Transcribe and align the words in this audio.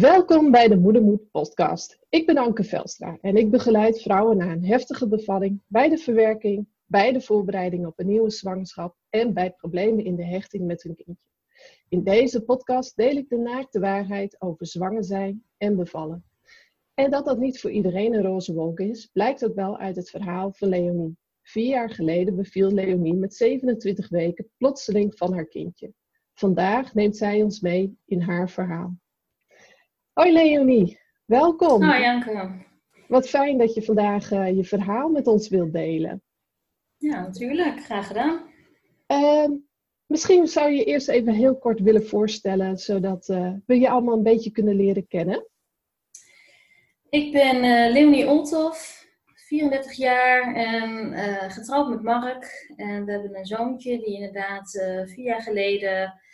Welkom 0.00 0.50
bij 0.50 0.68
de 0.68 0.76
Moedermoed 0.76 1.30
podcast. 1.30 1.98
Ik 2.08 2.26
ben 2.26 2.36
Anke 2.36 2.64
Velstra 2.64 3.18
en 3.20 3.36
ik 3.36 3.50
begeleid 3.50 4.02
vrouwen 4.02 4.36
na 4.36 4.52
een 4.52 4.64
heftige 4.64 5.08
bevalling, 5.08 5.60
bij 5.66 5.88
de 5.88 5.98
verwerking, 5.98 6.66
bij 6.86 7.12
de 7.12 7.20
voorbereiding 7.20 7.86
op 7.86 7.98
een 7.98 8.06
nieuwe 8.06 8.30
zwangerschap 8.30 8.96
en 9.10 9.34
bij 9.34 9.50
problemen 9.50 10.04
in 10.04 10.16
de 10.16 10.24
hechting 10.24 10.66
met 10.66 10.82
hun 10.82 10.94
kindje. 10.94 11.24
In 11.88 12.02
deze 12.02 12.44
podcast 12.44 12.96
deel 12.96 13.16
ik 13.16 13.28
de 13.28 13.36
naakte 13.36 13.80
waarheid 13.80 14.40
over 14.40 14.66
zwanger 14.66 15.04
zijn 15.04 15.44
en 15.56 15.76
bevallen. 15.76 16.24
En 16.94 17.10
dat 17.10 17.24
dat 17.24 17.38
niet 17.38 17.60
voor 17.60 17.70
iedereen 17.70 18.14
een 18.14 18.22
roze 18.22 18.54
wolk 18.54 18.80
is, 18.80 19.06
blijkt 19.12 19.44
ook 19.44 19.54
wel 19.54 19.78
uit 19.78 19.96
het 19.96 20.10
verhaal 20.10 20.52
van 20.52 20.68
Leonie. 20.68 21.16
Vier 21.42 21.68
jaar 21.68 21.90
geleden 21.90 22.36
beviel 22.36 22.70
Leonie 22.70 23.14
met 23.14 23.34
27 23.34 24.08
weken 24.08 24.48
plotseling 24.56 25.16
van 25.16 25.32
haar 25.32 25.46
kindje. 25.46 25.92
Vandaag 26.34 26.94
neemt 26.94 27.16
zij 27.16 27.42
ons 27.42 27.60
mee 27.60 27.98
in 28.04 28.20
haar 28.20 28.50
verhaal. 28.50 28.96
Hoi 30.16 30.32
Leonie, 30.32 31.00
welkom. 31.24 31.82
Hoi 31.82 32.00
Janke. 32.00 32.64
Wat 33.08 33.28
fijn 33.28 33.58
dat 33.58 33.74
je 33.74 33.82
vandaag 33.82 34.30
uh, 34.30 34.56
je 34.56 34.64
verhaal 34.64 35.08
met 35.08 35.26
ons 35.26 35.48
wilt 35.48 35.72
delen. 35.72 36.22
Ja, 36.96 37.20
natuurlijk. 37.20 37.84
Graag 37.84 38.06
gedaan. 38.06 38.42
Uh, 39.06 39.48
misschien 40.06 40.46
zou 40.46 40.70
je 40.70 40.84
eerst 40.84 41.08
even 41.08 41.32
heel 41.32 41.58
kort 41.58 41.80
willen 41.80 42.06
voorstellen, 42.06 42.78
zodat 42.78 43.28
uh, 43.28 43.52
we 43.66 43.78
je 43.78 43.90
allemaal 43.90 44.16
een 44.16 44.22
beetje 44.22 44.50
kunnen 44.50 44.74
leren 44.74 45.06
kennen. 45.06 45.46
Ik 47.08 47.32
ben 47.32 47.56
uh, 47.56 47.92
Leonie 47.92 48.26
Olthoff, 48.26 49.06
34 49.34 49.92
jaar 49.92 50.54
en 50.54 51.12
getrouwd 51.50 51.88
met 51.88 52.02
Mark. 52.02 52.72
En 52.76 53.04
we 53.04 53.12
hebben 53.12 53.36
een 53.36 53.46
zoontje 53.46 53.98
die 53.98 54.14
inderdaad 54.14 54.70
vier 55.06 55.24
jaar 55.24 55.42
geleden 55.42 55.94
Ehm, 56.02 56.24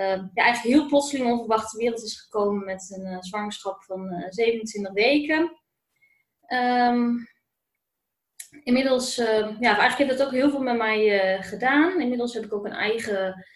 ja, 0.00 0.30
eigenlijk 0.34 0.76
heel 0.76 0.86
plotseling 0.86 1.30
onverwacht 1.30 1.72
de 1.72 1.78
wereld 1.78 2.02
is 2.02 2.20
gekomen 2.20 2.64
met 2.64 2.94
een 2.96 3.12
uh, 3.12 3.20
zwangerschap 3.20 3.84
van 3.84 4.12
uh, 4.12 4.24
eh, 4.24 4.30
27 4.30 4.92
weken. 4.92 5.60
Um, 6.48 7.28
inmiddels, 8.62 9.18
uh, 9.18 9.26
ja, 9.60 9.78
eigenlijk 9.78 9.96
heeft 9.96 10.18
dat 10.18 10.26
ook 10.26 10.32
heel 10.32 10.50
veel 10.50 10.62
met 10.62 10.76
mij 10.76 11.20
eh, 11.20 11.42
gedaan. 11.42 12.00
Inmiddels 12.00 12.34
heb 12.34 12.44
ik 12.44 12.54
ook 12.54 12.64
een 12.64 12.72
eigen 12.72 13.46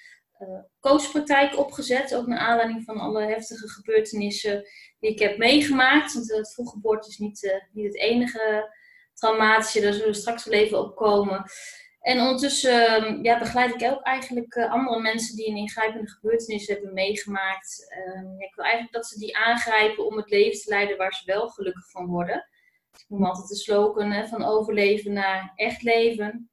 coachpraktijk 0.81 1.59
opgezet, 1.59 2.15
ook 2.15 2.27
naar 2.27 2.39
aanleiding 2.39 2.85
van 2.85 2.99
alle 2.99 3.23
heftige 3.23 3.69
gebeurtenissen 3.69 4.65
die 4.99 5.11
ik 5.11 5.19
heb 5.19 5.39
meegemaakt. 5.39 6.15
Want 6.15 6.33
het 6.33 6.53
vroeggeboorte 6.53 7.09
is 7.09 7.19
niet, 7.19 7.63
niet 7.73 7.87
het 7.87 7.97
enige 7.97 8.75
traumatische, 9.15 9.81
daar 9.81 9.93
zullen 9.93 10.09
we 10.09 10.15
straks 10.15 10.45
wel 10.45 10.59
even 10.59 10.79
op 10.79 10.97
komen. 10.97 11.45
En 12.09 12.21
ondertussen 12.21 12.87
ehm, 12.87 13.23
ja, 13.23 13.39
begeleid 13.39 13.75
ik 13.75 13.91
ook 13.91 14.03
eigenlijk 14.03 14.55
eh, 14.55 14.73
andere 14.73 15.01
mensen 15.01 15.37
die 15.37 15.49
een 15.49 15.57
ingrijpende 15.57 16.09
gebeurtenis 16.09 16.67
hebben 16.67 16.93
meegemaakt. 16.93 17.87
Ehm, 17.89 18.41
ik 18.41 18.55
wil 18.55 18.65
eigenlijk 18.65 18.95
dat 18.95 19.07
ze 19.07 19.19
die 19.19 19.37
aangrijpen 19.37 20.07
om 20.07 20.17
het 20.17 20.31
leven 20.31 20.61
te 20.61 20.71
leiden 20.71 20.97
waar 20.97 21.13
ze 21.13 21.23
wel 21.25 21.49
gelukkig 21.49 21.91
van 21.91 22.07
worden. 22.07 22.49
ik 22.93 23.05
noem 23.09 23.25
altijd 23.25 23.49
de 23.49 23.57
slogan 23.57 24.11
hè, 24.11 24.27
van 24.27 24.45
overleven 24.45 25.13
naar 25.13 25.53
echt 25.55 25.83
leven. 25.83 26.51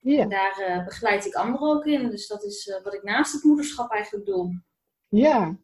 Ja. 0.00 0.26
Daar 0.26 0.64
uh, 0.68 0.84
begeleid 0.84 1.26
ik 1.26 1.34
anderen 1.34 1.68
ook 1.68 1.86
in. 1.86 2.10
Dus 2.10 2.26
dat 2.26 2.44
is 2.44 2.68
eh, 2.68 2.82
wat 2.82 2.94
ik 2.94 3.02
naast 3.02 3.32
het 3.32 3.42
moederschap 3.42 3.90
eigenlijk 3.90 4.26
doe. 4.26 4.62
Ja, 5.08 5.58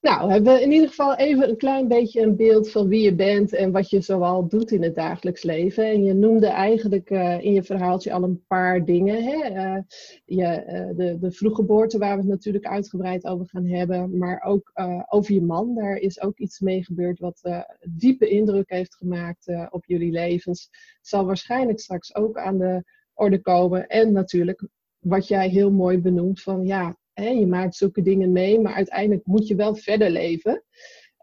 nou, 0.00 0.26
we 0.26 0.32
hebben 0.32 0.62
in 0.62 0.72
ieder 0.72 0.88
geval 0.88 1.16
even 1.16 1.48
een 1.48 1.56
klein 1.56 1.88
beetje 1.88 2.20
een 2.20 2.36
beeld 2.36 2.70
van 2.70 2.88
wie 2.88 3.02
je 3.02 3.14
bent 3.14 3.54
en 3.54 3.72
wat 3.72 3.90
je 3.90 4.00
zoal 4.00 4.48
doet 4.48 4.70
in 4.70 4.82
het 4.82 4.94
dagelijks 4.94 5.42
leven. 5.42 5.84
En 5.84 6.04
je 6.04 6.14
noemde 6.14 6.46
eigenlijk 6.46 7.10
uh, 7.10 7.40
in 7.40 7.52
je 7.52 7.62
verhaaltje 7.62 8.12
al 8.12 8.22
een 8.22 8.44
paar 8.46 8.84
dingen. 8.84 9.24
Hè? 9.24 9.50
Uh, 9.50 9.82
je, 10.24 10.64
uh, 10.66 10.96
de, 10.96 11.18
de 11.18 11.30
vroeggeboorte, 11.32 11.98
waar 11.98 12.14
we 12.14 12.20
het 12.20 12.30
natuurlijk 12.30 12.66
uitgebreid 12.66 13.24
over 13.24 13.46
gaan 13.48 13.66
hebben, 13.66 14.18
maar 14.18 14.42
ook 14.42 14.72
over 15.08 15.34
je 15.34 15.42
man. 15.42 15.74
Daar 15.74 15.96
is 15.96 16.20
ook 16.20 16.38
iets 16.38 16.60
mee 16.60 16.84
gebeurd 16.84 17.18
wat 17.18 17.64
diepe 17.80 18.28
indruk 18.28 18.70
heeft 18.70 18.96
gemaakt 18.96 19.52
op 19.70 19.84
jullie 19.84 20.10
levens. 20.10 20.70
Zal 21.00 21.24
waarschijnlijk 21.24 21.80
straks 21.80 22.14
ook 22.14 22.38
aan 22.38 22.58
de 22.58 22.84
orde 23.14 23.40
komen. 23.40 23.86
En 23.86 24.12
natuurlijk 24.12 24.68
wat 24.98 25.28
jij 25.28 25.48
heel 25.48 25.70
mooi 25.70 25.98
benoemt 25.98 26.42
van 26.42 26.66
ja, 26.66 26.96
je 27.14 27.46
maakt 27.46 27.76
zulke 27.76 28.02
dingen 28.02 28.32
mee, 28.32 28.60
maar 28.60 28.74
uiteindelijk 28.74 29.26
moet 29.26 29.48
je 29.48 29.54
wel 29.54 29.74
verder 29.74 30.10
leven. 30.10 30.64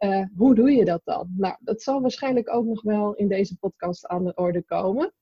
Uh, 0.04 0.26
hoe 0.36 0.56
doe 0.56 0.72
je 0.72 0.86
dat 0.86 1.02
dan? 1.04 1.34
Nou, 1.38 1.56
dat 1.60 1.82
zal 1.82 2.02
waarschijnlijk 2.02 2.54
ook 2.54 2.66
nog 2.66 2.82
wel 2.82 3.14
in 3.14 3.28
deze 3.28 3.58
podcast 3.58 4.08
aan 4.08 4.26
de 4.26 4.34
orde 4.36 4.64
komen. 4.64 5.14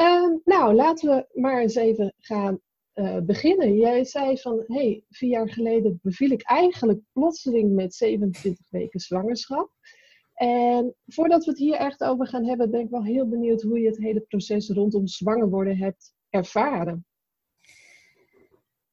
Uh, 0.00 0.34
nou, 0.44 0.74
laten 0.74 1.08
we 1.08 1.40
maar 1.40 1.60
eens 1.60 1.74
even 1.74 2.14
gaan 2.18 2.60
uh, 2.94 3.18
beginnen. 3.18 3.76
Jij 3.76 4.04
zei 4.04 4.38
van, 4.38 4.64
hey, 4.66 5.04
vier 5.08 5.30
jaar 5.30 5.48
geleden 5.48 5.98
beviel 6.02 6.30
ik 6.30 6.42
eigenlijk 6.42 7.00
plotseling 7.12 7.74
met 7.74 7.94
27 7.94 8.66
weken 8.70 9.00
zwangerschap. 9.00 9.70
En 10.34 10.94
voordat 11.06 11.44
we 11.44 11.50
het 11.50 11.60
hier 11.60 11.74
echt 11.74 12.02
over 12.02 12.26
gaan 12.26 12.44
hebben, 12.44 12.70
ben 12.70 12.80
ik 12.80 12.90
wel 12.90 13.04
heel 13.04 13.28
benieuwd 13.28 13.62
hoe 13.62 13.80
je 13.80 13.86
het 13.86 13.98
hele 13.98 14.20
proces 14.20 14.68
rondom 14.68 15.06
zwanger 15.06 15.48
worden 15.48 15.76
hebt 15.76 16.14
ervaren. 16.30 17.04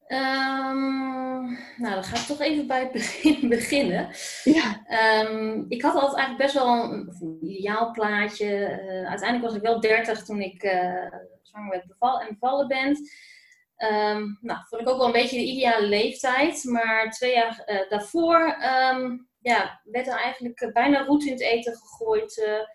Um, 0.07 1.57
nou, 1.77 1.93
dan 1.93 2.03
ga 2.03 2.15
ik 2.15 2.25
toch 2.25 2.41
even 2.41 2.67
bij 2.67 2.79
het 2.79 2.91
begin 2.91 3.49
beginnen. 3.57 4.09
Ja. 4.43 4.85
Um, 5.25 5.65
ik 5.69 5.81
had 5.81 5.93
altijd 5.93 6.15
eigenlijk 6.15 6.41
best 6.41 6.53
wel 6.53 6.83
een, 6.83 7.15
een 7.19 7.37
ideaal 7.41 7.91
plaatje. 7.91 8.45
Uh, 8.45 9.09
uiteindelijk 9.09 9.43
was 9.43 9.55
ik 9.55 9.61
wel 9.61 9.79
30 9.79 10.23
toen 10.23 10.41
ik 10.41 10.63
uh, 10.63 11.11
zwanger 11.41 11.69
werd 11.69 11.87
beval 11.87 12.19
en 12.19 12.27
bevallen 12.39 12.67
ben. 12.67 12.97
Um, 13.77 14.37
nou, 14.41 14.59
vond 14.69 14.81
ik 14.81 14.89
ook 14.89 14.97
wel 14.97 15.05
een 15.05 15.11
beetje 15.11 15.37
de 15.37 15.45
ideale 15.45 15.87
leeftijd. 15.87 16.63
Maar 16.63 17.11
twee 17.11 17.33
jaar 17.33 17.63
uh, 17.65 17.89
daarvoor 17.89 18.55
ja, 19.39 19.81
werd 19.83 20.07
er 20.07 20.17
eigenlijk 20.17 20.69
bijna 20.73 21.05
roet 21.05 21.25
in 21.25 21.31
het 21.31 21.41
eten 21.41 21.75
gegooid 21.75 22.65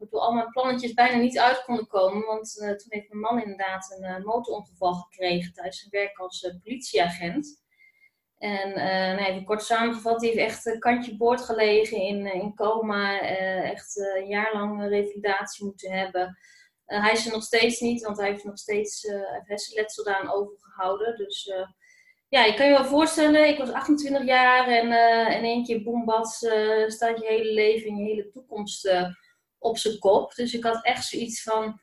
waardoor 0.00 0.20
al 0.20 0.32
mijn 0.32 0.50
plannetjes 0.50 0.92
bijna 0.92 1.16
niet 1.16 1.38
uit 1.38 1.64
konden 1.64 1.86
komen. 1.86 2.26
Want 2.26 2.56
uh, 2.60 2.68
toen 2.68 2.86
heeft 2.88 3.08
mijn 3.08 3.20
man 3.20 3.42
inderdaad 3.42 3.96
een 3.98 4.20
uh, 4.20 4.24
motorongeval 4.24 4.92
gekregen 4.92 5.52
tijdens 5.52 5.78
zijn 5.78 5.90
werk 5.90 6.18
als 6.18 6.42
uh, 6.42 6.54
politieagent. 6.62 7.58
En 8.38 8.74
nou, 9.16 9.30
even 9.30 9.44
kort 9.44 9.62
samengevat, 9.62 10.20
die 10.20 10.30
heeft 10.30 10.66
echt 10.66 10.78
kantje 10.78 11.16
boord 11.16 11.40
gelegen 11.40 11.96
in, 11.96 12.26
in 12.26 12.54
coma. 12.54 13.20
echt 13.62 13.96
een 14.16 14.28
jaar 14.28 14.52
lang 14.52 14.88
revalidatie 14.88 15.64
moeten 15.64 15.92
hebben. 15.92 16.38
hij 16.84 17.12
is 17.12 17.26
er 17.26 17.32
nog 17.32 17.42
steeds 17.42 17.80
niet, 17.80 18.02
want 18.02 18.18
hij 18.18 18.30
heeft 18.30 18.44
nog 18.44 18.58
steeds 18.58 19.06
hersenletsel 19.44 20.04
daaraan 20.04 20.32
overgehouden. 20.32 21.16
Dus 21.16 21.52
ja, 22.28 22.44
je 22.44 22.54
kan 22.54 22.66
je 22.66 22.72
wel 22.72 22.84
voorstellen, 22.84 23.48
ik 23.48 23.58
was 23.58 23.72
28 23.72 24.24
jaar 24.24 24.68
en 24.68 24.86
in 25.36 25.44
één 25.44 25.64
keer 25.64 25.82
boembad 25.82 26.28
staat 26.86 27.18
je 27.20 27.26
hele 27.26 27.52
leven 27.52 27.88
en 27.88 27.96
je 27.96 28.04
hele 28.04 28.30
toekomst 28.30 28.88
op 29.60 29.78
zijn 29.78 29.98
kop. 29.98 30.34
Dus 30.34 30.54
ik 30.54 30.64
had 30.64 30.84
echt 30.84 31.04
zoiets 31.04 31.42
van: 31.42 31.80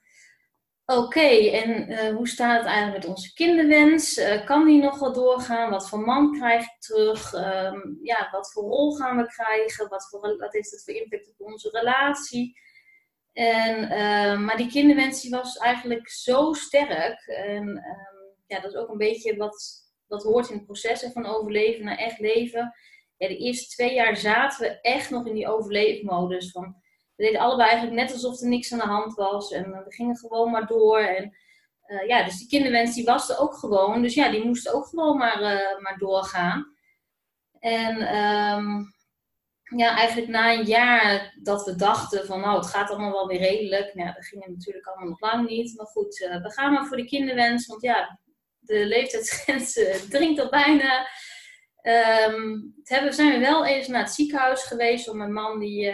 oké, 0.85 1.49
en 1.49 1.91
uh, 1.91 2.15
hoe 2.15 2.27
staat 2.27 2.57
het 2.57 2.67
eigenlijk 2.67 2.97
met 2.97 3.15
onze 3.15 3.33
kinderwens? 3.33 4.17
Uh, 4.17 4.45
kan 4.45 4.65
die 4.65 4.81
nog 4.81 4.99
wel 4.99 5.13
doorgaan? 5.13 5.69
Wat 5.69 5.89
voor 5.89 5.99
man 5.99 6.33
krijg 6.33 6.63
ik 6.63 6.75
terug? 6.79 7.33
Um, 7.33 7.99
ja, 8.01 8.27
wat 8.31 8.51
voor 8.51 8.63
rol 8.63 8.95
gaan 8.95 9.17
we 9.17 9.25
krijgen? 9.25 9.89
Wat, 9.89 10.07
voor, 10.09 10.37
wat 10.37 10.53
heeft 10.53 10.71
het 10.71 10.83
voor 10.83 10.93
impact 10.93 11.29
op 11.29 11.47
onze 11.47 11.69
relatie? 11.69 12.59
En, 13.33 13.83
uh, 13.83 14.39
maar 14.39 14.57
die 14.57 14.69
kinderwens 14.69 15.21
die 15.21 15.31
was 15.31 15.57
eigenlijk 15.57 16.09
zo 16.09 16.53
sterk. 16.53 17.27
En 17.27 17.67
um, 17.67 17.83
ja, 18.47 18.59
dat 18.59 18.71
is 18.71 18.77
ook 18.77 18.89
een 18.89 18.97
beetje 18.97 19.35
wat, 19.35 19.87
wat 20.07 20.23
hoort 20.23 20.49
in 20.49 20.55
het 20.55 20.65
proces 20.65 21.09
van 21.13 21.25
overleven 21.25 21.85
naar 21.85 21.97
echt 21.97 22.19
leven. 22.19 22.73
Ja, 23.17 23.27
de 23.27 23.37
eerste 23.37 23.67
twee 23.67 23.93
jaar 23.93 24.17
zaten 24.17 24.67
we 24.67 24.81
echt 24.81 25.09
nog 25.09 25.27
in 25.27 25.33
die 25.33 25.47
overleefmodus 25.47 26.51
van 26.51 26.75
we 27.17 27.23
deden 27.23 27.41
allebei 27.41 27.69
eigenlijk 27.69 28.01
net 28.01 28.11
alsof 28.11 28.41
er 28.41 28.47
niks 28.47 28.73
aan 28.73 28.79
de 28.79 28.85
hand 28.85 29.13
was. 29.13 29.51
En 29.51 29.71
we 29.71 29.93
gingen 29.93 30.17
gewoon 30.17 30.51
maar 30.51 30.67
door. 30.67 30.99
En 30.99 31.35
uh, 31.87 32.07
ja, 32.07 32.23
dus 32.23 32.37
die 32.37 32.47
kinderwens 32.47 32.95
die 32.95 33.05
was 33.05 33.29
er 33.29 33.39
ook 33.39 33.53
gewoon. 33.53 34.01
Dus 34.01 34.13
ja, 34.13 34.29
die 34.31 34.45
moest 34.45 34.73
ook 34.73 34.85
gewoon 34.85 35.17
maar, 35.17 35.41
uh, 35.41 35.79
maar 35.79 35.97
doorgaan. 35.97 36.75
En 37.59 38.15
um, 38.15 38.93
ja, 39.77 39.95
eigenlijk 39.97 40.27
na 40.27 40.53
een 40.53 40.65
jaar 40.65 41.37
dat 41.41 41.65
we 41.65 41.75
dachten 41.75 42.25
van 42.25 42.39
nou, 42.39 42.57
het 42.57 42.67
gaat 42.67 42.89
allemaal 42.89 43.11
wel 43.11 43.27
weer 43.27 43.39
redelijk. 43.39 43.93
Nou, 43.93 44.07
ja, 44.07 44.13
dat 44.13 44.25
ging 44.25 44.45
natuurlijk 44.47 44.87
allemaal 44.87 45.07
nog 45.07 45.19
lang 45.19 45.49
niet. 45.49 45.77
Maar 45.77 45.85
goed, 45.85 46.17
we 46.17 46.51
gaan 46.51 46.73
maar 46.73 46.85
voor 46.85 46.97
de 46.97 47.05
kinderwens. 47.05 47.67
Want 47.67 47.81
ja, 47.81 48.19
de 48.59 48.85
leeftijdsgrens 48.85 49.73
dringt 50.09 50.39
al 50.39 50.49
bijna. 50.49 51.07
Um, 52.27 52.75
hebben, 52.83 53.13
zijn 53.13 53.31
we 53.31 53.39
wel 53.39 53.65
eens 53.65 53.87
naar 53.87 54.01
het 54.03 54.13
ziekenhuis 54.13 54.63
geweest. 54.63 55.09
Om 55.09 55.17
mijn 55.17 55.33
man 55.33 55.59
die 55.59 55.91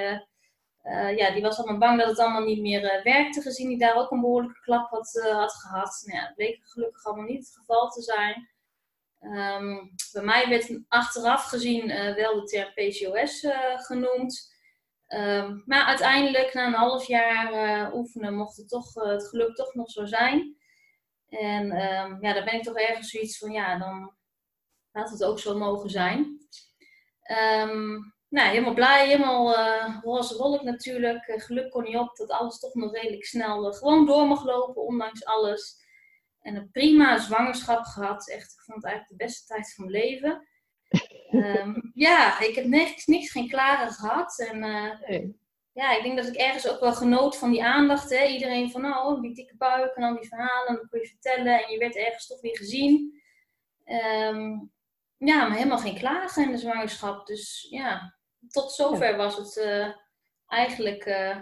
uh, 0.83 1.17
ja, 1.17 1.31
die 1.31 1.41
was 1.41 1.57
allemaal 1.57 1.77
bang 1.77 1.99
dat 1.99 2.09
het 2.09 2.19
allemaal 2.19 2.43
niet 2.43 2.61
meer 2.61 2.83
uh, 2.83 3.03
werkte, 3.03 3.41
gezien 3.41 3.67
hij 3.67 3.77
daar 3.77 3.95
ook 3.95 4.11
een 4.11 4.21
behoorlijke 4.21 4.59
klap 4.59 4.89
had, 4.89 5.15
uh, 5.15 5.35
had 5.35 5.53
gehad. 5.53 6.03
Nou 6.05 6.19
ja, 6.19 6.25
dat 6.25 6.35
bleek 6.35 6.59
gelukkig 6.63 7.05
allemaal 7.05 7.25
niet 7.25 7.45
het 7.45 7.55
geval 7.55 7.89
te 7.89 8.01
zijn. 8.01 8.49
Um, 9.19 9.91
bij 10.11 10.23
mij 10.23 10.49
werd 10.49 10.79
achteraf 10.87 11.43
gezien 11.43 11.87
wel 12.15 12.35
de 12.35 12.43
term 12.43 12.73
PCOS 12.73 13.47
genoemd. 13.85 14.51
Um, 15.07 15.63
maar 15.65 15.85
uiteindelijk, 15.85 16.53
na 16.53 16.65
een 16.65 16.73
half 16.73 17.07
jaar 17.07 17.93
oefenen, 17.93 18.35
mocht 18.35 18.57
het, 18.57 18.69
toch, 18.69 18.93
het 18.93 19.27
geluk 19.27 19.55
toch 19.55 19.73
nog 19.73 19.89
zo 19.89 20.05
zijn. 20.05 20.57
En 21.29 21.63
um, 21.63 22.17
ja, 22.21 22.33
daar 22.33 22.43
ben 22.43 22.53
ik 22.53 22.63
toch 22.63 22.77
ergens 22.77 23.09
zoiets 23.09 23.37
van, 23.37 23.51
ja, 23.51 23.77
dan 23.77 24.13
laat 24.91 25.09
het 25.09 25.23
ook 25.23 25.39
zo 25.39 25.57
mogen 25.57 25.89
zijn. 25.89 26.39
Um, 27.61 28.12
nou, 28.33 28.49
helemaal 28.49 28.73
blij, 28.73 29.07
helemaal 29.07 29.57
uh, 29.57 29.97
roze 30.01 30.37
wolk 30.37 30.61
natuurlijk. 30.61 31.27
Uh, 31.27 31.39
geluk 31.39 31.71
kon 31.71 31.83
niet 31.83 31.97
op 31.97 32.15
dat 32.15 32.29
alles 32.29 32.59
toch 32.59 32.73
nog 32.73 32.93
redelijk 32.93 33.25
snel 33.25 33.67
uh, 33.67 33.73
gewoon 33.73 34.05
door 34.05 34.27
mag 34.27 34.45
lopen, 34.45 34.81
ondanks 34.81 35.25
alles. 35.25 35.81
En 36.41 36.55
een 36.55 36.71
prima 36.71 37.17
zwangerschap 37.17 37.83
gehad. 37.83 38.29
Echt, 38.29 38.53
ik 38.53 38.61
vond 38.61 38.83
het 38.83 38.85
eigenlijk 38.85 39.19
de 39.19 39.25
beste 39.25 39.45
tijd 39.45 39.73
van 39.73 39.85
mijn 39.85 40.03
leven. 40.05 40.47
um, 41.31 41.91
ja, 42.07 42.39
ik 42.39 42.55
heb 42.55 42.65
niks, 42.65 43.05
niks 43.05 43.31
geen 43.31 43.49
klaren 43.49 43.91
gehad. 43.91 44.39
En 44.39 44.59
nee. 44.59 45.39
ja, 45.73 45.97
ik 45.97 46.03
denk 46.03 46.17
dat 46.17 46.27
ik 46.27 46.35
ergens 46.35 46.69
ook 46.69 46.79
wel 46.79 46.93
genoot 46.93 47.37
van 47.37 47.51
die 47.51 47.63
aandacht. 47.63 48.09
Hè? 48.09 48.25
Iedereen 48.25 48.71
van, 48.71 48.85
oh, 48.85 49.21
die 49.21 49.33
dikke 49.33 49.55
buik 49.57 49.95
en 49.95 50.03
al 50.03 50.15
die 50.15 50.27
verhalen. 50.27 50.67
En 50.67 50.75
dan 50.75 50.89
kun 50.89 50.99
je 50.99 51.07
vertellen. 51.07 51.63
En 51.63 51.71
je 51.71 51.77
werd 51.77 51.95
ergens 51.95 52.27
toch 52.27 52.41
weer 52.41 52.57
gezien. 52.57 53.21
Um, 53.85 54.71
ja, 55.17 55.47
maar 55.47 55.57
helemaal 55.57 55.77
geen 55.77 55.97
klagen 55.97 56.43
in 56.43 56.51
de 56.51 56.57
zwangerschap. 56.57 57.27
Dus 57.27 57.67
ja, 57.69 58.15
tot 58.53 58.71
zover 58.71 59.17
was 59.17 59.37
het 59.37 59.65
uh, 59.65 59.87
eigenlijk 60.47 61.05
uh, 61.05 61.37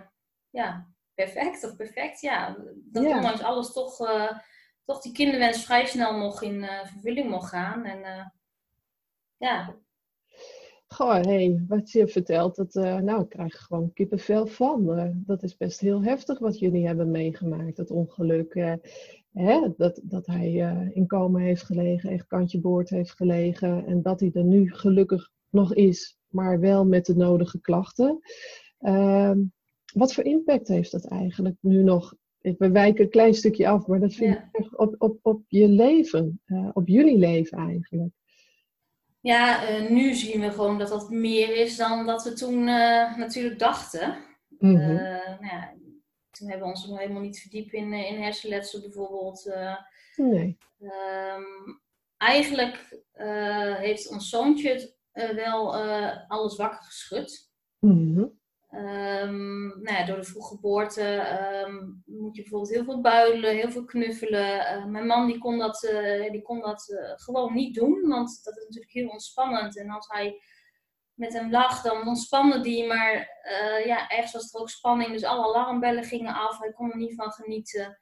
ja, 0.49 0.87
perfect 1.13 1.63
of 1.63 1.75
perfect. 1.75 2.21
Ja, 2.21 2.57
dat 2.75 3.03
ja. 3.03 3.15
ondanks 3.15 3.41
alles 3.41 3.73
toch, 3.73 3.99
uh, 3.99 4.31
toch 4.85 5.01
die 5.01 5.11
kinderwens 5.11 5.65
vrij 5.65 5.85
snel 5.85 6.17
nog 6.17 6.41
in 6.41 6.63
vervulling 6.63 7.29
mocht 7.29 7.49
gaan. 7.49 7.85
En 7.85 8.33
ja. 9.37 9.75
Goh, 10.87 11.21
hey, 11.21 11.63
wat 11.67 11.91
je 11.91 12.07
vertelt, 12.07 12.55
dat, 12.55 12.73
nou, 13.03 13.21
ik 13.21 13.29
krijg 13.29 13.55
gewoon 13.55 13.93
kippenvel 13.93 14.47
van. 14.47 15.11
dat 15.25 15.43
is 15.43 15.57
best 15.57 15.79
heel 15.79 16.03
heftig 16.03 16.39
wat 16.39 16.59
jullie 16.59 16.87
hebben 16.87 17.11
meegemaakt, 17.11 17.75
dat 17.75 17.91
ongeluk. 17.91 18.53
Hè, 19.31 19.73
dat, 19.77 19.99
dat 20.03 20.25
hij 20.25 20.51
in 20.93 21.07
coma 21.07 21.39
heeft 21.39 21.63
gelegen, 21.63 22.09
echt 22.09 22.27
kantje 22.27 22.59
boord 22.59 22.89
heeft 22.89 23.11
gelegen. 23.11 23.85
En 23.85 24.01
dat 24.01 24.19
hij 24.19 24.31
er 24.33 24.43
nu 24.43 24.73
gelukkig 24.73 25.31
nog 25.49 25.73
is 25.73 26.20
maar 26.31 26.59
wel 26.59 26.85
met 26.85 27.05
de 27.05 27.15
nodige 27.15 27.61
klachten. 27.61 28.19
Ehm, 28.79 29.39
wat 29.93 30.13
voor 30.13 30.23
impact 30.23 30.67
heeft 30.67 30.91
dat 30.91 31.07
eigenlijk 31.07 31.55
nu 31.59 31.83
nog? 31.83 32.13
We 32.41 32.71
wijken 32.71 33.03
een 33.03 33.09
klein 33.09 33.33
stukje 33.33 33.67
af, 33.67 33.87
maar 33.87 33.99
dat 33.99 34.13
vind 34.13 34.35
ik 34.35 34.43
echt 34.51 34.77
op, 34.77 34.95
op, 34.97 35.19
op 35.21 35.43
je 35.47 35.67
leven, 35.67 36.41
uh, 36.45 36.69
op 36.73 36.87
jullie 36.87 37.17
leven 37.17 37.57
eigenlijk. 37.57 38.13
Ja, 39.19 39.69
uh, 39.69 39.89
nu 39.89 40.13
zien 40.13 40.41
we 40.41 40.51
gewoon 40.51 40.77
dat 40.77 40.89
dat 40.89 41.09
meer 41.09 41.55
is 41.55 41.77
dan 41.77 42.05
dat 42.05 42.23
we 42.23 42.33
toen 42.33 42.67
uh, 42.67 43.17
natuurlijk 43.17 43.59
dachten. 43.59 44.15
Mm 44.59 44.75
-hmm. 44.75 44.93
nou 44.93 45.45
ja, 45.45 45.73
toen 46.29 46.49
hebben 46.49 46.67
we 46.67 46.73
ons 46.73 46.87
nog 46.87 46.99
helemaal 46.99 47.21
niet 47.21 47.39
verdiept 47.39 47.73
in, 47.73 47.93
in 47.93 48.21
hersenletsel 48.21 48.81
bijvoorbeeld. 48.81 49.55
nee. 50.15 50.57
Um, 50.79 51.81
eigenlijk 52.17 53.03
heeft 53.77 54.09
ons 54.09 54.29
zoontje 54.29 54.69
het 54.69 54.97
uh, 55.13 55.29
wel 55.29 55.85
uh, 55.85 56.17
alles 56.27 56.55
wakker 56.55 56.83
geschud. 56.83 57.49
Mm 57.79 58.39
nou 58.71 59.83
ja, 59.83 60.05
door 60.05 60.15
de 60.15 60.23
vroege 60.23 60.55
geboorte 60.55 61.03
um, 61.67 62.03
moet 62.05 62.35
je 62.35 62.41
bijvoorbeeld 62.41 62.73
heel 62.73 62.83
veel 62.83 63.01
builen, 63.01 63.55
heel 63.55 63.71
veel 63.71 63.85
knuffelen. 63.85 64.77
Uh, 64.77 64.85
mijn 64.85 65.05
man 65.05 65.27
die 65.27 65.37
kon 65.37 65.57
dat, 65.57 65.79
die 66.31 66.41
kon 66.41 66.59
dat 66.59 66.95
gewoon 67.15 67.53
niet 67.53 67.75
doen, 67.75 68.07
want 68.07 68.43
dat 68.43 68.57
is 68.57 68.63
natuurlijk 68.63 68.91
heel 68.91 69.09
ontspannend. 69.09 69.77
En 69.77 69.89
als 69.89 70.07
hij 70.07 70.41
met 71.13 71.33
hem 71.33 71.51
lag, 71.51 71.81
dan 71.81 72.07
ontspande 72.07 72.59
die. 72.59 72.87
Maar 72.87 73.29
ja, 73.85 74.09
ergens 74.09 74.31
was 74.31 74.53
er 74.53 74.59
ook 74.59 74.69
spanning, 74.69 75.11
dus 75.11 75.23
alle 75.23 75.43
alarmbellen 75.43 76.03
gingen 76.03 76.33
af. 76.33 76.59
Hij 76.59 76.71
kon 76.71 76.91
er 76.91 76.97
niet 76.97 77.15
van 77.15 77.31
genieten. 77.31 78.01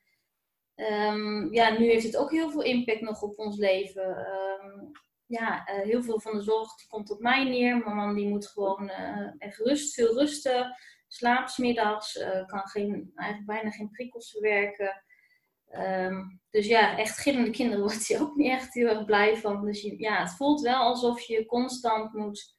Um, 0.75 1.53
ja, 1.53 1.69
nu 1.69 1.85
heeft 1.85 2.06
het 2.06 2.17
ook 2.17 2.31
heel 2.31 2.50
veel 2.50 2.63
impact 2.63 3.01
nog 3.01 3.21
op 3.21 3.39
ons 3.39 3.57
leven. 3.57 4.07
Um, 4.07 4.91
ja, 5.30 5.70
uh, 5.70 5.81
heel 5.81 6.04
veel 6.04 6.20
van 6.20 6.34
de 6.34 6.42
zorg 6.42 6.76
die 6.76 6.88
komt 6.88 7.12
op 7.12 7.20
mij 7.20 7.44
neer. 7.44 7.78
Mijn 7.78 7.96
man 7.96 8.16
die 8.16 8.28
moet 8.28 8.48
gewoon 8.48 8.84
uh, 8.84 9.31
even 9.38 9.66
rust, 9.66 9.94
veel 9.94 10.14
rusten. 10.14 10.76
Slaapt 11.08 11.58
middags, 11.58 12.16
uh, 12.16 12.46
kan 12.46 12.68
geen, 12.68 13.12
eigenlijk 13.16 13.48
bijna 13.48 13.72
geen 13.72 13.90
prikkels 13.90 14.31
verwerken. 14.31 15.04
Um, 15.72 16.42
dus 16.50 16.68
ja, 16.68 16.98
echt 16.98 17.18
gillende 17.18 17.50
kinderen 17.50 17.84
wordt 17.86 18.08
hij 18.08 18.20
ook 18.20 18.36
niet 18.36 18.52
echt 18.52 18.74
heel 18.74 18.88
erg 18.88 19.06
blij 19.06 19.38
van. 19.38 19.66
Dus 19.66 19.81
je, 19.81 20.00
ja, 20.00 20.20
het 20.20 20.31
voelt 20.31 20.62
wel 20.62 20.81
alsof 20.81 21.22
je 21.22 21.46
constant 21.46 22.14
moet 22.14 22.58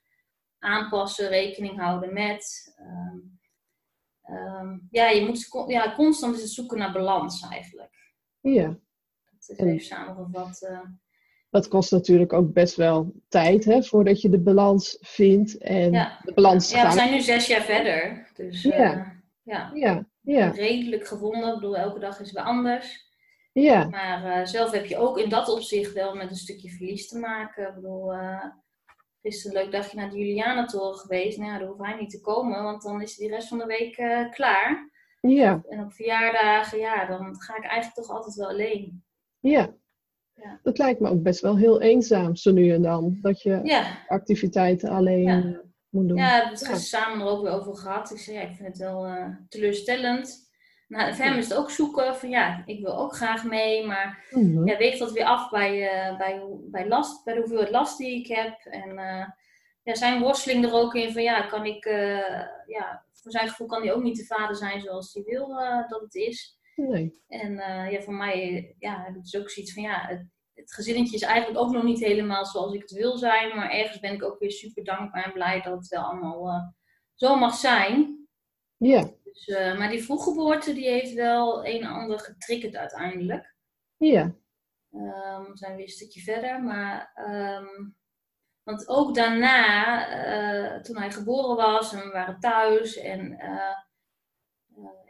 aanpassen, 0.59 1.29
rekening 1.29 1.79
houden 1.79 2.13
met. 2.13 2.75
Um, 2.81 3.41
um, 4.37 4.89
ja, 4.91 5.09
je 5.09 5.27
moet 5.27 5.67
ja, 5.67 5.95
constant 5.95 6.37
is 6.37 6.43
het 6.43 6.51
zoeken 6.51 6.79
naar 6.79 6.93
balans 6.93 7.49
eigenlijk. 7.49 8.15
Ja. 8.41 8.67
Dat 8.67 9.49
is 9.49 9.59
even 9.59 9.81
samengevat. 9.81 10.69
Dat 11.51 11.69
kost 11.69 11.91
natuurlijk 11.91 12.33
ook 12.33 12.53
best 12.53 12.77
wel 12.77 13.13
tijd 13.29 13.65
hè, 13.65 13.83
voordat 13.83 14.21
je 14.21 14.29
de 14.29 14.41
balans 14.41 14.99
vindt. 15.01 15.59
En 15.59 15.93
ja. 15.93 16.21
de 16.23 16.33
balans 16.35 16.71
ja, 16.71 16.87
we 16.87 16.93
zijn 16.93 17.11
nu 17.11 17.21
zes 17.21 17.47
jaar 17.47 17.63
verder. 17.63 18.31
Dus 18.35 18.63
ja. 18.63 18.97
Uh, 18.97 19.07
ja. 19.43 19.71
Ja. 19.75 20.07
ja. 20.21 20.49
redelijk 20.51 21.07
gevonden. 21.07 21.49
Ik 21.49 21.55
bedoel, 21.55 21.77
elke 21.77 21.99
dag 21.99 22.21
is 22.21 22.33
weer 22.33 22.43
anders. 22.43 23.09
Ja. 23.53 23.89
Maar 23.89 24.39
uh, 24.39 24.47
zelf 24.47 24.71
heb 24.71 24.87
je 24.87 24.97
ook 24.97 25.19
in 25.19 25.29
dat 25.29 25.49
opzicht 25.49 25.93
wel 25.93 26.15
met 26.15 26.31
een 26.31 26.37
stukje 26.37 26.71
verlies 26.71 27.09
te 27.09 27.19
maken. 27.19 27.69
Ik 27.69 27.75
bedoel, 27.75 28.15
uh, 28.15 28.45
gisteren 29.23 29.57
een 29.57 29.63
leuk 29.63 29.73
dagje 29.73 29.97
naar 29.97 30.11
de 30.11 30.19
Julianatoren 30.19 30.99
geweest. 30.99 31.39
Nou 31.39 31.51
ja, 31.53 31.59
daar 31.59 31.69
hoeft 31.69 31.85
hij 31.85 31.97
niet 31.97 32.11
te 32.11 32.21
komen, 32.21 32.63
want 32.63 32.83
dan 32.83 33.03
is 33.03 33.17
hij 33.17 33.29
de 33.29 33.35
rest 33.35 33.49
van 33.49 33.59
de 33.59 33.67
week 33.67 33.95
klaar. 34.31 34.91
Ja. 35.21 35.63
En 35.69 35.85
op 35.85 35.93
verjaardagen, 35.93 36.79
ja, 36.79 37.07
dan 37.07 37.41
ga 37.41 37.57
ik 37.57 37.65
eigenlijk 37.65 37.95
toch 37.95 38.17
altijd 38.17 38.35
wel 38.35 38.49
alleen. 38.49 39.05
Ja. 39.41 39.75
Ja. 40.43 40.59
Dat 40.63 40.79
lijkt 40.79 41.01
me 41.01 41.09
ook 41.09 41.23
best 41.23 41.41
wel 41.41 41.57
heel 41.57 41.81
eenzaam, 41.81 42.37
zo 42.37 42.53
nu 42.53 42.73
en 42.73 42.83
dan. 42.83 43.19
Dat 43.21 43.43
je 43.43 43.61
ja. 43.63 44.05
activiteiten 44.09 44.89
alleen 44.89 45.23
ja. 45.23 45.61
moet 45.89 46.09
doen. 46.09 46.17
Ja, 46.17 46.25
we 46.25 46.33
hebben 46.33 46.71
het 46.71 46.81
samen 46.81 47.21
er 47.21 47.33
ook 47.33 47.43
weer 47.43 47.53
over 47.53 47.77
gehad. 47.77 48.11
Ik 48.11 48.19
zei, 48.19 48.37
ja, 48.37 48.43
ik 48.43 48.55
vind 48.55 48.69
het 48.69 48.79
wel 48.79 49.07
uh, 49.07 49.27
teleurstellend. 49.49 50.49
Nou, 50.89 51.15
voor 51.15 51.25
hem 51.25 51.39
is 51.39 51.49
het 51.49 51.59
ook 51.59 51.71
zoeken 51.71 52.17
van 52.17 52.29
ja, 52.29 52.63
ik 52.67 52.81
wil 52.81 52.99
ook 52.99 53.17
graag 53.17 53.45
mee, 53.45 53.87
maar 53.87 54.27
mm 54.31 54.57
-hmm. 54.57 54.69
ja, 54.69 54.77
weegt 54.77 54.99
dat 54.99 55.13
weer 55.13 55.25
af 55.25 55.51
bij, 55.51 56.11
uh, 56.11 56.19
bij, 56.19 56.43
bij, 56.71 56.89
last, 56.89 57.25
bij 57.25 57.35
de 57.35 57.41
hoeveelheid 57.41 57.71
last 57.71 57.99
die 57.99 58.19
ik 58.21 58.27
heb. 58.27 58.59
En 58.65 58.89
uh, 58.91 59.29
ja, 59.83 59.95
zijn 59.95 60.21
worsteling 60.21 60.65
er 60.65 60.73
ook 60.73 60.95
in 60.95 61.13
van 61.13 61.23
ja, 61.23 61.43
kan 61.43 61.67
ik, 61.67 61.85
ja, 62.67 63.05
voor 63.13 63.31
zijn 63.31 63.49
gevoel 63.49 63.67
kan 63.67 63.83
hij 63.83 63.93
ook 63.93 64.03
niet 64.03 64.17
de 64.17 64.25
vader 64.25 64.57
zijn 64.57 64.81
zoals 64.81 65.15
hij 65.15 65.23
wil 65.27 65.49
dat 65.89 66.01
het 66.01 66.15
is. 66.15 66.60
Nee. 66.77 67.23
En 67.29 67.53
uh, 67.53 67.91
ja, 67.91 68.01
voor 68.01 68.15
mij 68.15 68.75
ja, 68.79 69.03
heb 69.03 69.15
ik 69.15 69.23
dus 69.23 69.37
ook 69.37 69.51
zoiets 69.51 69.73
van 69.73 69.83
ja, 69.83 70.07
het, 70.07 70.27
het, 70.55 70.75
gezinnetje 70.75 71.17
is 71.17 71.23
eigenlijk 71.23 71.61
ook 71.61 71.73
nog 71.73 71.83
niet 71.83 72.01
helemaal 72.01 72.47
zoals 72.47 72.75
ik 72.75 72.81
het 72.81 72.91
wil 72.91 73.17
zijn. 73.17 73.57
Maar 73.57 73.71
ergens 73.71 74.01
ben 74.01 74.13
ik 74.13 74.23
ook 74.23 74.39
weer 74.39 74.53
super 74.53 74.85
dankbaar 74.85 75.25
en 75.25 75.33
blij 75.33 75.61
dat 75.61 75.73
het 75.73 75.89
wel 75.89 76.03
allemaal 76.03 76.49
uh, 76.49 76.69
zo 77.15 77.37
mag 77.37 77.55
zijn. 77.55 78.27
Ja. 78.77 79.11
Dus, 79.23 79.49
uh, 79.49 79.79
maar 79.79 79.91
die 79.91 80.03
vroeggeboorte 80.03 80.73
die 80.73 80.89
heeft 80.89 81.15
wel 81.15 81.67
een 81.67 81.83
en 81.83 81.91
ander 81.91 82.19
getriggerd 82.19 82.77
uiteindelijk. 82.77 83.55
Ja. 83.97 84.23
Um, 84.93 85.45
we 85.45 85.51
zijn 85.55 85.77
weer 85.77 85.85
een 85.85 85.91
stukje 85.91 86.21
verder, 86.21 86.63
maar... 86.63 87.13
Um, 87.17 87.99
want 88.63 88.89
ook 88.89 89.15
daarna, 89.15 90.81
toen 90.81 90.97
hij 90.97 91.11
geboren 91.11 91.57
was 91.57 91.93
en 91.93 92.01
we 92.01 92.11
waren 92.11 92.41
thuis 92.41 92.97
en 92.97 93.33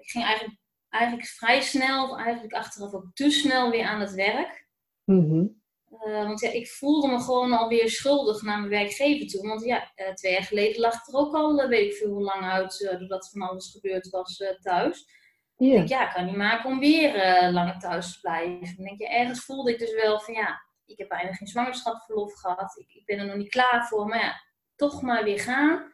ik 0.01 0.11
ging 0.11 0.25
eigenlijk 0.25 0.60
eigenlijk 0.91 1.29
vrij 1.29 1.61
snel, 1.61 2.11
of 2.11 2.19
eigenlijk 2.19 2.55
achteraf 2.55 2.93
ook 2.93 3.11
te 3.15 3.31
snel 3.31 3.71
weer 3.71 3.85
aan 3.85 4.01
het 4.01 4.15
werk. 4.15 4.69
Mm 5.05 5.61
uh, 6.07 6.27
want 6.27 6.41
ja, 6.41 6.51
ik 6.51 6.69
voelde 6.69 7.09
me 7.09 7.21
gewoon 7.21 7.53
alweer 7.53 7.91
schuldig 7.91 8.43
naar 8.43 8.59
mijn 8.59 8.71
werkgever 8.71 9.27
toe. 9.27 9.49
Want 9.49 9.65
ja, 9.65 9.93
uh, 9.97 10.13
twee 10.13 10.33
jaar 10.33 10.43
geleden 10.43 10.81
lag 10.81 11.07
er 11.07 11.15
ook 11.15 11.35
al, 11.35 11.63
uh, 11.63 11.69
weet 11.69 11.91
ik 11.91 11.97
veel 11.97 12.11
hoe 12.11 12.23
lang 12.23 12.43
uit, 12.43 12.97
doordat 12.99 13.31
van 13.31 13.43
alles 13.43 13.71
gebeurd 13.71 14.09
was 14.11 14.45
thuis. 14.61 15.19
Yeah. 15.57 15.73
Ik 15.73 15.77
denk, 15.77 15.89
ja, 15.89 16.07
kan 16.07 16.27
niet 16.27 16.37
maken 16.37 16.71
om 16.71 16.79
weer 16.79 17.13
langer 17.53 17.79
thuis 17.79 18.13
te 18.13 18.21
blijven. 18.21 18.77
Dan 18.77 18.85
denk 18.85 18.99
je, 18.99 19.09
ergens 19.09 19.45
voelde 19.45 19.73
ik 19.73 19.79
dus 19.79 19.95
wel 19.95 20.21
van 20.21 20.35
ja, 20.35 20.63
ik 20.85 20.99
heb 20.99 21.09
bijna 21.09 21.33
geen 21.33 21.49
zwangerschapsverlof 21.49 22.35
gehad. 22.35 22.77
Ik, 22.77 22.93
ik 22.93 23.05
ben 23.05 23.19
er 23.19 23.27
nog 23.27 23.37
niet 23.37 23.51
klaar 23.51 23.87
voor, 23.87 24.07
maar 24.07 24.21
ja, 24.21 24.43
toch 24.77 25.03
maar 25.03 25.25
weer 25.25 25.41
gaan. 25.41 25.93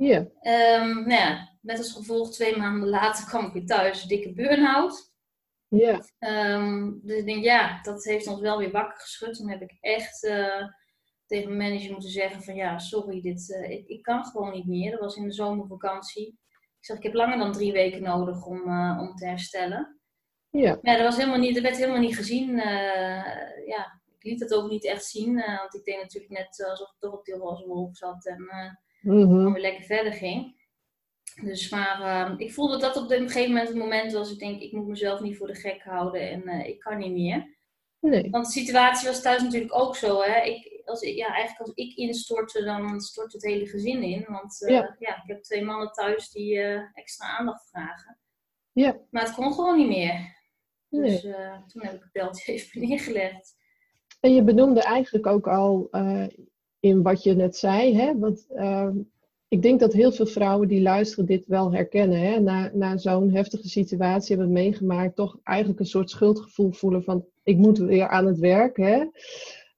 Ja. 0.00 0.18
Um, 0.78 0.94
nou 0.94 1.10
ja, 1.10 1.56
met 1.60 1.78
als 1.78 1.92
gevolg 1.92 2.32
twee 2.32 2.56
maanden 2.56 2.88
later 2.88 3.24
kwam 3.24 3.46
ik 3.46 3.52
weer 3.52 3.66
thuis, 3.66 4.02
dikke 4.02 4.32
burn-out. 4.32 5.12
Ja. 5.68 6.04
Um, 6.18 7.00
dus 7.02 7.18
ik 7.18 7.26
denk, 7.26 7.44
ja, 7.44 7.82
dat 7.82 8.04
heeft 8.04 8.26
ons 8.26 8.40
wel 8.40 8.58
weer 8.58 8.70
wakker 8.70 9.00
geschud. 9.00 9.34
Toen 9.34 9.50
heb 9.50 9.62
ik 9.62 9.76
echt 9.80 10.24
uh, 10.24 10.64
tegen 11.26 11.56
mijn 11.56 11.70
manager 11.70 11.92
moeten 11.92 12.10
zeggen 12.10 12.42
van, 12.42 12.54
ja, 12.54 12.78
sorry, 12.78 13.20
dit, 13.20 13.48
uh, 13.48 13.70
ik, 13.70 13.88
ik, 13.88 14.02
kan 14.02 14.24
gewoon 14.24 14.52
niet 14.52 14.66
meer. 14.66 14.90
Dat 14.90 15.00
was 15.00 15.16
in 15.16 15.24
de 15.24 15.32
zomervakantie. 15.32 16.26
Ik 16.78 16.86
zeg, 16.86 16.96
ik 16.96 17.02
heb 17.02 17.14
langer 17.14 17.38
dan 17.38 17.52
drie 17.52 17.72
weken 17.72 18.02
nodig 18.02 18.46
om, 18.46 18.68
uh, 18.68 18.98
om 19.00 19.14
te 19.14 19.26
herstellen. 19.26 20.00
Ja. 20.50 20.78
Ja, 20.82 20.96
dat, 20.96 21.02
was 21.02 21.16
helemaal 21.16 21.38
niet, 21.38 21.54
dat 21.54 21.62
werd 21.62 21.76
helemaal 21.76 22.00
niet 22.00 22.16
gezien. 22.16 22.56
ja, 23.66 24.00
ik 24.18 24.24
liet 24.24 24.40
het 24.40 24.54
ook 24.54 24.70
niet 24.70 24.84
echt 24.84 25.04
zien. 25.04 25.34
want 25.34 25.74
ik 25.74 25.84
deed 25.84 26.00
natuurlijk 26.00 26.32
net 26.32 26.66
alsof 26.70 26.88
ik 26.88 26.98
toch 26.98 27.12
op 27.12 27.24
die 27.24 27.34
roze 27.34 27.66
wolk 27.66 27.96
zat 27.96 28.26
en 28.26 28.48
mm 29.00 29.22
-hmm. 29.22 29.52
weer 29.52 29.62
lekker 29.62 29.84
verder 29.84 30.12
ging. 30.12 30.58
Dus 31.42 31.70
maar 31.70 32.00
uh, 32.00 32.34
ik 32.36 32.52
voelde 32.52 32.78
dat 32.78 32.96
op 32.96 33.10
een 33.10 33.28
gegeven 33.28 33.48
moment 33.48 33.68
het 33.68 33.76
moment 33.76 34.12
was. 34.12 34.32
Ik 34.32 34.38
denk, 34.38 34.60
ik 34.60 34.72
moet 34.72 34.86
mezelf 34.86 35.20
niet 35.20 35.36
voor 35.36 35.46
de 35.46 35.54
gek 35.54 35.82
houden 35.82 36.30
en 36.30 36.42
uh, 36.44 36.66
ik 36.66 36.80
kan 36.80 36.98
niet 36.98 37.12
meer. 37.12 37.58
Nee. 38.00 38.30
Want 38.30 38.46
de 38.46 38.52
situatie 38.52 39.08
was 39.08 39.22
thuis 39.22 39.42
natuurlijk 39.42 39.74
ook 39.74 39.96
zo. 39.96 40.20
Hè? 40.22 40.40
Ik, 40.42 40.82
als 40.84 41.00
ik, 41.00 41.16
ja, 41.16 41.26
eigenlijk 41.26 41.60
als 41.60 41.72
ik 41.74 41.96
instortte, 41.96 42.64
dan 42.64 43.00
stort 43.00 43.32
het 43.32 43.42
hele 43.42 43.66
gezin 43.66 44.02
in. 44.02 44.24
Want 44.28 44.64
ja. 44.68 44.96
ja. 44.98 45.16
ik 45.16 45.22
heb 45.26 45.42
twee 45.42 45.64
mannen 45.64 45.92
thuis 45.92 46.30
die 46.30 46.58
extra 46.92 47.38
aandacht 47.38 47.68
vragen. 47.68 48.18
Ja. 48.72 48.96
Maar 49.10 49.22
het 49.22 49.34
kon 49.34 49.52
gewoon 49.52 49.76
niet 49.76 49.88
meer. 49.88 50.38
Dus 50.88 51.20
toen 51.66 51.82
heb 51.82 51.94
ik 51.94 52.02
het 52.02 52.12
beltje 52.12 52.52
even 52.52 52.80
neergelegd. 52.88 53.58
En 54.20 54.34
je 54.34 54.42
benoemde 54.42 54.82
eigenlijk 54.82 55.26
ook 55.26 55.48
al 55.48 55.88
in 56.80 57.02
wat 57.02 57.22
je 57.22 57.34
net 57.34 57.56
zei, 57.56 57.94
hè? 57.94 58.18
Want 58.18 58.46
ehm, 58.54 58.96
ik 59.48 59.62
denk 59.62 59.80
dat 59.80 59.92
heel 59.92 60.12
veel 60.12 60.26
vrouwen 60.26 60.68
die 60.68 60.82
luisteren 60.82 61.26
dit 61.26 61.46
wel 61.46 61.72
herkennen. 61.72 62.20
Hè? 62.20 62.40
Na, 62.40 62.70
na 62.74 62.96
zo'n 62.96 63.30
heftige 63.30 63.68
situatie 63.68 64.36
hebben 64.36 64.54
meegemaakt, 64.54 65.16
toch 65.16 65.38
eigenlijk 65.42 65.80
een 65.80 65.86
soort 65.86 66.10
schuldgevoel 66.10 66.72
voelen 66.72 67.02
van 67.02 67.24
ik 67.42 67.56
moet 67.56 67.78
weer 67.78 68.08
aan 68.08 68.26
het 68.26 68.38
werk. 68.38 68.76
Hè? 68.76 69.04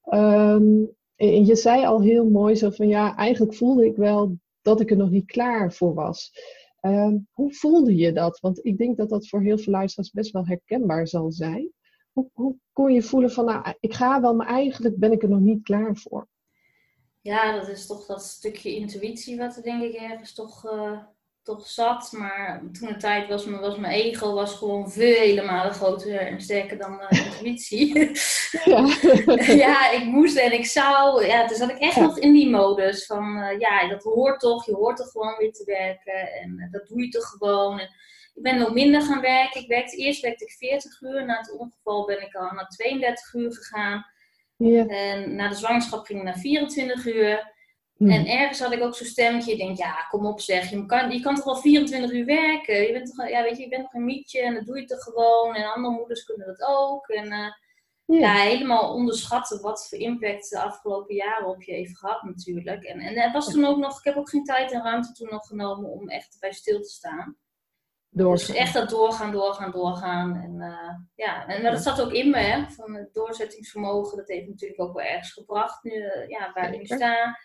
Ehm, 0.02 0.84
en 1.16 1.46
je 1.46 1.56
zei 1.56 1.84
al 1.84 2.02
heel 2.02 2.30
mooi 2.30 2.54
zo 2.54 2.70
van 2.70 2.88
ja, 2.88 3.16
eigenlijk 3.16 3.54
voelde 3.54 3.86
ik 3.86 3.96
wel 3.96 4.38
dat 4.62 4.80
ik 4.80 4.90
er 4.90 4.96
nog 4.96 5.10
niet 5.10 5.26
klaar 5.26 5.72
voor 5.72 5.94
was. 5.94 6.32
Ehm, 6.80 7.18
hoe 7.30 7.54
voelde 7.54 7.96
je 7.96 8.12
dat? 8.12 8.40
Want 8.40 8.64
ik 8.64 8.78
denk 8.78 8.96
dat 8.96 9.08
dat 9.08 9.28
voor 9.28 9.42
heel 9.42 9.58
veel 9.58 9.72
luisteraars 9.72 10.10
best 10.10 10.32
wel 10.32 10.46
herkenbaar 10.46 11.06
zal 11.06 11.30
zijn. 11.30 11.72
Hoe, 12.12 12.28
hoe 12.32 12.56
kon 12.72 12.92
je 12.92 13.02
voelen 13.02 13.30
van 13.30 13.44
nou, 13.44 13.74
ik 13.80 13.94
ga 13.94 14.20
wel, 14.20 14.34
maar 14.34 14.46
eigenlijk 14.46 14.96
ben 14.96 15.12
ik 15.12 15.22
er 15.22 15.28
nog 15.28 15.40
niet 15.40 15.62
klaar 15.62 15.96
voor? 15.96 16.28
Ja, 17.22 17.52
dat 17.58 17.68
is 17.68 17.86
toch 17.86 18.06
dat 18.06 18.22
stukje 18.22 18.74
intuïtie 18.74 19.38
wat 19.38 19.56
er 19.56 19.62
denk 19.62 19.82
ik 19.82 19.94
ergens 19.94 20.34
toch, 20.34 20.64
uh, 20.64 20.98
toch 21.42 21.66
zat. 21.66 22.12
Maar 22.12 22.62
toen 22.72 22.88
de 22.88 22.96
tijd 22.96 23.28
was, 23.28 23.46
was 23.46 23.76
mijn 23.76 23.92
ego 23.92 24.34
was 24.34 24.54
gewoon 24.54 24.90
vele 24.90 25.42
malen 25.42 25.72
groter 25.72 26.16
en 26.16 26.40
sterker 26.40 26.78
dan 26.78 27.00
uh, 27.00 27.20
intuïtie. 27.26 28.10
Ja. 28.64 28.86
ja, 29.64 29.90
ik 29.90 30.04
moest 30.04 30.36
en 30.36 30.52
ik 30.52 30.66
zou. 30.66 31.26
Ja, 31.26 31.46
dus 31.46 31.58
zat 31.58 31.70
ik 31.70 31.78
echt 31.78 31.96
nog 31.96 32.18
in 32.18 32.32
die 32.32 32.50
modus 32.50 33.06
van 33.06 33.36
uh, 33.36 33.58
ja, 33.58 33.88
dat 33.88 34.02
hoort 34.02 34.40
toch. 34.40 34.66
Je 34.66 34.74
hoort 34.74 34.96
toch 34.96 35.10
gewoon 35.10 35.36
weer 35.38 35.52
te 35.52 35.64
werken 35.64 36.32
en 36.32 36.68
dat 36.70 36.86
doe 36.86 37.02
je 37.02 37.08
toch 37.08 37.26
gewoon. 37.26 37.78
En 37.78 37.88
ik 38.34 38.42
ben 38.42 38.58
nog 38.58 38.72
minder 38.72 39.02
gaan 39.02 39.20
werken. 39.20 39.60
Ik 39.60 39.68
werkte, 39.68 39.96
eerst 39.96 40.22
werkte 40.22 40.44
ik 40.44 40.50
40 40.50 41.00
uur. 41.00 41.24
Na 41.24 41.36
het 41.36 41.56
ongeval 41.58 42.04
ben 42.04 42.22
ik 42.22 42.34
al 42.34 42.52
naar 42.52 42.68
32 42.68 43.34
uur 43.34 43.52
gegaan. 43.54 44.06
Ja. 44.62 44.86
En 44.86 45.34
na 45.34 45.48
de 45.48 45.54
zwangerschap 45.54 46.04
ging 46.04 46.18
ik 46.18 46.24
naar 46.24 46.38
24 46.38 47.06
uur. 47.06 47.52
Hmm. 47.96 48.10
En 48.10 48.26
ergens 48.26 48.60
had 48.60 48.72
ik 48.72 48.82
ook 48.82 48.94
zo'n 48.94 49.06
stemmetje. 49.06 49.52
Ik 49.52 49.58
denk, 49.58 49.78
ja, 49.78 50.06
kom 50.10 50.26
op 50.26 50.40
zeg. 50.40 50.70
Je 50.70 50.86
kan, 50.86 51.10
je 51.10 51.20
kan 51.20 51.34
toch 51.34 51.44
wel 51.44 51.56
24 51.56 52.12
uur 52.12 52.24
werken? 52.24 52.82
Je 52.86 52.92
bent 52.92 53.14
toch, 53.14 53.28
ja, 53.28 53.42
weet 53.42 53.56
je, 53.56 53.62
je 53.62 53.68
bent 53.68 53.82
toch 53.82 53.94
een 53.94 54.04
mietje 54.04 54.40
en 54.40 54.54
dat 54.54 54.66
doe 54.66 54.80
je 54.80 54.84
toch 54.84 55.02
gewoon. 55.02 55.54
En 55.54 55.72
andere 55.72 55.94
moeders 55.94 56.24
kunnen 56.24 56.46
dat 56.46 56.62
ook. 56.68 57.08
En 57.08 57.26
uh, 57.26 58.20
ja. 58.20 58.34
helemaal 58.34 58.94
onderschatten 58.94 59.60
wat 59.60 59.88
voor 59.88 59.98
impact 59.98 60.50
de 60.50 60.60
afgelopen 60.60 61.14
jaren 61.14 61.46
op 61.46 61.62
je 61.62 61.72
heeft 61.72 61.98
gehad 61.98 62.22
natuurlijk. 62.22 62.84
En, 62.84 63.00
en 63.00 63.16
er 63.16 63.32
was 63.32 63.52
toen 63.52 63.64
ook 63.64 63.78
nog, 63.78 63.98
ik 63.98 64.04
heb 64.04 64.16
ook 64.16 64.30
geen 64.30 64.44
tijd 64.44 64.72
en 64.72 64.82
ruimte 64.82 65.12
toen 65.12 65.28
nog 65.30 65.46
genomen 65.46 65.90
om 65.90 66.08
echt 66.08 66.36
bij 66.40 66.52
stil 66.52 66.80
te 66.80 66.90
staan. 66.90 67.36
Dus 68.14 68.48
echt 68.48 68.74
dat 68.74 68.90
doorgaan, 68.90 69.32
doorgaan, 69.32 69.70
doorgaan. 69.70 70.36
En, 70.36 70.54
uh, 70.54 70.94
ja, 71.14 71.46
en 71.46 71.62
dat 71.62 71.82
zat 71.82 72.00
ook 72.00 72.12
in 72.12 72.30
me, 72.30 72.38
hè, 72.38 72.70
van 72.70 72.94
het 72.94 73.14
doorzettingsvermogen. 73.14 74.16
Dat 74.16 74.28
heeft 74.28 74.48
natuurlijk 74.48 74.80
ook 74.80 74.94
wel 74.94 75.04
ergens 75.04 75.32
gebracht, 75.32 75.82
nu, 75.82 75.92
uh, 75.92 76.28
ja, 76.28 76.52
waar 76.52 76.72
ik 76.72 76.78
nu 76.78 76.86
sta. 76.86 77.38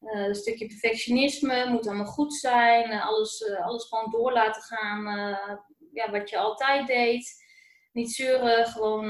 Uh, 0.00 0.26
een 0.26 0.34
stukje 0.34 0.66
perfectionisme, 0.66 1.70
moet 1.70 1.86
allemaal 1.86 2.06
goed 2.06 2.34
zijn. 2.34 3.00
alles, 3.00 3.50
alles 3.50 3.88
gewoon 3.88 4.10
door 4.10 4.32
laten 4.32 4.62
gaan, 4.62 5.04
ja, 5.92 6.10
wat 6.10 6.30
je 6.30 6.38
altijd 6.38 6.86
deed. 6.86 7.44
Niet 7.92 8.12
zeuren, 8.12 8.66
gewoon, 8.66 9.04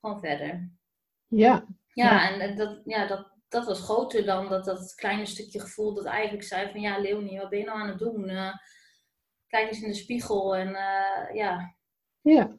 gewoon 0.00 0.20
verder. 0.20 0.70
Ja. 1.26 1.66
Ja, 1.92 2.40
en 2.40 2.56
dat, 2.56 2.80
ja, 2.84 3.06
dat, 3.06 3.32
dat 3.48 3.64
was 3.64 3.80
groter 3.80 4.24
dan 4.24 4.48
dat, 4.48 4.64
dat 4.64 4.94
kleine 4.94 5.26
stukje 5.26 5.60
gevoel 5.60 5.94
dat 5.94 6.04
eigenlijk 6.04 6.44
zei 6.44 6.70
van... 6.70 6.80
Ja, 6.80 6.98
Leonie, 6.98 7.38
wat 7.38 7.48
ben 7.48 7.58
je 7.58 7.64
nou 7.64 7.78
aan 7.78 7.88
het 7.88 7.98
doen? 7.98 8.30
Kijk 9.52 9.68
eens 9.68 9.82
in 9.82 9.88
de 9.88 9.94
spiegel 9.94 10.56
en 10.56 10.68
uh, 10.68 11.34
ja. 11.34 11.74
Ja, 12.20 12.50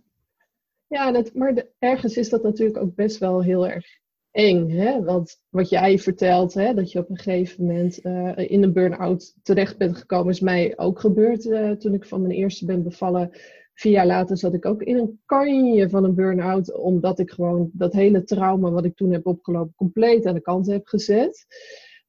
ja 0.88 1.24
maar 1.34 1.66
ergens 1.80 2.18
is 2.18 2.30
dat 2.30 2.44
natuurlijk 2.44 2.78
ook 2.78 2.96
best 2.96 3.18
wel 3.18 3.44
heel 3.44 3.68
erg 3.68 3.86
eng. 4.32 4.70
Hè? 4.70 5.04
Want 5.04 5.42
wat 5.50 5.70
jij 5.70 6.00
vertelt, 6.00 6.54
hè, 6.54 6.74
dat 6.74 6.92
je 6.92 7.00
op 7.00 7.10
een 7.10 7.18
gegeven 7.18 7.66
moment 7.66 8.06
uh, 8.06 8.32
in 8.36 8.64
een 8.64 8.74
burn-out 8.74 9.36
terecht 9.44 9.78
bent 9.78 9.98
gekomen, 9.98 10.34
is 10.34 10.40
mij 10.40 10.78
ook 10.78 11.00
gebeurd 11.00 11.46
uh, 11.46 11.72
toen 11.72 11.94
ik 11.94 12.06
van 12.06 12.22
mijn 12.22 12.34
eerste 12.34 12.66
ben 12.66 12.84
bevallen. 12.84 13.30
Vier 13.74 13.92
jaar 13.92 14.06
later 14.06 14.38
zat 14.38 14.54
ik 14.54 14.66
ook 14.66 14.82
in 14.82 14.98
een 14.98 15.22
kanje 15.26 15.90
van 15.90 16.04
een 16.04 16.16
burn-out, 16.16 16.74
omdat 16.74 17.20
ik 17.20 17.32
gewoon 17.32 17.70
dat 17.74 17.94
hele 17.94 18.24
trauma 18.24 18.72
wat 18.72 18.86
ik 18.86 18.96
toen 18.96 19.12
heb 19.12 19.28
opgelopen 19.28 19.74
compleet 19.76 20.26
aan 20.26 20.34
de 20.34 20.42
kant 20.42 20.68
heb 20.68 20.88
gezet. 20.88 21.46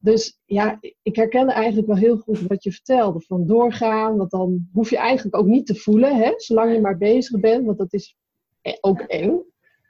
Dus 0.05 0.41
ja, 0.45 0.79
ik 1.03 1.17
herkende 1.17 1.53
eigenlijk 1.53 1.87
wel 1.87 1.97
heel 1.97 2.17
goed 2.17 2.41
wat 2.41 2.65
je 2.65 2.73
vertelde. 2.73 3.21
Van 3.21 3.47
doorgaan, 3.47 4.17
want 4.17 4.31
dan 4.31 4.69
hoef 4.73 4.91
je 4.91 4.97
eigenlijk 4.97 5.37
ook 5.37 5.47
niet 5.47 5.67
te 5.67 5.75
voelen, 5.75 6.17
hè, 6.17 6.33
zolang 6.37 6.73
je 6.73 6.81
maar 6.81 6.99
bezig 6.99 7.41
bent, 7.41 7.67
want 7.67 7.79
dat 7.79 7.93
is 7.93 8.17
e- 8.63 8.79
ook 8.81 9.01
eng. 9.01 9.31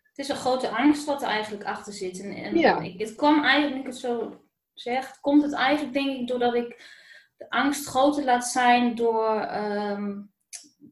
Het 0.09 0.19
is 0.19 0.29
een 0.29 0.37
grote 0.37 0.69
angst 0.69 1.07
wat 1.07 1.23
er 1.23 1.29
eigenlijk 1.29 1.65
achter 1.65 1.93
zit. 1.93 2.21
En, 2.21 2.31
en 2.31 2.57
ja. 2.57 2.81
ik, 2.81 3.01
het 3.01 3.15
kwam 3.15 3.45
eigenlijk, 3.45 3.81
ik 3.81 3.87
het 3.87 3.97
zo 3.97 4.41
zeg, 4.75 5.21
komt 5.21 5.43
het 5.43 5.53
eigenlijk 5.53 5.95
denk 5.95 6.19
ik 6.21 6.29
doordat 6.29 6.55
ik 6.55 6.69
de 7.37 7.51
angst 7.51 7.87
groter 7.87 8.25
laat 8.25 8.47
zijn 8.47 8.95
door, 8.95 9.55
um, 9.55 10.33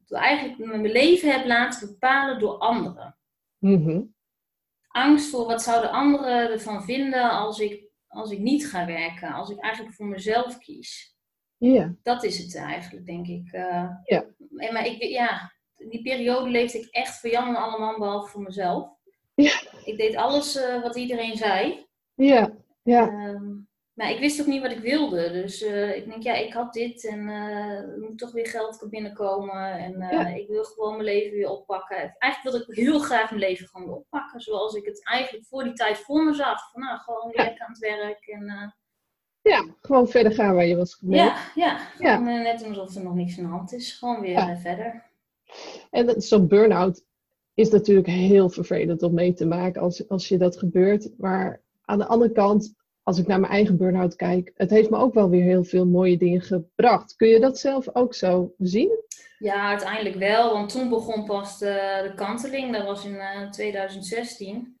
door 0.05 0.19
eigenlijk 0.19 0.57
mijn 0.57 0.91
leven 0.91 1.31
heb 1.31 1.45
laten 1.45 1.87
bepalen 1.87 2.39
door 2.39 2.57
anderen. 2.57 3.17
Mm 3.59 4.13
Angst 4.87 5.29
voor 5.29 5.45
wat 5.45 5.61
zouden 5.61 5.91
anderen 5.91 6.51
ervan 6.51 6.83
vinden 6.83 7.29
als 7.31 7.59
ik 7.59 7.82
als 8.13 8.31
ik 8.31 8.39
niet 8.39 8.69
ga 8.69 8.85
werken, 8.85 9.33
als 9.33 9.49
ik 9.49 9.59
eigenlijk 9.59 9.95
voor 9.95 10.05
mezelf 10.05 10.57
kies. 10.57 11.15
Ja. 11.57 11.95
Dat 12.03 12.23
is 12.23 12.37
het 12.37 12.55
eigenlijk, 12.55 13.05
denk 13.05 13.27
ik. 13.27 13.53
Uh, 13.53 13.89
ja. 14.03 14.25
Maar 14.71 14.85
ik, 14.85 15.03
ja, 15.03 15.53
die 15.77 16.01
periode 16.01 16.49
leefde 16.49 16.79
ik 16.79 16.87
echt 16.91 17.19
voor 17.19 17.29
Jan 17.29 17.47
en 17.47 17.55
allemaal, 17.55 17.99
behalve 17.99 18.31
voor 18.31 18.41
mezelf. 18.41 18.89
Ja. 19.35 19.61
Ik 19.83 19.97
deed 19.97 20.15
alles 20.15 20.55
uh, 20.55 20.81
wat 20.81 20.95
iedereen 20.95 21.37
zei. 21.37 21.87
Ja, 22.13 22.51
ja. 22.83 23.07
Um, 23.07 23.67
maar 23.93 24.11
ik 24.11 24.19
wist 24.19 24.41
ook 24.41 24.47
niet 24.47 24.61
wat 24.61 24.71
ik 24.71 24.79
wilde. 24.79 25.31
Dus 25.31 25.61
uh, 25.61 25.95
ik 25.95 26.09
denk, 26.09 26.23
ja, 26.23 26.33
ik 26.33 26.53
had 26.53 26.73
dit 26.73 27.05
en 27.05 27.19
uh, 27.19 27.77
er 27.77 27.99
moet 27.99 28.17
toch 28.17 28.31
weer 28.31 28.47
geld 28.47 28.87
binnenkomen. 28.89 29.77
En 29.77 29.93
uh, 30.01 30.35
ik 30.35 30.47
wil 30.47 30.63
gewoon 30.63 30.91
mijn 30.91 31.03
leven 31.03 31.31
weer 31.31 31.49
oppakken. 31.49 32.15
Eigenlijk 32.17 32.55
wilde 32.55 32.71
ik 32.71 32.85
heel 32.85 32.99
graag 32.99 33.29
mijn 33.29 33.41
leven 33.41 33.67
gewoon 33.67 33.87
weer 33.87 33.95
oppakken. 33.95 34.41
Zoals 34.41 34.75
ik 34.75 34.85
het 34.85 35.05
eigenlijk 35.05 35.45
voor 35.45 35.63
die 35.63 35.73
tijd 35.73 35.97
voor 35.97 36.23
me 36.23 36.33
zag. 36.33 36.71
Van 36.71 36.81
nou, 36.81 36.99
gewoon 36.99 37.31
weer 37.31 37.59
aan 37.59 37.71
het 37.71 37.79
werk. 37.79 38.27
En, 38.27 38.75
ja, 39.41 39.65
gewoon 39.81 40.07
verder 40.07 40.31
gaan 40.31 40.55
waar 40.55 40.65
je 40.65 40.75
was 40.75 40.95
gebleven. 40.95 41.25
Ja, 41.25 41.37
ja. 41.55 41.79
ja. 41.99 42.19
net 42.19 42.65
alsof 42.67 42.95
er 42.95 43.03
nog 43.03 43.15
niks 43.15 43.37
aan 43.37 43.43
de 43.43 43.49
hand 43.49 43.73
is. 43.73 43.93
Gewoon 43.93 44.21
weer 44.21 44.57
verder. 44.61 45.03
En 45.91 46.21
zo'n 46.21 46.47
burn-out 46.47 47.03
is 47.53 47.69
natuurlijk 47.69 48.07
heel 48.07 48.49
vervelend 48.49 49.03
om 49.03 49.13
mee 49.13 49.33
te 49.33 49.45
maken 49.45 49.81
als, 49.81 50.09
als 50.09 50.27
je 50.27 50.37
dat 50.37 50.57
gebeurt. 50.57 51.09
Maar 51.17 51.61
aan 51.85 51.97
de 51.97 52.05
andere 52.05 52.31
kant 52.31 52.75
als 53.03 53.17
ik 53.17 53.27
naar 53.27 53.39
mijn 53.39 53.51
eigen 53.51 53.77
burn-out 53.77 54.15
kijk, 54.15 54.51
het 54.55 54.69
heeft 54.69 54.89
me 54.89 54.97
ook 54.97 55.13
wel 55.13 55.29
weer 55.29 55.43
heel 55.43 55.63
veel 55.63 55.85
mooie 55.85 56.17
dingen 56.17 56.41
gebracht. 56.41 57.15
Kun 57.15 57.27
je 57.27 57.39
dat 57.39 57.59
zelf 57.59 57.95
ook 57.95 58.13
zo 58.13 58.53
zien? 58.57 59.01
Ja, 59.37 59.69
uiteindelijk 59.69 60.15
wel. 60.15 60.53
Want 60.53 60.69
toen 60.69 60.89
begon 60.89 61.25
pas 61.25 61.57
de, 61.57 61.99
de 62.03 62.13
kanteling. 62.15 62.73
Dat 62.73 62.85
was 62.85 63.05
in 63.05 63.13
uh, 63.13 63.41
eh, 63.41 63.49
2016. 63.49 64.79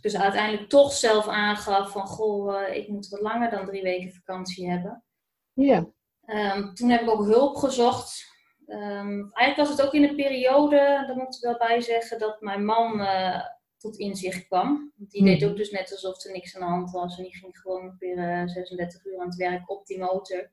Dus 0.00 0.16
uiteindelijk 0.16 0.68
toch 0.68 0.92
zelf 0.92 1.28
aangaf 1.28 1.92
van... 1.92 2.06
Goh, 2.06 2.52
uh, 2.52 2.76
ik 2.76 2.88
moet 2.88 3.08
wat 3.08 3.20
langer 3.20 3.50
dan 3.50 3.66
drie 3.66 3.82
weken 3.82 4.12
vakantie 4.12 4.70
hebben. 4.70 5.04
Ja. 5.52 5.86
Um, 6.26 6.74
toen 6.74 6.88
heb 6.88 7.00
ik 7.00 7.10
ook 7.10 7.24
hulp 7.24 7.56
gezocht. 7.56 8.26
Um, 8.66 9.32
eigenlijk 9.32 9.56
was 9.56 9.68
het 9.68 9.82
ook 9.82 9.92
in 9.92 10.04
een 10.04 10.16
periode, 10.16 10.76
daar 11.06 11.16
moet 11.16 11.34
ik 11.34 11.40
wel 11.40 11.56
bij 11.56 11.80
zeggen, 11.80 12.18
dat 12.18 12.40
mijn 12.40 12.64
man... 12.64 13.00
Uh, 13.00 13.40
tot 13.78 13.96
inzicht 13.96 14.46
kwam. 14.46 14.92
Die 14.96 15.24
deed 15.24 15.40
hmm. 15.40 15.50
ook 15.50 15.56
dus 15.56 15.70
net 15.70 15.90
alsof 15.90 16.24
er 16.24 16.32
niks 16.32 16.56
aan 16.56 16.60
de 16.60 16.66
hand 16.66 16.90
was. 16.90 17.16
En 17.16 17.22
die 17.22 17.36
ging 17.36 17.58
gewoon 17.58 17.96
weer 17.98 18.48
36 18.48 19.04
uur 19.04 19.18
aan 19.18 19.26
het 19.26 19.36
werk 19.36 19.70
op 19.70 19.86
die 19.86 19.98
motor. 19.98 20.50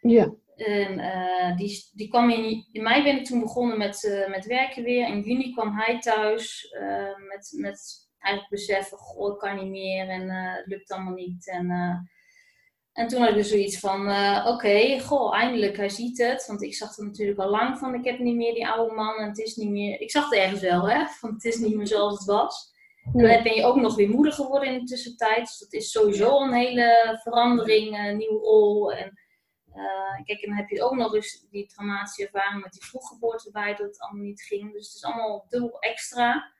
Ja. 0.00 0.34
En 0.56 0.98
uh, 0.98 1.56
die, 1.56 1.90
die 1.92 2.08
kwam 2.08 2.30
in, 2.30 2.66
in 2.72 2.82
mei 2.82 3.02
ben 3.02 3.18
ik 3.18 3.24
toen 3.24 3.40
begonnen 3.40 3.78
met, 3.78 4.02
uh, 4.02 4.28
met 4.28 4.46
werken 4.46 4.82
weer. 4.82 5.08
In 5.08 5.20
juni 5.20 5.52
kwam 5.52 5.72
hij 5.76 6.00
thuis 6.00 6.74
met, 7.28 7.52
met 7.56 8.08
eigenlijk 8.18 8.50
beseffen, 8.50 8.98
goh, 8.98 9.32
ik 9.32 9.38
kan 9.38 9.56
niet 9.56 9.70
meer 9.70 10.08
en 10.08 10.30
het 10.30 10.66
lukt 10.66 10.92
allemaal 10.92 11.14
niet. 11.14 11.48
En, 11.48 11.66
en 12.92 13.08
toen 13.08 13.20
had 13.20 13.28
ik 13.28 13.34
dus 13.34 13.48
zoiets 13.48 13.78
van, 13.78 14.00
oké, 14.00 14.48
okay, 14.48 15.00
goh, 15.00 15.34
eindelijk, 15.34 15.76
hij 15.76 15.88
ziet 15.88 16.18
het. 16.18 16.46
Want 16.46 16.62
ik 16.62 16.74
zag 16.74 16.96
er 16.96 17.04
natuurlijk 17.04 17.38
al 17.38 17.50
lang 17.50 17.78
van, 17.78 17.94
ik 17.94 18.04
heb 18.04 18.18
niet 18.18 18.36
meer 18.36 18.54
die 18.54 18.68
oude 18.68 18.94
man 18.94 19.16
en 19.16 19.28
het 19.28 19.38
is 19.38 19.56
niet 19.56 19.70
meer... 19.70 20.00
Ik 20.00 20.10
zag 20.10 20.24
het 20.24 20.38
ergens 20.38 20.60
wel, 20.60 20.88
hè, 20.88 21.06
van 21.06 21.32
het 21.32 21.44
is 21.44 21.56
niet 21.56 21.74
meer 21.74 21.86
zoals 21.86 22.18
het 22.18 22.24
was. 22.24 22.72
En 23.04 23.22
dan 23.22 23.42
ben 23.42 23.54
je 23.54 23.64
ook 23.64 23.76
nog 23.76 23.96
weer 23.96 24.08
moeder 24.08 24.32
geworden 24.32 24.68
in 24.68 24.78
de 24.78 24.84
tussentijd. 24.84 25.46
Dus 25.46 25.58
dat 25.58 25.72
is 25.72 25.90
sowieso 25.90 26.40
een 26.40 26.52
hele 26.52 27.18
verandering, 27.22 27.98
een 27.98 28.16
nieuwe 28.16 28.38
rol. 28.38 28.92
En 28.92 29.18
uh, 29.74 30.24
kijk, 30.24 30.40
en 30.40 30.48
dan 30.48 30.58
heb 30.58 30.68
je 30.68 30.82
ook 30.82 30.96
nog 30.96 31.14
eens 31.14 31.46
die 31.50 31.66
traumatische 31.66 32.24
ervaring 32.24 32.62
met 32.62 32.72
die 32.72 32.84
vroeggeboorte 32.84 33.50
bij, 33.50 33.74
dat 33.74 33.86
het 33.86 34.00
allemaal 34.00 34.22
niet 34.22 34.42
ging. 34.42 34.72
Dus 34.72 34.86
het 34.86 34.94
is 34.96 35.04
allemaal 35.04 35.46
dubbel 35.48 35.78
extra. 35.78 36.52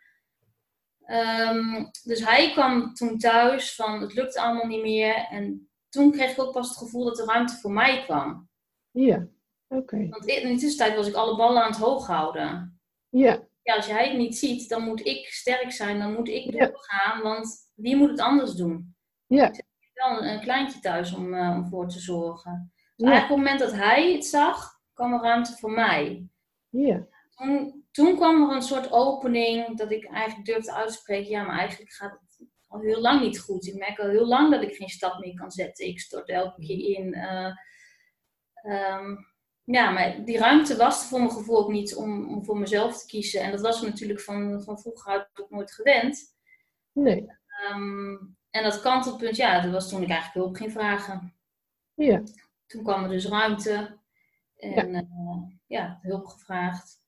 Ehm, 1.04 1.84
dus 2.04 2.24
hij 2.24 2.50
kwam 2.52 2.94
toen 2.94 3.18
thuis 3.18 3.74
van 3.74 4.00
het 4.00 4.14
lukt 4.14 4.36
allemaal 4.36 4.66
niet 4.66 4.82
meer. 4.82 5.14
En 5.14 5.69
toen 5.90 6.10
kreeg 6.10 6.30
ik 6.30 6.40
ook 6.40 6.52
pas 6.52 6.68
het 6.68 6.78
gevoel 6.78 7.04
dat 7.04 7.18
er 7.18 7.26
ruimte 7.26 7.56
voor 7.56 7.72
mij 7.72 8.02
kwam. 8.04 8.48
Ja, 8.90 9.26
oké. 9.68 10.08
Want 10.08 10.26
in 10.26 10.48
de 10.48 10.60
tussentijd 10.60 10.96
was 10.96 11.08
ik 11.08 11.14
alle 11.14 11.36
ballen 11.36 11.62
aan 11.62 11.70
het 11.70 11.80
hoog 11.80 12.06
houden. 12.06 12.80
Ja. 13.08 13.48
Ja, 13.62 13.74
als 13.76 13.86
jij 13.86 14.08
het 14.08 14.16
niet 14.16 14.36
ziet, 14.36 14.68
dan 14.68 14.82
moet 14.82 15.06
ik 15.06 15.26
sterk 15.26 15.72
zijn, 15.72 15.98
dan 15.98 16.12
moet 16.12 16.28
ik 16.28 16.52
doorgaan, 16.52 17.22
want 17.22 17.70
wie 17.74 17.96
moet 17.96 18.10
het 18.10 18.20
anders 18.20 18.52
doen? 18.52 18.96
Ja. 19.26 19.48
Ik 19.48 19.54
heb 19.54 19.66
wel 19.92 20.24
een, 20.24 20.40
kleintje 20.40 20.80
thuis 20.80 21.14
om, 21.14 21.34
uh, 21.34 21.50
om 21.50 21.66
voor 21.66 21.88
te 21.88 22.00
zorgen. 22.00 22.72
Dus 22.96 23.08
eigenlijk 23.08 23.22
op 23.22 23.46
het 23.46 23.46
moment 23.46 23.58
dat 23.58 23.84
hij 23.84 24.12
het 24.12 24.24
zag, 24.24 24.80
kwam 24.92 25.12
er 25.12 25.20
ruimte 25.20 25.56
voor 25.56 25.70
mij. 25.70 26.28
Ja. 26.68 27.06
Toen, 27.30 27.84
toen 27.90 28.16
kwam 28.16 28.48
er 28.48 28.56
een 28.56 28.62
soort 28.62 28.92
opening 28.92 29.76
dat 29.76 29.90
ik 29.90 30.04
eigenlijk 30.04 30.46
durfde 30.46 30.72
uitspreken, 30.72 31.30
ja, 31.30 31.42
maar 31.42 31.58
eigenlijk 31.58 31.92
gaat 31.92 32.18
het 32.20 32.29
al 32.70 32.80
heel 32.80 33.00
lang 33.00 33.20
niet 33.20 33.40
goed. 33.40 33.66
Ik 33.66 33.74
merk 33.74 33.98
al 33.98 34.08
heel 34.08 34.26
lang 34.26 34.50
dat 34.50 34.62
ik 34.62 34.74
geen 34.74 34.88
stap 34.88 35.18
meer 35.18 35.34
kan 35.34 35.50
zetten. 35.50 35.86
Ik 35.86 36.00
stort 36.00 36.28
elke 36.28 36.60
keer 36.60 36.96
in. 36.96 37.14
Uh, 37.14 37.56
um, 38.96 39.28
ja, 39.64 39.90
maar 39.90 40.24
die 40.24 40.38
ruimte 40.38 40.76
was 40.76 41.02
er 41.02 41.08
voor 41.08 41.18
mijn 41.18 41.30
gevoel 41.30 41.58
ook 41.58 41.70
niet 41.70 41.94
om, 41.94 42.28
om 42.28 42.44
voor 42.44 42.58
mezelf 42.58 42.98
te 42.98 43.06
kiezen. 43.06 43.40
En 43.40 43.50
dat 43.50 43.60
was 43.60 43.82
natuurlijk 43.82 44.20
van, 44.20 44.62
van 44.62 44.78
vroeger 44.78 45.12
uit 45.12 45.28
ook 45.34 45.50
nooit 45.50 45.72
gewend. 45.72 46.36
Nee. 46.92 47.26
Um, 47.70 48.36
en 48.50 48.62
dat 48.62 48.80
kantelpunt, 48.80 49.36
ja, 49.36 49.60
dat 49.60 49.72
was 49.72 49.88
toen 49.88 50.02
ik 50.02 50.08
eigenlijk 50.08 50.44
hulp 50.44 50.56
ging 50.56 50.72
vragen. 50.72 51.34
Ja. 51.94 52.22
Toen 52.66 52.82
kwam 52.82 53.02
er 53.02 53.10
dus 53.10 53.26
ruimte. 53.26 53.98
En 54.56 54.92
ja, 54.92 55.02
uh, 55.02 55.42
ja 55.66 55.98
hulp 56.02 56.26
gevraagd. 56.26 57.02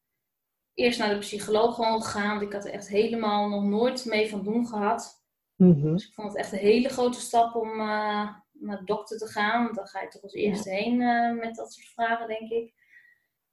Eerst 0.74 0.98
naar 0.98 1.08
de 1.08 1.18
psycholoog 1.18 1.74
gewoon 1.74 2.02
gegaan. 2.02 2.30
Want 2.30 2.42
ik 2.42 2.52
had 2.52 2.64
er 2.64 2.72
echt 2.72 2.88
helemaal 2.88 3.48
nog 3.48 3.62
nooit 3.62 4.04
mee 4.04 4.30
van 4.30 4.42
doen 4.42 4.66
gehad. 4.66 5.21
Mm 5.62 5.80
-hmm. 5.80 5.92
Dus 5.92 6.06
ik 6.06 6.14
vond 6.14 6.28
het 6.28 6.36
echt 6.36 6.52
een 6.52 6.58
hele 6.58 6.88
grote 6.88 7.20
stap 7.20 7.54
om, 7.54 7.68
uh, 7.68 8.36
naar 8.52 8.78
de 8.78 8.84
dokter 8.84 9.18
te 9.18 9.26
gaan. 9.26 9.64
Want 9.64 9.76
dan 9.76 9.86
ga 9.86 10.00
je 10.00 10.08
toch 10.08 10.22
als 10.22 10.32
eerste 10.32 10.70
ja. 10.70 10.76
heen 10.76 11.00
uh, 11.00 11.40
met 11.40 11.54
dat 11.54 11.72
soort 11.72 11.86
vragen, 11.86 12.28
denk 12.28 12.50
ik. 12.50 12.74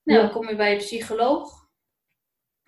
Nou, 0.04 0.20
ja. 0.20 0.26
dan 0.26 0.32
kom 0.32 0.50
je 0.50 0.56
bij 0.56 0.74
de 0.74 0.84
psycholoog. 0.84 1.68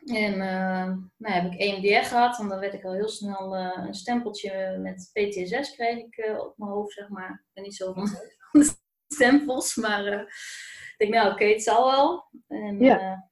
En 0.05 0.33
uh, 0.33 0.95
nou, 1.17 1.33
heb 1.33 1.51
ik 1.51 1.59
EMDR 1.59 2.07
gehad. 2.07 2.39
En 2.39 2.47
dan 2.47 2.59
werd 2.59 2.73
ik 2.73 2.83
al 2.83 2.93
heel 2.93 3.09
snel 3.09 3.55
een 3.55 3.93
stempeltje 3.93 4.77
met 4.77 5.09
PTSS 5.13 5.75
kreeg 5.75 5.97
ik 5.97 6.39
op 6.39 6.57
mijn 6.57 6.71
hoofd, 6.71 6.93
zeg 6.93 7.09
maar. 7.09 7.31
Ik 7.31 7.53
ben 7.53 7.63
niet 7.63 7.75
zo 7.75 7.93
van 7.93 8.05
de 8.51 8.75
stempels, 9.07 9.75
maar 9.75 10.05
ik 10.05 10.95
denk, 10.97 11.13
nou 11.13 11.25
oké, 11.25 11.33
okay, 11.33 11.51
het 11.51 11.63
zal 11.63 11.91
wel. 11.91 12.31
En, 12.47 12.79
ja. 12.79 13.29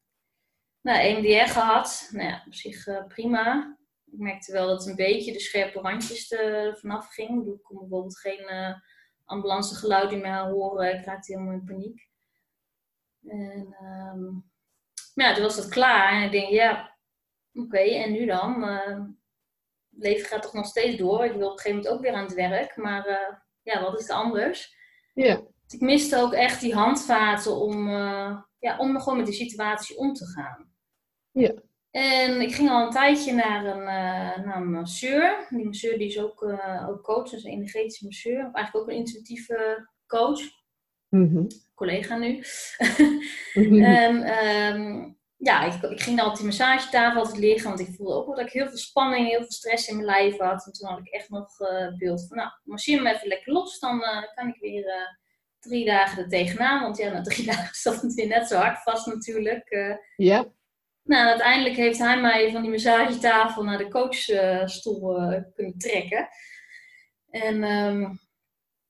nou, 0.82 1.00
EMDR 1.00 1.52
gehad. 1.52 2.10
Nou 2.12 2.28
ja, 2.28 2.44
op 2.46 2.54
zich 2.54 3.08
prima. 3.08 3.78
Ik 4.12 4.20
merkte 4.20 4.52
wel 4.52 4.68
dat 4.68 4.88
een 4.88 4.96
beetje 4.96 5.32
de 5.32 5.40
scherpe 5.40 5.80
randjes 5.80 6.32
er 6.32 6.78
vanaf 6.78 7.08
ging. 7.08 7.48
Ik 7.48 7.64
kon 7.64 7.80
bijvoorbeeld 7.80 8.20
geen 8.20 8.46
ambulancegeluiden 9.26 10.22
meer 10.22 10.40
horen. 10.40 11.00
Ik 11.00 11.06
raakte 11.06 11.34
helemaal 11.34 11.54
in 11.54 11.66
paniek. 11.66 12.08
En 13.24 13.76
um, 13.82 14.50
ja, 15.14 15.34
toen 15.34 15.44
was 15.44 15.56
dat 15.56 15.70
klaar. 15.70 16.12
En 16.12 16.24
ik 16.24 16.32
denk, 16.32 16.50
ja, 16.50 16.98
oké, 17.54 17.66
okay, 17.66 18.04
en 18.04 18.12
nu 18.12 18.26
dan? 18.26 18.64
Uh, 18.64 18.86
het 19.90 20.04
leven 20.04 20.28
gaat 20.28 20.42
toch 20.42 20.54
nog 20.54 20.66
steeds 20.66 20.98
door. 20.98 21.26
Ik 21.26 21.34
wil 21.34 21.48
op 21.48 21.52
een 21.52 21.60
gegeven 21.60 21.78
moment 21.78 21.94
ook 21.94 22.02
weer 22.02 22.14
aan 22.14 22.24
het 22.24 22.34
werk. 22.34 22.78
Maar 22.78 23.08
uh, 23.08 23.38
ja, 23.62 23.82
wat 23.82 24.00
is 24.00 24.10
er 24.10 24.16
anders? 24.16 24.76
Ja. 25.14 25.36
Dus 25.36 25.74
ik 25.74 25.82
miste 25.82 26.18
ook 26.18 26.34
echt 26.34 26.62
die 26.62 26.74
handvaten 26.74 27.56
om, 27.56 27.88
uh, 27.88 28.42
ja, 28.60 28.78
om 28.78 29.00
gewoon 29.00 29.18
met 29.18 29.26
die 29.26 29.36
situatie 29.36 29.98
om 29.98 30.14
te 30.14 30.26
gaan. 30.26 30.74
Ja. 31.32 31.54
En 31.92 32.42
ik 32.42 32.56
ging 32.56 32.70
al 32.70 32.86
een 32.86 32.92
tijdje 32.92 33.34
naar 33.34 33.66
een, 33.66 33.80
uh, 33.80 34.46
naar 34.46 34.56
een 34.56 34.72
masseur. 34.72 35.48
Die 35.50 35.66
masseur 35.66 35.98
die 35.98 36.08
is 36.08 36.20
ook, 36.20 36.42
uh, 36.42 36.90
ook 36.90 37.04
coach, 37.04 37.30
dus 37.30 37.44
een 37.44 37.52
energetische 37.52 38.06
masseur. 38.06 38.48
Of 38.48 38.54
eigenlijk 38.54 38.76
ook 38.76 38.92
een 38.92 38.98
intuïtieve 38.98 39.90
coach. 40.08 40.40
Mm 41.10 41.30
-hmm. 41.30 41.48
Collega 41.76 42.18
nu. 42.18 42.44
mm 43.54 43.64
-hmm. 43.64 43.84
en, 43.98 44.46
um, 44.46 45.18
ja, 45.38 45.64
ik, 45.64 45.92
ik, 45.92 46.02
ging 46.02 46.18
dan 46.18 46.30
op 46.30 46.36
die 46.36 46.46
massagetafel 46.46 47.20
altijd 47.20 47.38
liggen. 47.38 47.70
Want 47.70 47.80
ik 47.80 47.96
voelde 47.96 48.14
ook 48.14 48.26
wel 48.26 48.36
dat 48.36 48.46
ik 48.46 48.52
heel 48.52 48.68
veel 48.68 48.78
spanning, 48.78 49.28
heel 49.28 49.40
veel 49.40 49.52
stress 49.52 49.88
in 49.88 49.96
mijn 49.96 50.08
lijf 50.08 50.38
had. 50.38 50.66
En 50.66 50.72
toen 50.72 50.90
had 50.90 51.00
ik 51.00 51.14
echt 51.14 51.30
nog 51.30 51.60
uh, 51.60 51.98
beeld 51.98 52.28
van, 52.28 52.38
nou, 52.38 52.50
masseer 52.64 53.02
me 53.02 53.14
even 53.14 53.28
lekker 53.28 53.54
los. 53.54 53.80
Dan 53.80 54.04
kan 54.36 54.48
ik 54.48 54.60
weer 54.60 55.18
drie 55.60 55.86
dagen 55.86 56.24
er 56.24 56.30
tegenaan. 56.30 56.82
Want 56.82 56.98
ja, 56.98 57.12
na 57.12 57.22
drie 57.22 57.46
dagen 57.56 57.76
zat 57.76 58.02
het 58.02 58.14
weer 58.14 58.28
net 58.28 58.48
zo 58.48 58.58
hard 58.58 58.84
vast 58.84 59.06
natuurlijk. 59.06 59.98
Ja. 60.16 60.52
Nou, 61.04 61.28
uiteindelijk 61.28 61.76
heeft 61.76 62.00
hij 62.00 62.22
mij 62.22 62.52
van 62.52 62.62
die 62.62 62.72
massagetafel 62.72 63.64
naar 63.64 63.78
de 63.78 63.90
coachstoel 63.90 65.22
uh, 65.22 65.42
kunnen 65.54 65.78
trekken. 65.78 66.30
En 67.30 67.64
um, 67.64 68.20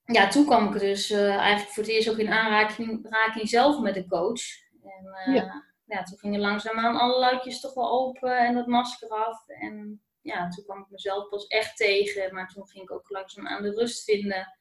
ja, 0.03 0.27
toen 0.27 0.45
kwam 0.45 0.73
ik 0.73 0.79
dus 0.79 1.11
uh, 1.11 1.35
eigenlijk 1.35 1.71
voor 1.71 1.83
het 1.83 1.91
eerst 1.91 2.09
ook 2.09 2.17
in 2.17 2.31
aanraking, 2.31 3.05
aanraking 3.05 3.49
zelf 3.49 3.79
met 3.79 3.93
de 3.93 4.07
coach. 4.07 4.41
En 4.83 5.27
uh, 5.27 5.35
ja. 5.35 5.65
ja. 5.85 6.03
toen 6.03 6.17
gingen 6.17 6.39
langzaamaan 6.39 6.95
alle 6.95 7.19
luikjes 7.19 7.59
toch 7.59 7.73
wel 7.73 7.91
open 7.91 8.37
en 8.37 8.53
dat 8.53 8.67
masker 8.67 9.09
af. 9.09 9.47
En 9.47 10.01
ja, 10.21 10.49
toen 10.49 10.63
kwam 10.63 10.79
ik 10.79 10.89
mezelf 10.89 11.29
pas 11.29 11.47
echt 11.47 11.77
tegen. 11.77 12.33
Maar 12.33 12.47
toen 12.47 12.67
ging 12.67 12.83
ik 12.83 12.91
ook 12.91 13.09
langzaam 13.09 13.47
aan 13.47 13.61
de 13.61 13.73
rust 13.73 14.03
vinden. 14.03 14.58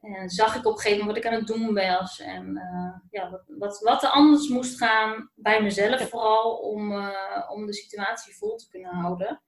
En 0.00 0.28
zag 0.30 0.56
ik 0.56 0.66
op 0.66 0.72
een 0.72 0.78
gegeven 0.78 0.98
moment 0.98 1.16
wat 1.16 1.24
ik 1.24 1.32
aan 1.32 1.38
het 1.38 1.46
doen 1.46 1.74
was. 1.74 2.20
En 2.20 2.48
uh, 2.56 2.94
ja, 3.10 3.30
wat, 3.30 3.42
wat, 3.46 3.80
wat, 3.80 4.02
er 4.02 4.08
anders 4.08 4.48
moest 4.48 4.78
gaan 4.78 5.30
bij 5.34 5.62
mezelf 5.62 6.08
vooral 6.08 6.56
om, 6.56 6.92
uh, 6.92 7.50
om 7.50 7.66
de 7.66 7.74
situatie 7.74 8.36
vol 8.36 8.56
te 8.56 8.68
kunnen 8.68 8.94
houden. 8.94 9.42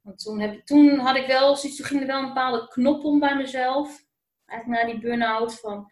Want 0.00 0.18
toen, 0.18 0.40
heb, 0.40 0.66
toen 0.66 0.98
had 0.98 1.16
ik 1.16 1.26
wel 1.26 1.56
zoiets, 1.56 1.78
toen 1.78 1.86
ging 1.86 2.00
er 2.00 2.06
wel 2.06 2.18
een 2.18 2.26
bepaalde 2.26 2.68
knop 2.68 3.04
om 3.04 3.18
bij 3.18 3.36
mezelf. 3.36 4.04
Eigenlijk 4.46 4.82
na 4.82 4.92
die 4.92 5.00
burn-out 5.00 5.60
van, 5.60 5.90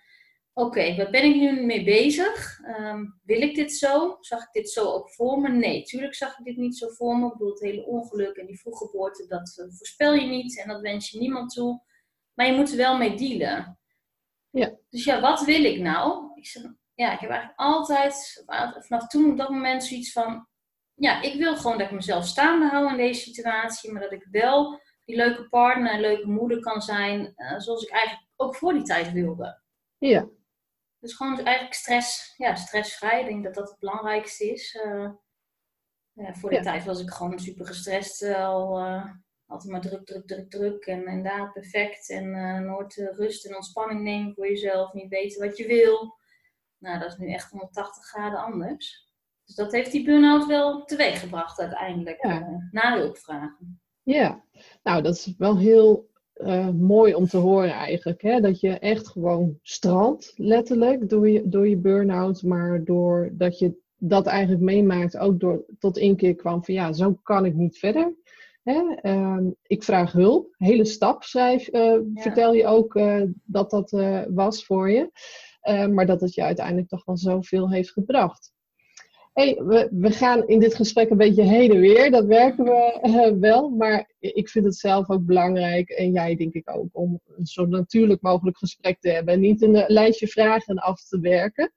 oké, 0.53 0.67
okay, 0.67 0.97
waar 0.97 1.11
ben 1.11 1.25
ik 1.25 1.35
nu 1.35 1.65
mee 1.65 1.85
bezig? 1.85 2.61
Um, 2.79 3.21
wil 3.25 3.41
ik 3.41 3.55
dit 3.55 3.73
zo? 3.73 4.17
Zag 4.21 4.43
ik 4.43 4.53
dit 4.53 4.71
zo 4.71 4.85
ook 4.85 5.11
voor 5.11 5.41
me? 5.41 5.49
Nee, 5.49 5.83
tuurlijk 5.83 6.15
zag 6.15 6.39
ik 6.39 6.45
dit 6.45 6.57
niet 6.57 6.77
zo 6.77 6.89
voor 6.89 7.19
me. 7.19 7.27
Ik 7.27 7.33
bedoel, 7.33 7.51
het 7.51 7.61
hele 7.61 7.87
ongeluk 7.87 8.37
en 8.37 8.47
die 8.47 8.61
vroeggeboorte, 8.61 9.27
dat 9.27 9.57
uh, 9.61 9.67
voorspel 9.69 10.15
je 10.15 10.27
niet 10.27 10.59
en 10.59 10.69
dat 10.69 10.81
wens 10.81 11.11
je 11.11 11.19
niemand 11.19 11.55
toe. 11.55 11.83
Maar 12.35 12.47
je 12.47 12.53
moet 12.53 12.71
er 12.71 12.77
wel 12.77 12.97
mee 12.97 13.17
dealen. 13.17 13.79
Ja. 14.51 14.73
Dus 14.89 15.05
ja, 15.05 15.21
wat 15.21 15.45
wil 15.45 15.65
ik 15.65 15.81
nou? 15.81 16.31
Ik 16.35 16.47
zeg, 16.47 16.63
ja, 16.95 17.13
ik 17.13 17.21
heb 17.21 17.31
eigenlijk 17.31 17.61
altijd, 17.61 18.45
vanaf 18.79 19.07
toen 19.07 19.31
op 19.31 19.37
dat 19.39 19.49
moment 19.49 19.85
zoiets 19.85 20.13
van, 20.13 20.49
ja, 20.95 21.21
ik 21.21 21.39
wil 21.39 21.57
gewoon 21.57 21.79
dat 21.79 21.87
ik 21.87 21.93
mezelf 21.93 22.27
staande 22.27 22.69
hou 22.69 22.91
in 22.91 22.97
deze 22.97 23.21
situatie, 23.21 23.93
maar 23.93 24.03
dat 24.03 24.13
ik 24.13 24.27
wel 24.31 24.81
die 25.05 25.17
leuke 25.17 25.49
partner 25.49 25.93
en 25.93 26.01
leuke 26.01 26.27
moeder 26.27 26.61
kan 26.61 26.83
zijn, 26.83 27.33
uh, 27.37 27.59
zoals 27.59 27.83
ik 27.83 27.91
eigenlijk 27.91 28.29
ook 28.37 28.57
voor 28.57 28.73
die 28.73 28.83
tijd 28.83 29.13
wilde. 29.13 29.63
Ja. 29.99 30.29
Dus 30.99 31.15
gewoon 31.15 31.41
eigenlijk 31.41 31.75
stress, 31.75 32.35
ja, 32.37 32.55
stressvrij. 32.55 33.21
Ik 33.21 33.27
denk 33.27 33.45
dat 33.45 33.55
dat 33.55 33.69
het 33.69 33.79
belangrijkste 33.79 34.53
is. 34.53 34.75
Uh, 34.75 35.11
ja, 36.13 36.35
voor 36.35 36.51
die 36.51 36.59
ja. 36.59 36.65
tijd 36.65 36.85
was 36.85 37.01
ik 37.01 37.11
gewoon 37.11 37.39
super 37.39 37.67
gestrest 37.67 38.23
al. 38.23 38.87
Uh, 38.87 39.11
altijd 39.47 39.73
maar 39.73 39.81
druk, 39.81 40.07
druk, 40.07 40.27
druk, 40.27 40.51
druk. 40.51 40.87
En 40.87 41.07
inderdaad 41.07 41.53
perfect. 41.53 42.11
En 42.11 42.25
uh, 42.25 42.59
nooit 42.59 42.97
uh, 42.97 43.13
rust 43.17 43.47
en 43.47 43.57
ontspanning 43.57 44.03
nemen 44.03 44.35
voor 44.35 44.49
jezelf. 44.49 44.93
Niet 44.93 45.09
weten 45.09 45.47
wat 45.47 45.57
je 45.57 45.67
wil. 45.67 46.19
Nou, 46.79 46.99
dat 46.99 47.11
is 47.11 47.17
nu 47.17 47.33
echt 47.33 47.51
180 47.51 48.05
graden 48.05 48.39
anders. 48.39 49.13
Dus 49.45 49.55
dat 49.55 49.73
heeft 49.73 49.93
die 49.93 50.05
burn-out 50.05 50.47
wel 50.47 50.85
teweeg 50.85 51.21
gebracht 51.21 51.61
uiteindelijk. 51.61 52.25
Ja. 52.25 52.41
Uh, 52.41 52.57
na 52.71 52.99
hulpvragen. 52.99 53.81
Ja, 54.03 54.45
nou 54.83 55.03
dat 55.03 55.15
is 55.15 55.35
wel 55.39 55.59
heel 55.59 56.13
mooi 56.73 57.15
om 57.15 57.27
te 57.27 57.37
horen 57.37 57.73
eigenlijk. 57.73 58.23
Hè? 58.23 58.41
Dat 58.41 58.61
je 58.61 58.79
echt 58.79 59.09
gewoon 59.09 59.59
strandt, 59.63 60.33
letterlijk, 60.37 61.09
door 61.09 61.29
je, 61.29 61.49
door 61.49 61.69
je 61.69 61.77
burn-out. 61.77 62.43
Maar 62.43 62.85
doordat 62.85 63.59
je 63.59 63.83
dat 63.97 64.27
eigenlijk 64.27 64.63
meemaakt, 64.63 65.17
ook 65.17 65.41
door, 65.41 65.65
tot 65.79 65.99
inkeer 65.99 66.35
kwam 66.35 66.65
van 66.65 66.75
ja, 66.75 66.93
zo 66.93 67.19
kan 67.23 67.45
ik 67.45 67.55
niet 67.55 67.79
verder. 67.79 68.15
Hè? 68.65 68.83
Uh, 69.03 69.47
ik 69.63 69.83
vraag 69.83 70.13
hulp. 70.13 70.55
Hele 70.57 70.85
stap 70.85 71.23
schrijf, 71.23 71.69
uh, 71.73 71.83
ja. 71.83 72.01
vertel 72.15 72.55
je 72.55 72.67
ook 72.67 72.95
uh, 72.95 73.23
dat 73.45 73.71
dat 73.71 73.93
uh, 73.93 74.23
was 74.29 74.65
voor 74.65 74.91
je. 74.91 75.11
maar 75.91 76.07
dat 76.07 76.21
het 76.21 76.35
je 76.35 76.43
uiteindelijk 76.43 76.89
toch 76.89 77.05
wel 77.05 77.17
zoveel 77.17 77.71
heeft 77.71 77.91
gebracht. 77.91 78.53
Hey, 79.33 79.63
we, 79.65 79.89
we 79.91 80.11
gaan 80.11 80.47
in 80.47 80.59
dit 80.59 80.75
gesprek 80.75 81.11
een 81.11 81.17
beetje 81.17 81.43
heen 81.43 81.71
en 81.71 81.81
weer. 81.81 82.11
Dat 82.11 82.27
werken 82.27 82.65
we 82.65 83.37
wel. 83.41 83.71
Maar 83.71 84.11
ik 84.19 84.49
vind 84.49 84.65
het 84.65 84.77
zelf 84.77 85.11
ook 85.11 85.25
belangrijk. 85.25 85.89
En 85.89 86.13
jij 86.13 86.37
denk 86.37 86.53
ik 86.53 86.71
ook. 86.71 86.89
Om 86.93 87.21
een 87.37 87.47
zo 87.47 87.67
natuurlijk 87.67 88.23
mogelijk 88.23 88.59
gesprek 88.59 89.01
te 89.01 89.09
hebben. 89.09 89.35
En 89.35 89.41
niet 89.41 89.63
een 89.63 89.85
lijstje 89.87 90.27
vragen 90.27 90.77
af 90.77 91.05
te 91.05 91.21
werken. 91.21 91.73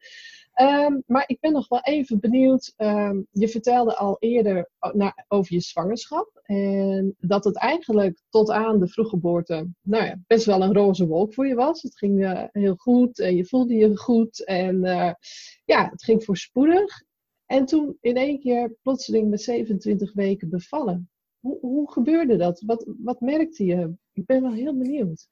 Um, 0.61 1.03
maar 1.05 1.23
ik 1.27 1.39
ben 1.39 1.51
nog 1.51 1.67
wel 1.67 1.81
even 1.81 2.19
benieuwd. 2.19 2.73
Um, 2.77 3.27
je 3.31 3.47
vertelde 3.47 3.95
al 3.95 4.17
eerder 4.19 4.69
over 5.27 5.53
je 5.53 5.59
zwangerschap. 5.59 6.39
En 6.43 7.15
dat 7.19 7.43
het 7.43 7.57
eigenlijk 7.57 8.21
tot 8.29 8.49
aan 8.49 8.79
de 8.79 8.87
vroeggeboorte 8.87 9.67
nou 9.81 10.03
ja, 10.05 10.19
best 10.27 10.45
wel 10.45 10.61
een 10.61 10.73
roze 10.73 11.07
wolk 11.07 11.33
voor 11.33 11.47
je 11.47 11.55
was. 11.55 11.81
Het 11.81 11.97
ging 11.97 12.19
uh, 12.19 12.43
heel 12.51 12.75
goed 12.75 13.19
en 13.19 13.35
je 13.35 13.45
voelde 13.45 13.73
je 13.73 13.97
goed. 13.97 14.45
En 14.45 14.75
uh, 14.75 15.11
ja, 15.65 15.89
het 15.89 16.03
ging 16.03 16.23
voorspoedig. 16.23 17.03
En 17.45 17.65
toen 17.65 17.97
in 18.01 18.15
één 18.15 18.39
keer 18.39 18.75
plotseling 18.81 19.29
met 19.29 19.41
27 19.41 20.13
weken 20.13 20.49
bevallen. 20.49 21.09
Hoe, 21.39 21.57
hoe 21.59 21.91
gebeurde 21.91 22.35
dat? 22.35 22.63
Wat, 22.65 22.85
wat 22.97 23.19
merkte 23.19 23.65
je? 23.65 23.93
Ik 24.13 24.25
ben 24.25 24.41
wel 24.41 24.53
heel 24.53 24.77
benieuwd. 24.77 25.27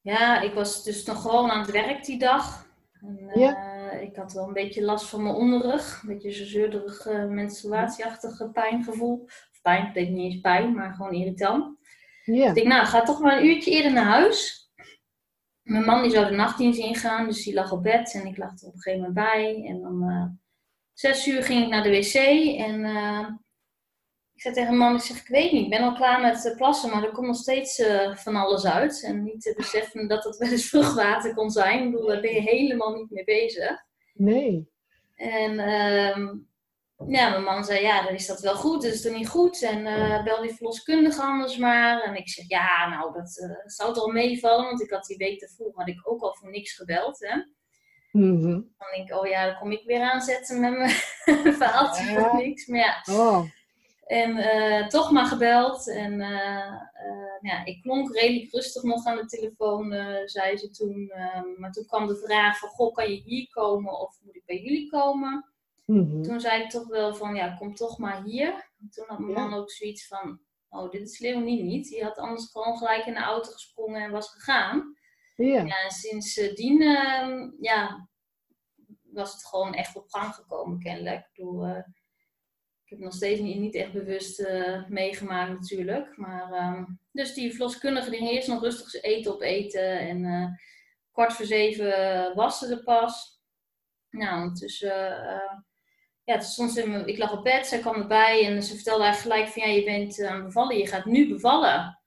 Ja, 0.00 0.40
ik 0.40 0.54
was 0.54 0.84
dus 0.84 1.04
nog 1.04 1.22
gewoon 1.22 1.50
aan 1.50 1.60
het 1.60 1.70
werk 1.70 2.04
die 2.04 2.18
dag. 2.18 2.72
En, 3.06 3.40
ja. 3.40 3.90
Eh, 3.90 4.02
ik 4.02 4.16
had 4.16 4.32
wel 4.32 4.46
een 4.46 4.52
beetje 4.52 4.82
last 4.82 5.06
van 5.06 5.22
mijn 5.22 5.34
onderrug. 5.34 6.02
Een 6.02 6.08
beetje 6.08 6.32
zo'n 6.32 6.46
zeurderig 6.46 7.06
uh, 7.06 7.26
menstruatieachtige 7.26 8.50
pijngevoel. 8.50 9.22
Of 9.24 9.60
pijn, 9.62 9.86
ik 9.86 9.94
denk 9.94 10.08
niet 10.08 10.32
eens 10.32 10.40
pijn, 10.40 10.74
maar 10.74 10.94
gewoon 10.94 11.12
irritant. 11.12 11.78
Ja. 12.24 12.48
ik 12.48 12.54
denk, 12.54 12.66
nou, 12.66 12.86
ga 12.86 13.02
toch 13.02 13.20
maar 13.20 13.36
een 13.36 13.46
uurtje 13.46 13.70
eerder 13.70 13.92
naar 13.92 14.04
huis. 14.04 14.70
Mijn 15.62 15.84
man 15.84 16.02
die 16.02 16.10
zou 16.10 16.26
de 16.26 16.34
nachtdienst 16.34 16.78
ingaan, 16.78 17.26
dus 17.26 17.44
die 17.44 17.54
lag 17.54 17.72
op 17.72 17.82
bed 17.82 18.14
en 18.14 18.26
ik 18.26 18.36
lag 18.36 18.60
er 18.60 18.66
op 18.66 18.74
een 18.74 18.80
gegeven 18.80 19.06
moment 19.06 19.14
bij. 19.14 19.64
En 19.66 19.80
dan 19.80 20.10
uh, 20.10 20.24
zes 20.92 21.26
uur 21.26 21.42
ging 21.42 21.62
ik 21.62 21.68
naar 21.68 21.82
de 21.82 21.90
wc 21.90 22.14
en 22.58 22.84
ik 22.84 23.43
zei 24.44 24.54
tegen 24.54 24.78
mijn 24.78 24.90
man, 24.90 25.00
ik 25.00 25.06
zeg, 25.06 25.20
ik 25.20 25.28
weet 25.28 25.52
niet, 25.52 25.64
ik 25.64 25.70
ben 25.70 25.82
al 25.82 25.94
klaar 25.94 26.20
met 26.20 26.54
plassen, 26.56 26.90
maar 26.90 27.02
er 27.02 27.12
komt 27.12 27.26
nog 27.26 27.36
steeds 27.36 27.78
uh, 27.78 28.16
van 28.16 28.36
alles 28.36 28.64
uit. 28.66 29.02
En 29.02 29.22
niet 29.22 29.42
te 29.42 29.54
beseffen 29.56 30.08
dat 30.08 30.24
het 30.24 30.36
wel 30.36 30.50
eens 30.50 30.68
vruchtwater 30.68 31.34
kon 31.34 31.50
zijn. 31.50 31.84
Ik 31.84 31.90
bedoel, 31.90 32.06
daar 32.06 32.20
ben 32.20 32.34
je 32.34 32.40
helemaal 32.40 32.94
niet 32.94 33.10
mee 33.10 33.24
bezig. 33.24 33.84
Nee. 34.14 34.68
En 35.14 35.58
ehm, 35.58 36.36
ja, 37.06 37.30
mijn 37.30 37.42
man 37.42 37.64
zei, 37.64 37.82
ja, 37.82 38.02
dan 38.02 38.14
is 38.14 38.26
dat 38.26 38.40
wel 38.40 38.54
goed, 38.54 38.82
dat 38.82 38.92
is 38.92 39.02
toch 39.02 39.16
niet 39.16 39.28
goed? 39.28 39.62
En 39.62 39.86
uh, 39.86 40.24
bel 40.24 40.42
die 40.42 40.54
verloskundige 40.54 41.22
anders 41.22 41.56
maar. 41.56 42.02
En 42.02 42.16
ik 42.16 42.28
zeg, 42.28 42.48
ja, 42.48 42.88
nou, 42.88 43.12
dat 43.12 43.62
zou 43.64 43.94
toch 43.94 44.12
meevallen, 44.12 44.64
want 44.64 44.82
ik 44.82 44.90
had 44.90 45.04
die 45.04 45.16
week 45.16 45.40
daarvoor 45.40 45.72
had 45.74 45.88
ik 45.88 46.08
ook 46.08 46.22
al 46.22 46.34
voor 46.34 46.50
niks 46.50 46.72
gebeld, 46.72 47.18
hè. 47.18 47.36
Mm 48.10 48.42
Dan 48.78 48.88
denk 48.94 49.08
ik, 49.08 49.16
oh 49.16 49.26
ja, 49.26 49.46
dan 49.46 49.58
kom 49.58 49.72
ik 49.72 49.84
weer 49.84 50.00
aanzetten 50.00 50.60
met 50.60 50.78
mijn 50.78 51.54
verhaaltje 51.58 52.04
ja. 52.04 52.20
voor 52.20 52.36
niks. 52.36 52.66
Maar 52.66 52.78
ja. 52.78 53.14
Oh. 53.14 53.44
En 54.04 54.36
uh, 54.36 54.86
toch 54.86 55.10
maar 55.10 55.26
gebeld. 55.26 55.88
En 55.88 56.18
ja, 57.40 57.64
ik 57.64 57.82
klonk 57.82 58.14
redelijk 58.14 58.52
rustig 58.52 58.82
nog 58.82 59.06
aan 59.06 59.16
de 59.16 59.26
telefoon, 59.26 59.92
zei 60.24 60.56
ze 60.56 60.70
toen. 60.70 61.12
maar 61.58 61.72
toen 61.72 61.86
kwam 61.86 62.06
de 62.06 62.16
vraag 62.16 62.58
van, 62.58 62.68
goh, 62.68 62.94
kan 62.94 63.10
je 63.10 63.20
hier 63.20 63.48
komen 63.50 64.00
of 64.00 64.18
moet 64.22 64.36
ik 64.36 64.44
bij 64.46 64.62
jullie 64.62 64.90
komen? 64.90 65.44
Mhm. 65.86 66.22
Toen 66.22 66.40
zei 66.40 66.62
ik 66.62 66.70
toch 66.70 66.86
wel 66.86 67.14
van, 67.14 67.34
ja, 67.34 67.54
kom 67.54 67.74
toch 67.74 67.98
maar 67.98 68.22
hier. 68.22 68.70
toen 68.90 69.04
had 69.06 69.18
mijn 69.18 69.32
man 69.32 69.54
ook 69.54 69.70
zoiets 69.70 70.06
van, 70.06 70.40
oh, 70.68 70.90
dit 70.90 71.08
is 71.08 71.18
Leonie 71.18 71.62
niet. 71.62 71.88
Die 71.88 72.04
had 72.04 72.18
anders 72.18 72.50
gewoon 72.50 72.76
gelijk 72.76 73.06
in 73.06 73.14
de 73.14 73.20
auto 73.20 73.50
gesprongen 73.50 74.02
en 74.02 74.10
was 74.10 74.30
gegaan. 74.30 74.96
Ja. 75.36 75.62
ja 75.62 75.82
en 75.82 75.90
sindsdien, 75.90 76.82
uh, 76.82 77.50
ja, 77.60 78.08
was 79.02 79.32
het 79.32 79.46
gewoon 79.46 79.74
echt 79.74 79.96
op 79.96 80.08
gang 80.08 80.34
gekomen, 80.34 80.78
kennelijk. 80.78 81.28
Ik 81.32 81.44
heb 82.94 83.04
nog 83.04 83.14
steeds 83.14 83.40
niet, 83.40 83.58
niet 83.58 83.74
echt 83.74 83.92
bewust 83.92 84.40
uh, 84.40 84.88
meegemaakt 84.88 85.52
natuurlijk. 85.52 86.16
Maar, 86.16 86.52
uh, 86.52 86.84
dus 87.12 87.34
die 87.34 87.50
verloskundige 87.50 88.10
die 88.10 88.30
eerst 88.30 88.48
nog 88.48 88.62
rustig 88.62 89.02
eten 89.02 89.34
op 89.34 89.40
eten. 89.40 89.98
En 89.98 90.24
uh, 90.24 90.46
kwart 91.12 91.32
voor 91.32 91.46
zeven 91.46 92.34
was 92.34 92.58
ze 92.58 92.70
er 92.70 92.82
pas. 92.82 93.42
Nou, 94.10 94.42
ondertussen 94.42 95.22
ja, 96.24 96.38
toen 96.38 96.48
stond 96.48 96.72
ze 96.72 97.02
ik 97.06 97.18
lag 97.18 97.32
op 97.32 97.44
bed, 97.44 97.66
zij 97.66 97.78
kwam 97.78 97.94
erbij 97.94 98.46
en 98.46 98.62
ze 98.62 98.74
vertelde 98.74 99.04
eigenlijk 99.04 99.34
gelijk 99.34 99.52
van 99.52 99.62
ja, 99.62 99.78
je 99.78 99.84
bent 99.84 100.22
aan 100.22 100.36
het 100.36 100.44
bevallen, 100.44 100.78
je 100.78 100.86
gaat 100.86 101.04
nu 101.04 101.28
bevallen. 101.28 101.98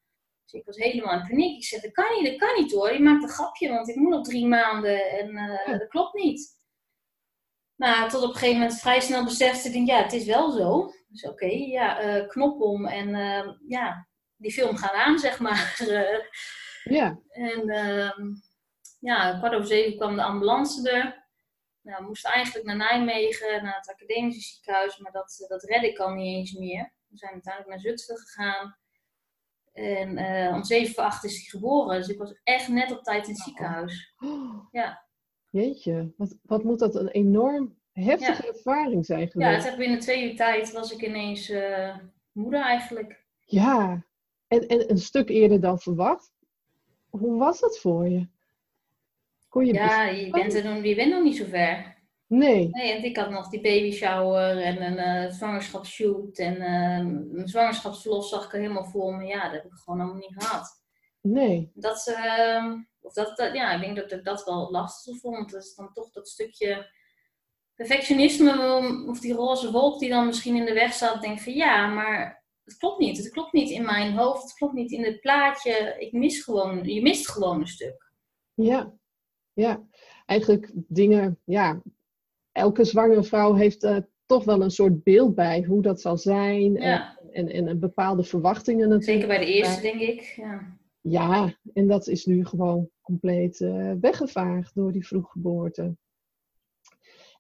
Dus 0.44 0.60
ik 0.60 0.66
was 0.66 0.78
helemaal 0.78 1.20
in 1.20 1.28
paniek. 1.28 1.58
Ik 1.58 1.64
zeg, 1.64 1.82
dat 1.82 1.92
kan 1.92 2.06
niet, 2.16 2.26
dat 2.26 2.40
kan 2.40 2.64
niet 2.64 2.72
hoor. 2.72 2.94
Je 2.94 3.00
maakt 3.00 3.24
een 3.24 3.30
grapje, 3.30 3.70
want 3.70 3.90
ik 3.90 3.96
moet 3.96 4.10
nog 4.10 4.24
drie 4.24 4.48
maanden 4.48 5.10
en 5.10 5.30
uh, 5.30 5.80
dat 5.80 5.88
klopt 5.88 6.14
niet. 6.14 6.57
Nou, 7.78 8.10
tot 8.10 8.24
op 8.24 8.30
een 8.30 8.36
gegeven 8.36 8.60
moment 8.60 8.80
vrij 8.80 9.00
snel 9.00 9.24
besefte 9.24 9.70
ik, 9.70 9.88
ja, 9.88 10.04
het 10.04 10.14
is 10.14 10.26
wel 10.26 10.52
zo. 10.52 10.92
Dus 11.08 11.24
oké, 11.24 11.46
ja, 11.46 12.04
uh, 12.04 12.28
knop 12.28 12.62
om 12.62 12.86
en 12.86 13.08
uh, 13.08 13.54
ja, 13.68 14.08
die 14.36 14.52
film 14.52 14.78
gaat 14.78 14.94
aan, 14.94 15.20
zeg 15.28 15.40
maar. 15.40 15.76
ja. 16.84 17.20
En 17.30 17.70
ehm, 17.70 18.34
ja, 19.00 19.38
kwart 19.38 19.54
over 19.54 19.68
zeven 19.68 19.98
kwam 19.98 20.16
de 20.16 20.24
ambulance 20.24 20.92
er. 20.92 21.26
Nou, 21.82 22.02
we 22.02 22.08
moesten 22.08 22.32
eigenlijk 22.32 22.66
naar 22.66 22.76
Nijmegen, 22.76 23.64
naar 23.64 23.76
het 23.76 23.90
academische 23.90 24.54
ziekenhuis, 24.54 24.98
maar 24.98 25.12
dat, 25.12 25.46
dat 25.48 25.64
redde 25.64 25.90
ik 25.90 26.00
al 26.00 26.14
niet 26.14 26.36
eens 26.36 26.52
meer. 26.52 26.94
We 27.08 27.18
zijn 27.18 27.32
uiteindelijk 27.32 27.74
naar 27.74 27.84
Zutphen 27.84 28.18
gegaan. 28.18 28.78
En 29.74 30.18
om 30.54 30.64
7 30.64 30.94
voor 30.94 31.04
8 31.04 31.24
is 31.24 31.34
hij 31.36 31.46
geboren, 31.46 31.98
dus 31.98 32.08
ik 32.08 32.18
was 32.18 32.40
echt 32.44 32.68
net 32.68 32.92
op 32.92 33.04
tijd 33.04 33.28
in 33.28 33.34
het 33.34 33.42
ziekenhuis. 33.42 34.14
Ja. 34.72 35.07
Jeetje, 35.50 36.14
wat, 36.18 36.36
wat 36.42 36.64
moet 36.64 36.80
dat 36.80 36.96
een 36.96 37.08
enorm 37.08 37.76
heftige 37.92 38.48
ervaring 38.48 39.06
zijn 39.06 39.30
geweest. 39.30 39.50
Ja, 39.50 39.56
het 39.56 39.66
echt 39.66 39.78
binnen 39.78 40.00
twee 40.00 40.30
uur 40.30 40.36
tijd 40.36 40.72
was 40.72 40.92
ik 40.92 41.02
ineens 41.02 41.50
uh, 41.50 41.96
moeder 42.32 42.62
eigenlijk. 42.62 43.26
Ja, 43.44 44.06
en, 44.48 44.68
en 44.68 44.90
een 44.92 44.98
stuk 44.98 45.30
eerder 45.30 45.62
dan 45.62 45.80
verwacht. 45.80 46.32
Hoe 47.10 47.38
was 47.38 47.60
dat 47.60 47.80
voor 47.80 48.10
je? 48.10 48.28
je 49.52 49.74
ja, 49.74 50.04
je 50.06 50.30
bent, 50.30 50.54
er 50.54 50.64
nog, 50.64 50.84
je 50.84 50.96
bent 50.96 51.12
nog 51.12 51.24
niet 51.24 51.38
zo 51.38 51.46
ver. 51.46 51.96
Nee. 52.28 52.70
Nee, 52.72 52.92
en 52.92 53.04
ik 53.04 53.18
had 53.18 53.30
nog 53.30 53.50
die 53.50 53.62
baby 53.62 53.92
shower 53.92 54.58
en 54.58 54.82
een 54.82 55.26
uh, 55.26 55.32
zwangerschapsshoot 55.32 56.38
en 56.38 56.56
uh, 56.56 57.40
een 57.40 57.48
zwangerschapsverlof 57.48 58.28
zag 58.28 58.46
ik 58.46 58.54
er 58.54 58.60
helemaal 58.60 58.86
voor 58.86 59.16
me. 59.16 59.26
Ja, 59.26 59.44
dat 59.44 59.52
heb 59.52 59.66
ik 59.66 59.78
gewoon 59.84 60.00
allemaal 60.00 60.20
niet 60.20 60.36
gehad. 60.38 60.84
Nee. 61.22 61.72
Dat, 61.74 62.08
uh, 62.08 62.74
of 63.08 63.14
dat, 63.14 63.38
dat, 63.38 63.54
ja, 63.54 63.74
ik 63.74 63.82
denk 63.82 63.96
dat 63.96 64.12
ik 64.12 64.26
dat 64.26 64.44
wel 64.44 64.72
lastig 64.72 65.18
vond. 65.18 65.52
Dat 65.52 65.64
is 65.64 65.76
dan 65.76 65.94
toch 65.94 66.12
dat 66.12 66.28
stukje 66.28 66.92
perfectionisme, 67.76 69.06
of 69.08 69.20
die 69.20 69.34
roze 69.34 69.72
wolk 69.72 70.00
die 70.00 70.10
dan 70.10 70.26
misschien 70.26 70.56
in 70.56 70.66
de 70.66 70.74
weg 70.74 70.94
staat. 70.94 71.22
Denk 71.22 71.40
van 71.40 71.54
ja, 71.54 71.88
maar 71.88 72.46
het 72.64 72.78
klopt 72.78 73.00
niet. 73.00 73.18
Het 73.18 73.30
klopt 73.30 73.54
niet 73.54 73.70
in 73.70 73.86
mijn 73.86 74.14
hoofd, 74.14 74.44
het 74.44 74.54
klopt 74.54 74.74
niet 74.74 74.92
in 74.92 75.04
het 75.04 75.20
plaatje. 75.20 75.96
Ik 76.00 76.12
mis 76.12 76.44
gewoon, 76.44 76.84
je 76.84 77.02
mist 77.02 77.30
gewoon 77.30 77.60
een 77.60 77.68
stuk. 77.68 78.12
Ja, 78.54 78.94
ja, 79.54 79.88
eigenlijk 80.26 80.72
dingen, 80.74 81.40
ja, 81.44 81.82
elke 82.52 82.86
zwangere 82.86 83.24
vrouw 83.24 83.54
heeft 83.54 83.84
uh, 83.84 83.98
toch 84.26 84.44
wel 84.44 84.62
een 84.62 84.72
soort 84.72 85.04
beeld 85.04 85.36
bij 85.36 85.64
hoe 85.64 85.82
dat 85.82 86.02
zal 86.02 86.18
zijn. 86.18 86.74
Ja. 86.74 87.20
En, 87.32 87.50
en, 87.50 87.68
en, 87.68 87.80
bepaalde 87.80 88.24
verwachtingen 88.24 88.90
natuurlijk. 88.90 89.22
Zeker 89.22 89.28
bij 89.28 89.46
de 89.46 89.54
eerste, 89.54 89.82
denk 89.82 90.00
ik. 90.00 90.22
Ja, 90.22 90.77
ja 91.10 91.54
en 91.74 91.88
dat 91.88 92.08
is 92.08 92.26
nu 92.26 92.46
gewoon 92.46 92.90
compleet 93.02 93.60
uh, 93.60 93.92
weggevaagd 94.02 94.76
door 94.76 94.92
die 94.92 95.08
vroeggeboorte. 95.08 95.96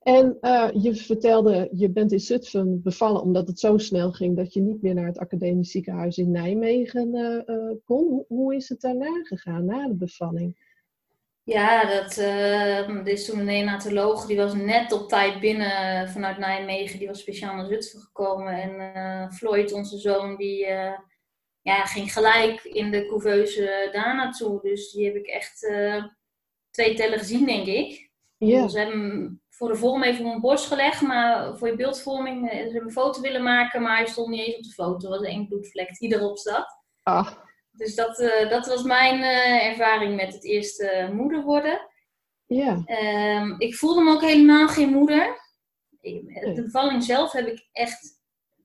En 0.01 0.37
uh, 0.41 0.69
je 0.73 0.95
vertelde, 0.95 1.69
je 1.71 1.89
bent 1.89 2.11
in 2.11 2.19
Zutphen 2.19 2.81
bevallen 2.81 3.21
omdat 3.21 3.47
het 3.47 3.59
zo 3.59 3.77
snel 3.77 4.11
ging 4.11 4.35
dat 4.35 4.53
je 4.53 4.61
niet 4.61 4.81
meer 4.81 4.93
naar 4.93 5.05
het 5.05 5.19
academisch 5.19 5.71
ziekenhuis 5.71 6.17
in 6.17 6.31
Nijmegen 6.31 7.11
kon. 7.85 8.25
Hoe, 8.27 8.55
is 8.55 8.69
het 8.69 8.81
daarna 8.81 9.23
gegaan, 9.23 9.65
na 9.65 9.87
de 9.87 9.93
bevalling? 9.93 10.65
Ja, 11.43 11.85
dat, 11.85 12.17
is 13.07 13.25
toen 13.25 13.39
een 13.39 13.45
neonatoloog, 13.45 14.25
die 14.25 14.37
was 14.37 14.53
net 14.53 14.91
op 14.91 15.09
tijd 15.09 15.39
binnen 15.39 16.09
vanuit 16.09 16.37
Nijmegen. 16.37 16.99
Die 16.99 17.07
was 17.07 17.19
speciaal 17.19 17.55
naar 17.55 17.65
Zutphen 17.65 17.99
gekomen. 17.99 18.61
En 18.61 19.33
Floyd, 19.33 19.73
onze 19.73 19.97
zoon, 19.97 20.35
die 20.35 20.67
ja, 21.67 21.85
ging 21.85 22.13
gelijk 22.13 22.63
in 22.63 22.91
de 22.91 23.05
couveuse 23.05 23.89
daar 23.91 24.15
naartoe. 24.15 24.61
Dus 24.61 24.91
die 24.91 25.05
heb 25.05 25.15
ik 25.15 25.27
echt 25.27 25.63
uh, 25.63 26.05
twee 26.71 26.93
tellen 26.93 27.19
gezien, 27.19 27.45
denk 27.45 27.67
ik. 27.67 28.11
Ja. 28.37 28.67
Ze 28.67 28.77
hebben 28.79 28.99
hem 28.99 29.41
voor 29.49 29.67
de 29.67 29.75
vorm 29.75 30.03
even 30.03 30.19
op 30.19 30.25
mijn 30.25 30.41
borst 30.41 30.65
gelegd, 30.65 31.01
maar 31.01 31.57
voor 31.57 31.67
je 31.67 31.75
beeldvorming, 31.75 32.49
ze 32.49 32.55
hebben 32.55 32.81
een 32.81 32.91
foto 32.91 33.21
willen 33.21 33.43
maken, 33.43 33.81
maar 33.81 33.97
hij 33.97 34.05
stond 34.05 34.27
niet 34.27 34.45
eens 34.45 34.55
op 34.55 34.63
de 34.63 34.73
foto. 34.73 35.11
Er 35.11 35.19
was 35.19 35.27
één 35.27 35.47
bloedvlek 35.47 35.97
die 35.97 36.13
erop 36.13 36.37
zat. 36.37 36.83
Ah. 37.03 37.31
Dus 37.71 37.95
dat, 37.95 38.19
uh, 38.19 38.49
dat 38.49 38.67
was 38.67 38.83
mijn 38.83 39.19
uh, 39.19 39.65
ervaring 39.65 40.15
met 40.15 40.33
het 40.33 40.43
eerste 40.43 41.09
moeder 41.13 41.43
worden. 41.43 41.79
Ja. 42.45 42.83
Um, 43.41 43.55
ik 43.57 43.75
voelde 43.75 44.01
me 44.01 44.11
ook 44.11 44.21
helemaal 44.21 44.67
geen 44.67 44.89
moeder. 44.89 45.39
Ik, 46.01 46.55
de 46.55 46.63
bevalling 46.63 47.03
zelf 47.03 47.31
heb 47.31 47.47
ik 47.47 47.67
echt, 47.71 48.16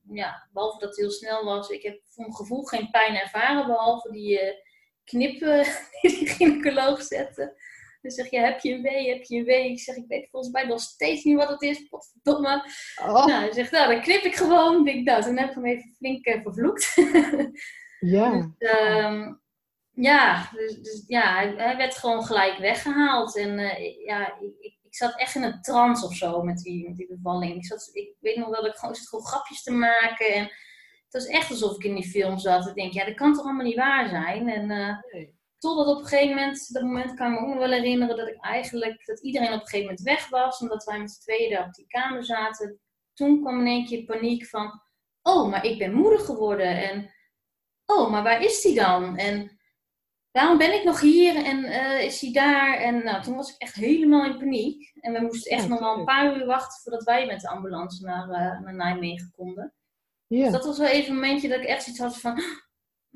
ja, 0.09 0.49
behalve 0.53 0.79
dat 0.79 0.89
het 0.89 0.97
heel 0.97 1.11
snel 1.11 1.43
was, 1.43 1.69
ik 1.69 1.83
heb 1.83 2.01
voor 2.09 2.23
mijn 2.23 2.35
gevoel 2.35 2.63
geen 2.63 2.89
pijn 2.91 3.15
ervaren, 3.15 3.67
behalve 3.67 4.11
die 4.11 4.41
uh, 4.41 4.53
knippen 5.03 5.65
die 6.01 6.19
de 6.19 6.25
gynaecoloog 6.25 7.03
zette. 7.03 7.61
Dan 8.01 8.11
zeg 8.11 8.29
je, 8.29 8.39
heb 8.39 8.59
je 8.59 8.73
een 8.73 8.81
wee, 8.81 9.09
heb 9.09 9.23
je 9.23 9.37
een 9.37 9.45
wee? 9.45 9.71
Ik 9.71 9.79
zeg, 9.79 9.95
ik 9.95 10.07
weet 10.07 10.29
volgens 10.29 10.53
mij 10.53 10.65
nog 10.65 10.79
steeds 10.79 11.23
niet 11.23 11.37
wat 11.37 11.49
het 11.49 11.61
is. 11.61 11.87
Potverdomme. 11.87 12.69
Oh. 13.01 13.25
Nou, 13.25 13.31
hij 13.31 13.51
zegt, 13.51 13.71
nou, 13.71 13.93
dan 13.93 14.01
knip 14.01 14.23
ik 14.23 14.35
gewoon. 14.35 14.77
Ik 14.77 14.93
denk, 14.93 15.05
nou, 15.05 15.23
toen 15.23 15.37
heb 15.37 15.49
ik 15.49 15.55
hem 15.55 15.65
even 15.65 15.95
flink 15.97 16.27
vervloekt. 16.43 16.93
Ja. 18.05 18.53
Dus, 18.57 18.71
um, 18.71 19.41
ja, 19.91 20.49
dus, 20.51 20.81
dus, 20.81 21.03
ja, 21.07 21.33
hij, 21.33 21.53
hij, 21.57 21.77
werd 21.77 21.97
gewoon 21.97 22.23
gelijk 22.23 22.57
weggehaald. 22.57 23.37
En 23.37 23.59
uh, 23.59 24.05
ja, 24.05 24.39
ik, 24.39 24.55
ik, 24.59 24.72
ik, 24.93 24.99
zat 24.99 25.19
echt 25.19 25.35
in 25.35 25.43
een 25.43 25.61
trance 25.61 26.05
of 26.05 26.15
zo 26.15 26.43
met 26.43 26.57
die, 26.57 26.87
met 26.87 26.97
die 26.97 27.07
bevalling. 27.07 27.55
Ik, 27.55 27.65
zat, 27.65 27.89
ik 27.93 28.15
weet 28.19 28.35
nog 28.35 28.49
wel 28.49 28.61
dat 28.61 28.71
ik 28.71 28.77
gewoon, 28.77 28.95
zat 28.95 29.07
gewoon 29.07 29.25
grapjes 29.25 29.63
te 29.63 29.71
maken. 29.71 30.33
En 30.33 30.43
het 30.43 31.13
was 31.13 31.25
echt 31.25 31.49
alsof 31.49 31.75
ik 31.75 31.83
in 31.83 31.95
die 31.95 32.09
film 32.09 32.37
zat. 32.37 32.67
Ik 32.67 32.75
denk, 32.75 32.93
ja, 32.93 33.05
dat 33.05 33.15
kan 33.15 33.33
toch 33.33 33.43
allemaal 33.43 33.65
niet 33.65 33.75
waar 33.75 34.09
zijn? 34.09 34.49
En 34.49 34.69
uh, 34.69 34.97
nee. 35.11 35.35
totdat 35.57 35.87
op 35.87 36.01
een 36.01 36.07
gegeven 36.07 36.35
moment, 36.35 36.73
dat 36.73 36.83
moment 36.83 37.13
kan 37.13 37.33
ik 37.33 37.39
me 37.39 37.45
ook 37.45 37.53
nog 37.53 37.57
wel 37.57 37.71
herinneren 37.71 38.17
dat 38.17 38.27
ik 38.27 38.37
eigenlijk, 38.39 39.05
dat 39.05 39.19
iedereen 39.19 39.53
op 39.53 39.53
een 39.53 39.67
gegeven 39.67 39.85
moment 39.85 40.01
weg 40.01 40.29
was. 40.29 40.59
Omdat 40.59 40.83
wij 40.83 40.99
met 40.99 41.11
z'n 41.11 41.21
tweeën 41.21 41.51
daar 41.51 41.65
op 41.65 41.73
die 41.73 41.87
kamer 41.87 42.25
zaten. 42.25 42.79
Toen 43.13 43.41
kwam 43.41 43.59
in 43.59 43.67
één 43.67 43.85
keer 43.85 44.03
paniek 44.03 44.45
van, 44.45 44.81
oh, 45.21 45.49
maar 45.49 45.65
ik 45.65 45.77
ben 45.77 45.93
moeder 45.93 46.19
geworden. 46.19 46.89
En 46.89 47.13
oh, 47.85 48.11
maar 48.11 48.23
waar 48.23 48.41
is 48.41 48.61
die 48.61 48.75
dan? 48.75 49.17
En 49.17 49.59
waarom 50.33 50.57
ben 50.57 50.73
ik 50.73 50.83
nog 50.83 50.99
hier 50.99 51.45
en 51.45 51.63
uh, 51.63 52.03
is 52.03 52.21
hij 52.21 52.31
daar? 52.31 52.77
En 52.77 53.03
nou, 53.03 53.23
toen 53.23 53.35
was 53.35 53.49
ik 53.49 53.61
echt 53.61 53.75
helemaal 53.75 54.25
in 54.25 54.37
paniek. 54.37 54.91
En 54.99 55.13
we 55.13 55.21
moesten 55.21 55.51
echt 55.51 55.67
nog 55.67 55.79
wel 55.79 55.97
een 55.97 56.05
paar 56.05 56.37
uur 56.37 56.45
wachten 56.45 56.81
voordat 56.81 57.03
wij 57.03 57.25
met 57.25 57.41
de 57.41 57.49
ambulance 57.49 58.05
naar, 58.05 58.27
uh, 58.27 58.61
naar 58.61 58.75
Nijmegen 58.75 59.31
konden. 59.35 59.73
Ja. 60.27 60.43
Dus 60.43 60.51
dat 60.51 60.65
was 60.65 60.77
wel 60.77 60.87
even 60.87 61.09
een 61.09 61.19
momentje 61.19 61.47
dat 61.47 61.59
ik 61.59 61.65
echt 61.65 61.87
iets 61.87 61.99
had 61.99 62.17
van, 62.17 62.41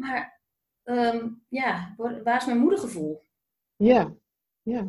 maar 0.02 0.42
um, 0.84 1.46
ja, 1.50 1.94
waar 2.24 2.38
is 2.38 2.46
mijn 2.46 2.58
moedergevoel? 2.58 3.24
Ja, 3.76 4.14
ja. 4.62 4.88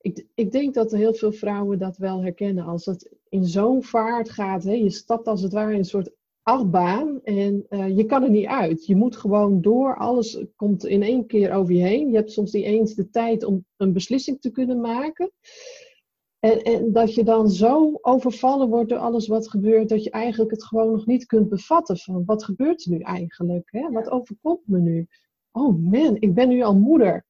Ik, 0.00 0.26
ik 0.34 0.52
denk 0.52 0.74
dat 0.74 0.90
heel 0.90 1.14
veel 1.14 1.32
vrouwen 1.32 1.78
dat 1.78 1.96
wel 1.96 2.22
herkennen. 2.22 2.64
Als 2.64 2.84
het 2.84 3.14
in 3.28 3.44
zo'n 3.44 3.82
vaart 3.82 4.30
gaat, 4.30 4.64
hè, 4.64 4.72
je 4.72 4.90
stapt 4.90 5.26
als 5.26 5.42
het 5.42 5.52
ware 5.52 5.72
in 5.72 5.78
een 5.78 5.84
soort 5.84 6.10
achtbaan 6.44 7.20
en 7.22 7.66
uh, 7.70 7.96
je 7.96 8.04
kan 8.04 8.22
er 8.22 8.30
niet 8.30 8.46
uit. 8.46 8.86
Je 8.86 8.96
moet 8.96 9.16
gewoon 9.16 9.60
door, 9.60 9.96
alles 9.96 10.44
komt 10.56 10.86
in 10.86 11.02
één 11.02 11.26
keer 11.26 11.52
over 11.52 11.74
je 11.74 11.82
heen. 11.82 12.10
Je 12.10 12.16
hebt 12.16 12.32
soms 12.32 12.52
niet 12.52 12.64
eens 12.64 12.94
de 12.94 13.10
tijd 13.10 13.44
om 13.44 13.64
een 13.76 13.92
beslissing 13.92 14.40
te 14.40 14.50
kunnen 14.50 14.80
maken. 14.80 15.32
En, 16.38 16.62
en 16.62 16.92
dat 16.92 17.14
je 17.14 17.24
dan 17.24 17.50
zo 17.50 17.98
overvallen 18.00 18.68
wordt 18.68 18.88
door 18.88 18.98
alles 18.98 19.26
wat 19.26 19.48
gebeurt, 19.48 19.88
dat 19.88 20.04
je 20.04 20.10
eigenlijk 20.10 20.50
het 20.50 20.64
gewoon 20.64 20.90
nog 20.90 21.06
niet 21.06 21.26
kunt 21.26 21.48
bevatten 21.48 21.98
van 21.98 22.22
wat 22.24 22.44
gebeurt 22.44 22.84
er 22.84 22.90
nu 22.90 22.98
eigenlijk? 22.98 23.68
Hè? 23.70 23.90
Wat 23.90 24.10
overkomt 24.10 24.66
me 24.66 24.78
nu? 24.78 25.06
Oh 25.52 25.78
man, 25.90 26.16
ik 26.18 26.34
ben 26.34 26.48
nu 26.48 26.62
al 26.62 26.76
moeder. 26.76 27.24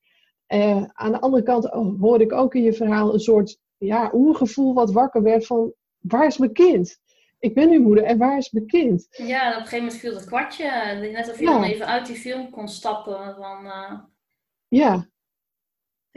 Uh, 0.54 0.84
aan 0.92 1.12
de 1.12 1.20
andere 1.20 1.42
kant 1.42 1.72
oh, 1.72 2.00
hoorde 2.00 2.24
ik 2.24 2.32
ook 2.32 2.54
in 2.54 2.62
je 2.62 2.72
verhaal 2.72 3.12
een 3.12 3.20
soort 3.20 3.58
ja, 3.76 4.10
oergevoel 4.14 4.74
wat 4.74 4.92
wakker 4.92 5.22
werd 5.22 5.46
van 5.46 5.72
waar 5.98 6.26
is 6.26 6.38
mijn 6.38 6.52
kind? 6.52 7.00
Ik 7.44 7.54
ben 7.54 7.68
nu 7.68 7.80
moeder 7.80 8.04
en 8.04 8.18
waar 8.18 8.36
is 8.36 8.50
mijn 8.50 8.66
kind? 8.66 9.06
Ja, 9.10 9.48
op 9.48 9.54
een 9.54 9.60
gegeven 9.60 9.78
moment 9.78 10.00
viel 10.00 10.14
het 10.14 10.24
kwartje. 10.24 10.64
Net 11.12 11.30
of 11.30 11.38
je 11.38 11.44
dan 11.44 11.62
even 11.62 11.86
uit 11.86 12.06
die 12.06 12.16
film 12.16 12.50
kon 12.50 12.68
stappen. 12.68 13.34
Van, 13.36 13.66
uh... 13.66 13.92
Ja, 14.68 15.08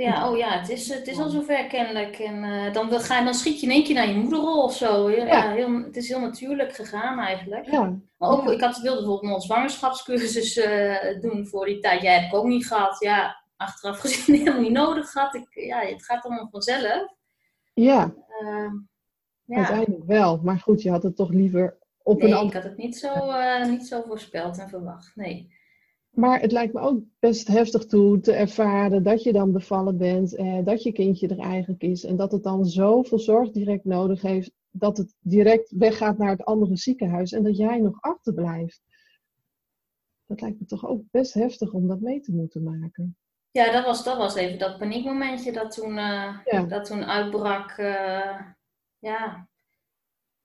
ja, 0.04 0.30
oh 0.30 0.38
ja, 0.38 0.60
het 0.60 0.70
is, 0.70 0.90
het 0.90 1.08
is 1.08 1.20
al 1.20 1.30
zover 1.30 1.68
kennelijk. 1.68 2.20
En 2.20 2.44
uh, 2.44 2.74
dan, 2.74 2.92
ga, 2.92 3.24
dan 3.24 3.34
schiet 3.34 3.60
je 3.60 3.66
in 3.66 3.72
één 3.72 3.84
keer 3.84 3.96
naar 3.96 4.08
je 4.08 4.16
moederrol 4.16 4.64
of 4.64 4.76
zo. 4.76 5.10
Ja, 5.10 5.26
ja. 5.26 5.52
heel, 5.52 5.84
het 5.84 5.96
is 5.96 6.08
heel 6.08 6.20
natuurlijk 6.20 6.76
gegaan 6.76 7.20
eigenlijk. 7.20 7.72
Ja. 7.72 8.00
Maar 8.18 8.30
ook, 8.30 8.50
ik 8.50 8.62
had, 8.62 8.78
wilde 8.78 8.98
bijvoorbeeld 8.98 9.32
nog 9.32 9.36
een 9.36 9.42
zwangerschapscursus 9.42 10.58
uh, 10.58 11.22
doen 11.22 11.48
voor 11.48 11.66
die 11.66 11.80
tijd. 11.80 12.02
Jij 12.02 12.14
hebt 12.14 12.34
ik 12.34 12.40
ook 12.40 12.46
niet 12.46 12.68
gehad. 12.68 13.00
Ja, 13.00 13.44
achteraf 13.56 14.00
gezien 14.00 14.36
helemaal 14.40 14.62
niet 14.62 14.72
nodig 14.72 15.10
gehad. 15.10 15.36
Ik, 15.36 15.48
ja, 15.50 15.80
het 15.80 16.06
gaat 16.06 16.26
allemaal 16.26 16.50
vanzelf. 16.52 17.14
Ja. 17.74 18.14
Ja. 19.48 19.58
Uiteindelijk 19.58 20.06
wel. 20.06 20.40
Maar 20.44 20.60
goed, 20.60 20.82
je 20.82 20.90
had 20.90 21.04
het 21.04 21.16
toch 21.16 21.32
liever 21.32 21.78
op 22.04 22.22
nee, 22.22 22.32
een 22.32 22.46
ik 22.46 22.54
had 22.54 22.64
het 22.64 22.78
niet 22.78 22.98
zo, 22.98 23.10
niet 23.70 23.88
zo 23.88 24.02
voorspeld 24.02 24.58
en 24.58 24.70
verwacht. 24.70 25.16
Nee. 25.16 25.56
Maar 26.10 26.40
het 26.42 26.52
lijkt 26.52 26.74
me 26.74 26.80
ook 26.80 27.04
best 27.20 27.48
heftig 27.48 27.86
toe 27.86 28.20
te 28.20 28.32
ervaren 28.32 29.04
dat 29.04 29.24
je 29.24 29.34
dan 29.34 29.52
bevallen 29.52 29.98
bent, 29.98 30.36
eh, 30.36 30.66
dat 30.66 30.84
je 30.84 30.92
kindje 30.92 31.28
er 31.28 31.40
eigenlijk 31.40 31.82
is 31.82 32.04
en 32.04 32.16
dat 32.16 32.32
het 32.32 32.44
dan 32.44 32.66
zoveel 32.66 33.20
zorg 33.20 33.52
direct 33.52 33.86
nodig 33.86 34.22
heeft 34.22 34.52
dat 34.72 34.98
het 34.98 35.16
direct 35.20 35.72
weggaat 35.72 36.18
naar 36.18 36.30
het 36.30 36.46
andere 36.46 36.78
ziekenhuis 36.78 37.32
en 37.32 37.44
dat 37.44 37.58
jij 37.58 37.80
nog 37.80 37.98
achterblijft. 38.02 38.82
Dat 40.26 40.42
lijkt 40.42 40.60
me 40.60 40.66
toch 40.66 40.88
ook 40.88 41.02
best 41.12 41.34
heftig 41.34 41.72
om 41.72 41.88
dat 41.88 42.00
mee 42.00 42.20
te 42.20 42.32
moeten 42.32 42.64
maken. 42.64 43.18
Ja, 43.52 43.72
dat 43.72 43.86
was, 43.86 44.04
dat 44.04 44.18
was 44.18 44.36
even 44.36 44.60
dat 44.60 44.78
paniekmomentje 44.78 45.52
dat 45.52 45.72
toen, 45.72 45.98
uh, 45.98 46.70
dat 46.70 46.86
toen 46.86 47.06
uitbrak. 47.06 47.78
Uh, 47.78 48.40
ja, 49.08 49.50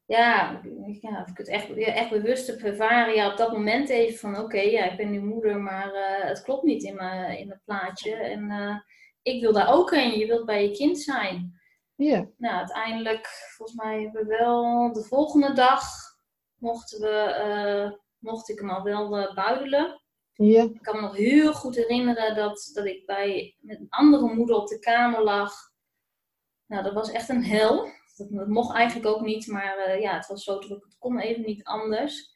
ja, 0.04 0.60
ja, 1.00 1.22
of 1.22 1.28
ik 1.28 1.38
het 1.38 1.48
echt, 1.48 1.72
echt 1.74 2.10
bewust 2.10 2.46
heb 2.46 2.60
ervaren, 2.60 3.14
ja, 3.14 3.30
op 3.30 3.36
dat 3.36 3.52
moment 3.52 3.88
even 3.88 4.18
van 4.18 4.44
oké, 4.44 4.60
ja, 4.60 4.84
ik 4.84 4.96
ben 4.96 5.10
nu 5.10 5.20
moeder, 5.20 5.60
maar 5.60 5.94
uh, 5.94 6.24
het 6.28 6.42
klopt 6.42 6.62
niet 6.62 6.82
in 6.82 6.94
mijn, 6.94 7.38
in 7.38 7.50
het 7.50 7.60
plaatje. 7.64 8.14
En 8.14 8.50
uh, 8.50 8.76
ik 9.22 9.40
wil 9.40 9.52
daar 9.52 9.72
ook 9.72 9.94
heen, 9.94 10.18
je 10.18 10.26
wilt 10.26 10.46
bij 10.46 10.68
je 10.68 10.76
kind 10.76 10.98
zijn. 10.98 11.60
Ja. 11.94 12.28
Nou, 12.36 12.56
uiteindelijk, 12.56 13.26
volgens 13.56 13.78
mij 13.78 14.02
hebben 14.02 14.26
we 14.26 14.36
wel 14.36 14.92
de 14.92 15.02
volgende 15.02 15.52
dag 15.52 15.82
mochten 16.54 17.00
we, 17.00 17.44
uh, 17.46 17.98
mocht 18.18 18.48
ik 18.48 18.58
hem 18.58 18.70
al 18.70 18.82
wel 18.82 19.34
buidelen. 19.34 20.00
Ja. 20.32 20.62
Ik 20.62 20.82
kan 20.82 20.96
me 20.96 21.00
nog 21.00 21.16
heel 21.16 21.52
goed 21.52 21.76
herinneren 21.76 22.34
dat, 22.34 22.70
dat 22.74 22.84
ik 22.84 23.06
bij 23.06 23.56
met 23.60 23.80
een 23.80 23.88
andere 23.88 24.34
moeder 24.34 24.56
op 24.56 24.68
de 24.68 24.78
kamer 24.78 25.22
lag. 25.22 25.54
Nou, 26.66 26.82
dat 26.82 26.92
was 26.92 27.10
echt 27.10 27.28
een 27.28 27.44
hel. 27.44 27.88
Dat, 28.30 28.48
mocht 28.48 28.74
eigenlijk 28.74 29.06
ook 29.06 29.20
niet, 29.20 29.46
maar 29.46 29.88
uh, 29.88 30.00
ja, 30.00 30.16
het 30.16 30.26
was 30.26 30.44
zo 30.44 30.58
druk. 30.58 30.84
Het 30.84 30.98
kon 30.98 31.18
even 31.18 31.42
niet 31.42 31.64
anders. 31.64 32.32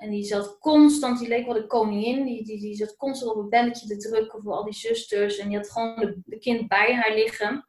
En 0.00 0.10
die 0.10 0.24
zat 0.24 0.58
constant, 0.58 1.18
die 1.18 1.28
leek 1.28 1.44
wel 1.44 1.54
de 1.54 1.66
koningin, 1.66 2.24
die, 2.24 2.44
die, 2.44 2.60
die 2.60 2.74
zat 2.74 2.96
constant 2.96 3.32
op 3.32 3.42
een 3.42 3.48
belletje 3.48 3.86
te 3.86 3.96
drukken 3.96 4.42
voor 4.42 4.52
al 4.52 4.64
die 4.64 4.74
zusters. 4.74 5.38
En 5.38 5.48
die 5.48 5.56
had 5.56 5.70
gewoon 5.70 6.22
de, 6.24 6.38
kind 6.38 6.68
bij 6.68 6.94
haar 6.94 7.14
liggen. 7.14 7.68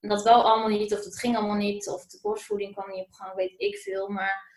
En 0.00 0.08
dat 0.08 0.22
wel 0.22 0.42
allemaal 0.42 0.78
niet, 0.78 0.92
of 0.92 1.04
het 1.04 1.18
ging 1.18 1.36
allemaal 1.36 1.56
niet, 1.56 1.88
of 1.88 2.06
de 2.06 2.18
borstvoeding 2.22 2.72
kwam 2.72 2.90
niet 2.90 3.06
op 3.06 3.12
gang, 3.12 3.34
weet 3.34 3.54
ik 3.56 3.76
veel. 3.76 4.08
Maar 4.08 4.52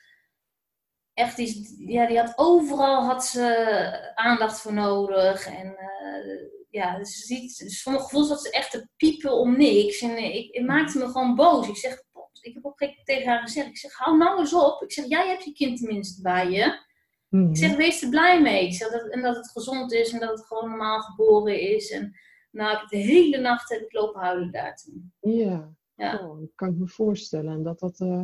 echt, 1.13 1.35
die, 1.35 1.75
ja, 1.91 2.07
die 2.07 2.19
had 2.19 2.33
overal 2.35 3.03
had 3.03 3.25
ze 3.25 4.11
aandacht 4.15 4.61
voor 4.61 4.73
nodig. 4.73 5.47
En 5.47 5.67
uh, 5.67 6.49
ja, 6.69 7.03
ze 7.03 7.25
ziet, 7.25 7.57
dus 7.57 7.81
voor 7.81 7.91
mijn 7.91 8.03
gevoel 8.03 8.23
zat 8.23 8.41
ze 8.41 8.51
echt 8.51 8.71
te 8.71 8.87
piepen 8.97 9.31
om 9.33 9.57
niks. 9.57 10.01
En 10.01 10.17
ik, 10.17 10.51
ik 10.51 10.65
maakte 10.65 10.97
me 10.97 11.05
gewoon 11.05 11.35
boos. 11.35 11.67
Ik 11.67 11.77
zeg, 11.77 12.03
ik 12.41 12.53
heb 12.53 12.65
ook 12.65 12.77
tegen 13.03 13.27
haar 13.27 13.41
gezegd, 13.41 13.67
ik 13.67 13.77
zeg, 13.77 13.93
hou 13.93 14.17
nou 14.17 14.39
eens 14.39 14.53
op. 14.53 14.81
Ik 14.81 14.91
zeg, 14.91 15.05
jij 15.07 15.27
hebt 15.27 15.43
je 15.43 15.51
kind 15.51 15.77
tenminste 15.77 16.21
bij 16.21 16.49
je. 16.49 16.85
Mhm. 17.29 17.49
Ik 17.49 17.57
zeg, 17.57 17.75
wees 17.75 18.01
er 18.01 18.09
blij 18.09 18.41
mee. 18.41 18.65
Ik 18.65 18.73
zeg, 18.73 18.91
dat, 18.91 19.09
en 19.09 19.21
dat 19.21 19.35
het 19.35 19.51
gezond 19.51 19.91
is 19.91 20.11
en 20.11 20.19
dat 20.19 20.29
het 20.29 20.45
gewoon 20.45 20.69
normaal 20.69 21.01
geboren 21.01 21.59
is. 21.59 21.91
En 21.91 22.15
nou, 22.51 22.71
heb 22.71 22.81
ik 22.81 22.89
de 22.89 22.97
hele 22.97 23.37
nacht 23.37 23.69
heb 23.69 23.81
ik 23.81 23.93
lopen 23.93 24.21
huilen 24.21 24.51
daar 24.51 24.75
toen. 24.75 25.13
Ja, 25.19 25.75
ja. 25.95 26.27
Oh, 26.27 26.39
dat 26.39 26.51
kan 26.55 26.69
ik 26.69 26.77
me 26.77 26.87
voorstellen. 26.87 27.53
En 27.53 27.63
dat 27.63 27.79
dat... 27.79 27.99
Uh 27.99 28.23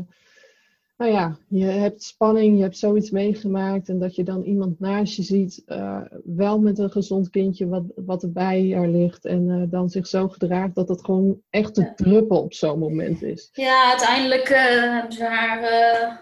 nou 0.97 1.11
ja, 1.11 1.37
je 1.47 1.65
hebt 1.65 2.03
spanning, 2.03 2.57
je 2.57 2.61
hebt 2.61 2.77
zoiets 2.77 3.09
meegemaakt 3.09 3.89
en 3.89 3.99
dat 3.99 4.15
je 4.15 4.23
dan 4.23 4.43
iemand 4.43 4.79
naast 4.79 5.15
je 5.15 5.23
ziet, 5.23 5.63
uh, 5.67 6.01
wel 6.23 6.59
met 6.59 6.79
een 6.79 6.91
gezond 6.91 7.29
kindje 7.29 7.67
wat, 7.67 7.83
wat 7.95 8.23
er 8.23 8.31
bij 8.31 8.73
haar 8.75 8.87
ligt 8.87 9.25
en 9.25 9.47
uh, 9.47 9.63
dan 9.71 9.89
zich 9.89 10.07
zo 10.07 10.27
gedraagt 10.27 10.75
dat 10.75 10.89
het 10.89 11.05
gewoon 11.05 11.41
echt 11.49 11.77
een 11.77 11.95
druppel 11.95 12.41
op 12.41 12.53
zo'n 12.53 12.79
moment 12.79 13.21
is. 13.23 13.49
Ja, 13.53 13.89
uiteindelijk 13.89 14.49
uh, 14.49 14.57
hebben 14.57 15.11
ze 15.11 15.23
haar, 15.23 16.21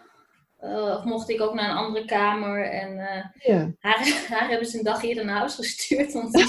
of 0.98 1.04
mocht 1.04 1.30
ik 1.30 1.42
ook 1.42 1.54
naar 1.54 1.70
een 1.70 1.86
andere 1.86 2.06
kamer 2.06 2.66
en 2.66 2.96
ja. 3.40 3.72
haar, 3.80 4.00
haar 4.38 4.50
hebben 4.50 4.68
ze 4.68 4.78
een 4.78 4.84
dag 4.84 5.04
eerder 5.04 5.26
naar 5.26 5.38
huis 5.38 5.56
gestuurd, 5.56 6.14
want 6.14 6.34
die 6.34 6.46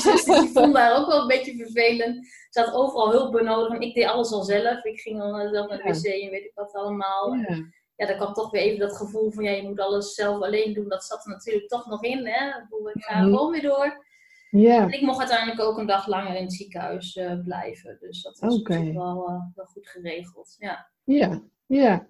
vond 0.52 0.76
haar 0.76 0.96
ook 0.96 1.06
wel 1.06 1.20
een 1.20 1.26
beetje 1.26 1.56
vervelend. 1.56 2.26
Ze 2.50 2.60
had 2.60 2.74
overal 2.74 3.10
hulp 3.10 3.32
benodigd 3.32 3.74
en 3.74 3.80
ik 3.80 3.94
deed 3.94 4.06
alles 4.06 4.32
al 4.32 4.42
zelf. 4.42 4.84
Ik 4.84 5.00
ging 5.00 5.20
al 5.20 5.48
zelf 5.48 5.68
naar 5.68 5.78
de 5.78 5.92
wc 5.92 6.04
en 6.04 6.30
weet 6.30 6.44
ik 6.44 6.52
wat 6.54 6.72
allemaal. 6.72 7.34
Ja 7.34 7.80
ja, 8.02 8.08
dan 8.08 8.18
kan 8.18 8.34
toch 8.34 8.50
weer 8.50 8.62
even 8.62 8.78
dat 8.78 8.96
gevoel 8.96 9.30
van 9.30 9.44
ja, 9.44 9.50
je 9.50 9.62
moet 9.62 9.80
alles 9.80 10.14
zelf 10.14 10.42
alleen 10.42 10.72
doen. 10.72 10.88
Dat 10.88 11.04
zat 11.04 11.24
er 11.24 11.30
natuurlijk 11.30 11.68
toch 11.68 11.86
nog 11.86 12.04
in. 12.04 12.26
Hè? 12.26 12.48
Ik 12.94 13.02
ga 13.02 13.20
mhm. 13.20 13.24
gewoon 13.24 13.50
weer 13.50 13.62
door. 13.62 14.04
Ja. 14.50 14.82
En 14.82 14.92
ik 14.92 15.00
mocht 15.00 15.18
uiteindelijk 15.18 15.60
ook 15.60 15.78
een 15.78 15.86
dag 15.86 16.06
langer 16.06 16.36
in 16.36 16.42
het 16.42 16.52
ziekenhuis 16.52 17.16
uh, 17.16 17.42
blijven. 17.44 17.96
Dus 18.00 18.22
dat 18.22 18.38
was 18.38 18.58
okay. 18.58 18.92
wel, 18.92 19.30
uh, 19.30 19.40
wel 19.54 19.64
goed 19.64 19.88
geregeld. 19.88 20.56
Ja. 20.58 20.90
ja, 21.04 21.42
ja. 21.66 22.06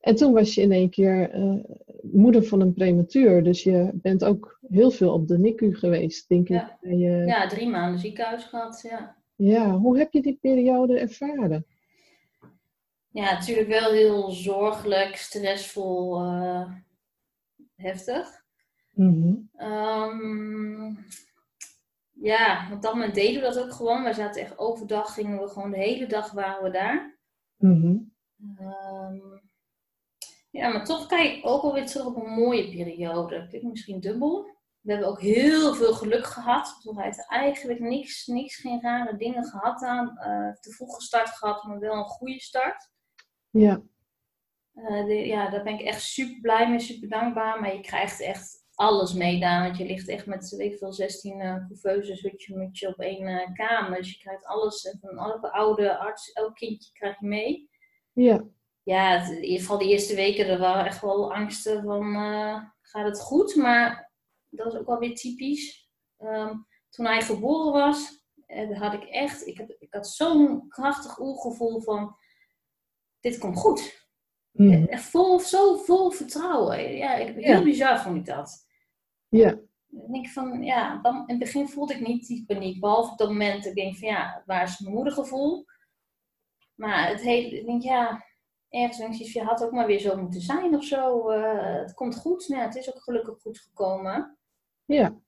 En 0.00 0.14
toen 0.14 0.32
was 0.32 0.54
je 0.54 0.60
in 0.60 0.72
één 0.72 0.90
keer 0.90 1.34
uh, 1.34 1.64
moeder 2.02 2.44
van 2.44 2.60
een 2.60 2.74
prematuur. 2.74 3.42
Dus 3.42 3.62
je 3.62 3.90
bent 3.94 4.24
ook 4.24 4.58
heel 4.68 4.90
veel 4.90 5.12
op 5.12 5.28
de 5.28 5.38
NICU 5.38 5.74
geweest, 5.74 6.28
denk 6.28 6.48
ja. 6.48 6.78
ik. 6.80 6.90
Je... 6.90 7.22
Ja, 7.26 7.46
drie 7.46 7.68
maanden 7.68 8.00
ziekenhuis 8.00 8.44
gehad, 8.44 8.80
ja. 8.90 9.16
Ja, 9.34 9.70
hoe 9.70 9.98
heb 9.98 10.12
je 10.12 10.22
die 10.22 10.38
periode 10.40 10.98
ervaren? 10.98 11.66
Ja, 13.10 13.32
natuurlijk 13.32 13.68
wel 13.68 13.92
heel 13.92 14.30
zorgelijk, 14.30 15.16
stressvol, 15.16 16.24
uh, 16.24 16.72
heftig. 17.76 18.44
Mm 18.94 19.50
um, 19.60 21.06
ja, 22.12 22.68
op 22.72 22.82
dat 22.82 22.92
moment 22.92 23.14
deden 23.14 23.40
we 23.40 23.46
dat 23.46 23.58
ook 23.58 23.72
gewoon. 23.72 24.04
We 24.04 24.12
zaten 24.12 24.42
echt 24.42 24.58
overdag, 24.58 25.14
gingen 25.14 25.40
we 25.40 25.48
gewoon 25.48 25.70
de 25.70 25.76
hele 25.76 26.06
dag 26.06 26.30
waren 26.30 26.62
we 26.62 26.70
daar. 26.70 27.18
Mm 27.56 28.12
um, 28.60 29.40
ja, 30.50 30.68
maar 30.68 30.84
toch 30.84 31.06
kijk 31.06 31.36
ik 31.36 31.46
ook 31.46 31.62
alweer 31.62 31.86
terug 31.86 32.06
op 32.06 32.16
een 32.16 32.32
mooie 32.32 32.70
periode. 32.70 33.46
Klinkt 33.48 33.68
misschien 33.68 34.00
dubbel. 34.00 34.56
We 34.80 34.90
hebben 34.90 35.08
ook 35.08 35.20
heel 35.20 35.74
veel 35.74 35.94
geluk 35.94 36.26
gehad. 36.26 36.80
We 36.82 37.02
hebben 37.02 37.26
eigenlijk 37.28 37.80
niks, 37.80 38.26
niks, 38.26 38.56
geen 38.56 38.80
rare 38.80 39.16
dingen 39.16 39.44
gehad 39.44 39.82
aan. 39.82 40.06
Uh, 40.06 40.52
te 40.52 40.70
vroeg 40.70 40.94
gestart 40.94 41.28
gehad, 41.28 41.64
maar 41.64 41.78
wel 41.78 41.94
een 41.94 42.04
goede 42.04 42.40
start. 42.40 42.90
Ja. 43.50 43.82
Uh, 44.74 45.26
ja, 45.26 45.50
daar 45.50 45.62
ben 45.62 45.74
ik 45.74 45.80
echt 45.80 46.02
super 46.02 46.40
blij 46.40 46.70
mee, 46.70 46.78
super 46.78 47.08
dankbaar. 47.08 47.60
Maar 47.60 47.74
je 47.74 47.80
krijgt 47.80 48.20
echt 48.20 48.66
alles 48.74 49.12
mee, 49.12 49.40
Daan. 49.40 49.62
Want 49.62 49.76
je 49.76 49.86
ligt 49.86 50.08
echt 50.08 50.26
met, 50.26 50.50
weet 50.50 50.72
ik 50.72 50.78
veel, 50.78 50.92
16 50.92 51.40
uh, 51.40 51.66
couveuses, 51.66 52.22
hutje, 52.22 52.56
mutje 52.56 52.88
op 52.88 52.98
één 52.98 53.28
uh, 53.28 53.52
kamer. 53.54 53.98
Dus 53.98 54.12
je 54.12 54.18
krijgt 54.18 54.44
alles. 54.44 54.96
van 55.00 55.18
elke 55.18 55.52
oude 55.52 55.98
arts, 55.98 56.32
elk 56.32 56.54
kindje 56.54 56.92
krijg 56.92 57.20
je 57.20 57.26
mee. 57.26 57.70
Ja. 58.12 58.44
Ja, 58.82 59.26
in 59.30 59.42
ieder 59.42 59.60
geval 59.60 59.78
de 59.78 59.88
eerste 59.88 60.14
weken, 60.14 60.46
er 60.46 60.58
waren 60.58 60.84
echt 60.84 61.00
wel 61.00 61.34
angsten 61.34 61.82
van, 61.82 62.14
gaat 62.80 63.06
het 63.06 63.20
goed? 63.20 63.54
Maar 63.54 64.12
dat 64.48 64.72
is 64.72 64.78
ook 64.78 64.86
wel 64.86 64.98
weer 64.98 65.14
typisch. 65.14 65.90
Ehm, 66.16 66.54
toen 66.88 67.06
hij 67.06 67.22
geboren 67.22 67.72
was, 67.72 68.26
had 68.72 68.92
ik 68.92 69.04
echt, 69.04 69.46
ik, 69.46 69.58
heb, 69.58 69.76
ik 69.78 69.94
had 69.94 70.08
zo'n 70.08 70.68
krachtig 70.68 71.18
oergevoel 71.18 71.80
van, 71.80 72.16
dit 73.20 73.38
komt 73.38 73.56
goed. 73.56 74.06
Mm. 74.52 74.86
Echt 74.86 75.04
vol, 75.04 75.40
zo 75.40 75.76
vol 75.76 76.10
vertrouwen. 76.10 76.96
Ja, 76.96 77.10
heel 77.16 77.62
bizar 77.62 78.00
vond 78.00 78.16
ik 78.16 78.24
dat. 78.24 78.66
Ja. 79.28 79.58
Denk 79.86 80.26
ik 80.26 80.30
van, 80.30 80.62
ja, 80.62 81.00
dan, 81.02 81.14
in 81.14 81.24
het 81.26 81.38
begin 81.38 81.68
voelde 81.68 81.94
ik 81.94 82.06
niet 82.06 82.26
die 82.26 82.44
paniek. 82.46 82.80
Behalve 82.80 83.10
op 83.10 83.18
dat 83.18 83.28
moment, 83.28 83.66
ik 83.66 83.74
denk 83.74 83.96
van, 83.96 84.08
ja, 84.08 84.42
waar 84.46 84.62
is 84.62 84.78
mijn 84.78 84.94
moedergevoel? 84.94 85.64
Maar 86.74 87.08
het 87.08 87.20
hele, 87.20 87.58
ik 87.58 87.66
denk, 87.66 87.82
ja, 87.82 88.24
ergens 88.68 88.98
denk 88.98 89.14
je, 89.14 89.30
je 89.32 89.42
had 89.42 89.64
ook 89.64 89.72
maar 89.72 89.86
weer 89.86 89.98
zo 89.98 90.16
moeten 90.16 90.40
zijn 90.40 90.74
of 90.74 90.84
zo. 90.84 91.32
Uh, 91.32 91.74
het 91.74 91.94
komt 91.94 92.16
goed. 92.16 92.48
Nou, 92.48 92.62
het 92.62 92.74
is 92.74 92.94
ook 92.94 93.02
gelukkig 93.02 93.40
goed 93.40 93.58
gekomen. 93.58 94.38
Ja. 94.84 95.20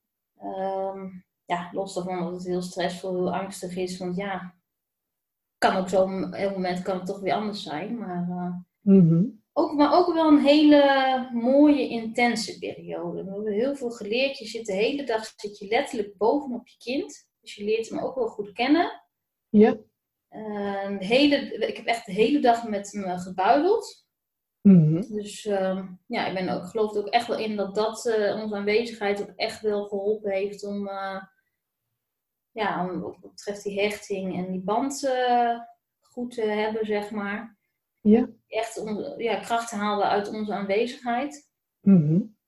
Um, 0.43 1.25
ja, 1.45 1.69
los 1.71 1.93
daarvan 1.93 2.19
dat 2.19 2.33
het 2.33 2.45
heel 2.45 2.61
stressvol, 2.61 3.15
heel 3.15 3.33
angstig 3.33 3.75
is. 3.75 3.97
Want 3.97 4.15
ja, 4.15 4.55
kan 5.61 5.75
ook 5.75 5.89
zo, 5.89 6.01
op 6.01 6.09
een 6.09 6.51
moment 6.51 6.81
kan 6.81 6.97
het 6.97 7.05
toch 7.05 7.19
weer 7.19 7.33
anders 7.33 7.63
zijn. 7.63 7.97
Maar, 7.97 8.27
uh, 8.29 8.55
mm 8.81 9.39
ook, 9.53 9.73
maar 9.73 9.93
ook 9.93 10.13
wel 10.13 10.27
een 10.27 10.39
hele 10.39 11.29
mooie, 11.33 11.89
intense 11.89 12.57
periode. 12.59 13.23
We 13.23 13.31
hebben 13.31 13.53
heel 13.53 13.75
veel 13.75 13.89
geleerd. 13.89 14.37
Je 14.37 14.45
zit 14.45 14.65
de 14.65 14.73
hele 14.73 15.03
dag 15.03 15.33
zit 15.35 15.57
je 15.57 15.67
letterlijk 15.67 16.17
bovenop 16.17 16.67
je 16.67 16.77
kind. 16.77 17.29
Dus 17.41 17.55
je 17.55 17.63
leert 17.63 17.89
hem 17.89 17.99
ook 17.99 18.15
wel 18.15 18.27
goed 18.27 18.51
kennen. 18.51 19.01
Ja. 19.49 19.77
Uh, 20.29 20.97
hele, 20.99 21.35
ik 21.67 21.77
heb 21.77 21.85
echt 21.85 22.05
de 22.05 22.11
hele 22.11 22.39
dag 22.39 22.67
met 22.67 22.91
hem 22.91 23.17
gebuideld. 23.17 24.05
Mm 24.61 25.01
Dus 25.01 25.45
uh, 25.45 25.87
ja, 26.07 26.27
ik 26.27 26.33
ben 26.33 26.49
ook, 26.49 26.65
geloof 26.65 26.95
er 26.95 26.99
ook 26.99 27.07
echt 27.07 27.27
wel 27.27 27.37
in 27.37 27.55
dat 27.55 27.75
dat 27.75 28.05
uh, 28.05 28.41
onze 28.43 28.55
aanwezigheid 28.55 29.21
ook 29.21 29.33
echt 29.35 29.61
wel 29.61 29.87
geholpen 29.87 30.31
heeft 30.31 30.65
om, 30.65 30.89
ja, 32.51 32.89
om, 32.89 32.99
wat 32.99 33.19
betreft 33.19 33.63
die 33.63 33.81
hechting 33.81 34.35
en 34.35 34.51
die 34.51 34.61
band 34.61 35.05
eh, 35.05 35.59
goed 35.99 36.33
te 36.33 36.41
hebben, 36.41 36.85
zeg 36.85 37.11
maar. 37.11 37.57
Ja. 38.01 38.29
Echt 38.47 38.79
om, 38.79 39.19
ja, 39.19 39.39
kracht 39.39 39.71
halen 39.71 40.07
uit 40.07 40.29
onze 40.29 40.53
aanwezigheid. 40.53 41.49
Mm 41.81 42.39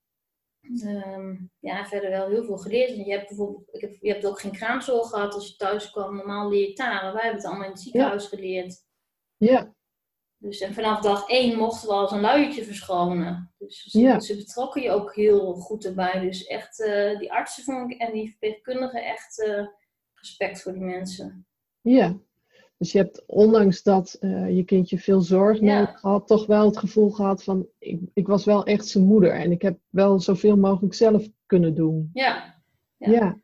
um, 0.82 1.50
ja, 1.60 1.86
verder 1.86 2.10
wel 2.10 2.28
heel 2.28 2.44
veel 2.44 2.56
geleerd. 2.56 2.96
Je 2.96 3.12
hebt 3.12 3.28
bijvoorbeeld, 3.28 3.74
ik 3.74 3.80
heb, 3.80 3.96
je 4.00 4.12
hebt 4.12 4.26
ook 4.26 4.40
geen 4.40 4.52
kraamzorg 4.52 5.08
gehad 5.08 5.34
als 5.34 5.48
je 5.48 5.56
thuis 5.56 5.90
kwam. 5.90 6.16
Normaal 6.16 6.48
leer 6.48 6.68
je 6.68 6.72
talen. 6.72 7.12
Wij 7.12 7.22
hebben 7.22 7.40
het 7.40 7.48
allemaal 7.48 7.66
in 7.66 7.72
het 7.72 7.80
ziekenhuis 7.80 8.26
geleerd. 8.26 8.76
Ja. 9.36 9.74
Dus 10.36 10.60
en 10.60 10.74
vanaf 10.74 11.00
dag 11.00 11.28
één 11.28 11.58
mochten 11.58 11.88
we 11.88 11.94
als 11.94 12.12
een 12.12 12.20
luiertje 12.20 12.64
verschonen. 12.64 13.54
Dus 13.58 13.82
ze, 13.82 13.98
ja. 14.00 14.20
ze 14.20 14.36
betrokken 14.36 14.82
je 14.82 14.90
ook 14.90 15.14
heel 15.14 15.54
goed 15.54 15.84
erbij. 15.84 16.20
Dus 16.20 16.46
echt, 16.46 16.80
uh, 16.80 17.18
die 17.18 17.32
artsen 17.32 17.64
vond 17.64 17.90
ik 17.90 18.00
en 18.00 18.12
die 18.12 18.28
verpleegkundigen 18.28 19.04
echt 19.04 19.38
uh, 19.38 19.66
respect 20.26 20.62
voor 20.62 20.72
die 20.72 20.82
mensen. 20.82 21.46
Ja, 21.80 22.16
dus 22.76 22.92
je 22.92 22.98
hebt, 22.98 23.22
ondanks 23.26 23.82
dat 23.82 24.16
uh, 24.20 24.56
je 24.56 24.64
kindje 24.64 24.98
veel 24.98 25.20
zorg 25.20 25.60
nodig 25.60 26.00
had, 26.00 26.26
toch 26.26 26.46
wel 26.46 26.64
het 26.66 26.78
gevoel 26.78 27.10
gehad 27.10 27.44
van, 27.44 27.66
ik, 27.78 28.00
ik 28.14 28.26
was 28.26 28.44
wel 28.44 28.64
echt 28.64 28.86
zijn 28.86 29.04
moeder. 29.04 29.32
En 29.32 29.52
ik 29.52 29.62
heb 29.62 29.78
wel 29.88 30.20
zoveel 30.20 30.56
mogelijk 30.56 30.94
zelf 30.94 31.28
kunnen 31.46 31.74
doen. 31.74 32.10
Ja. 32.12 32.62
Ja. 32.96 33.10
ja. 33.10 33.38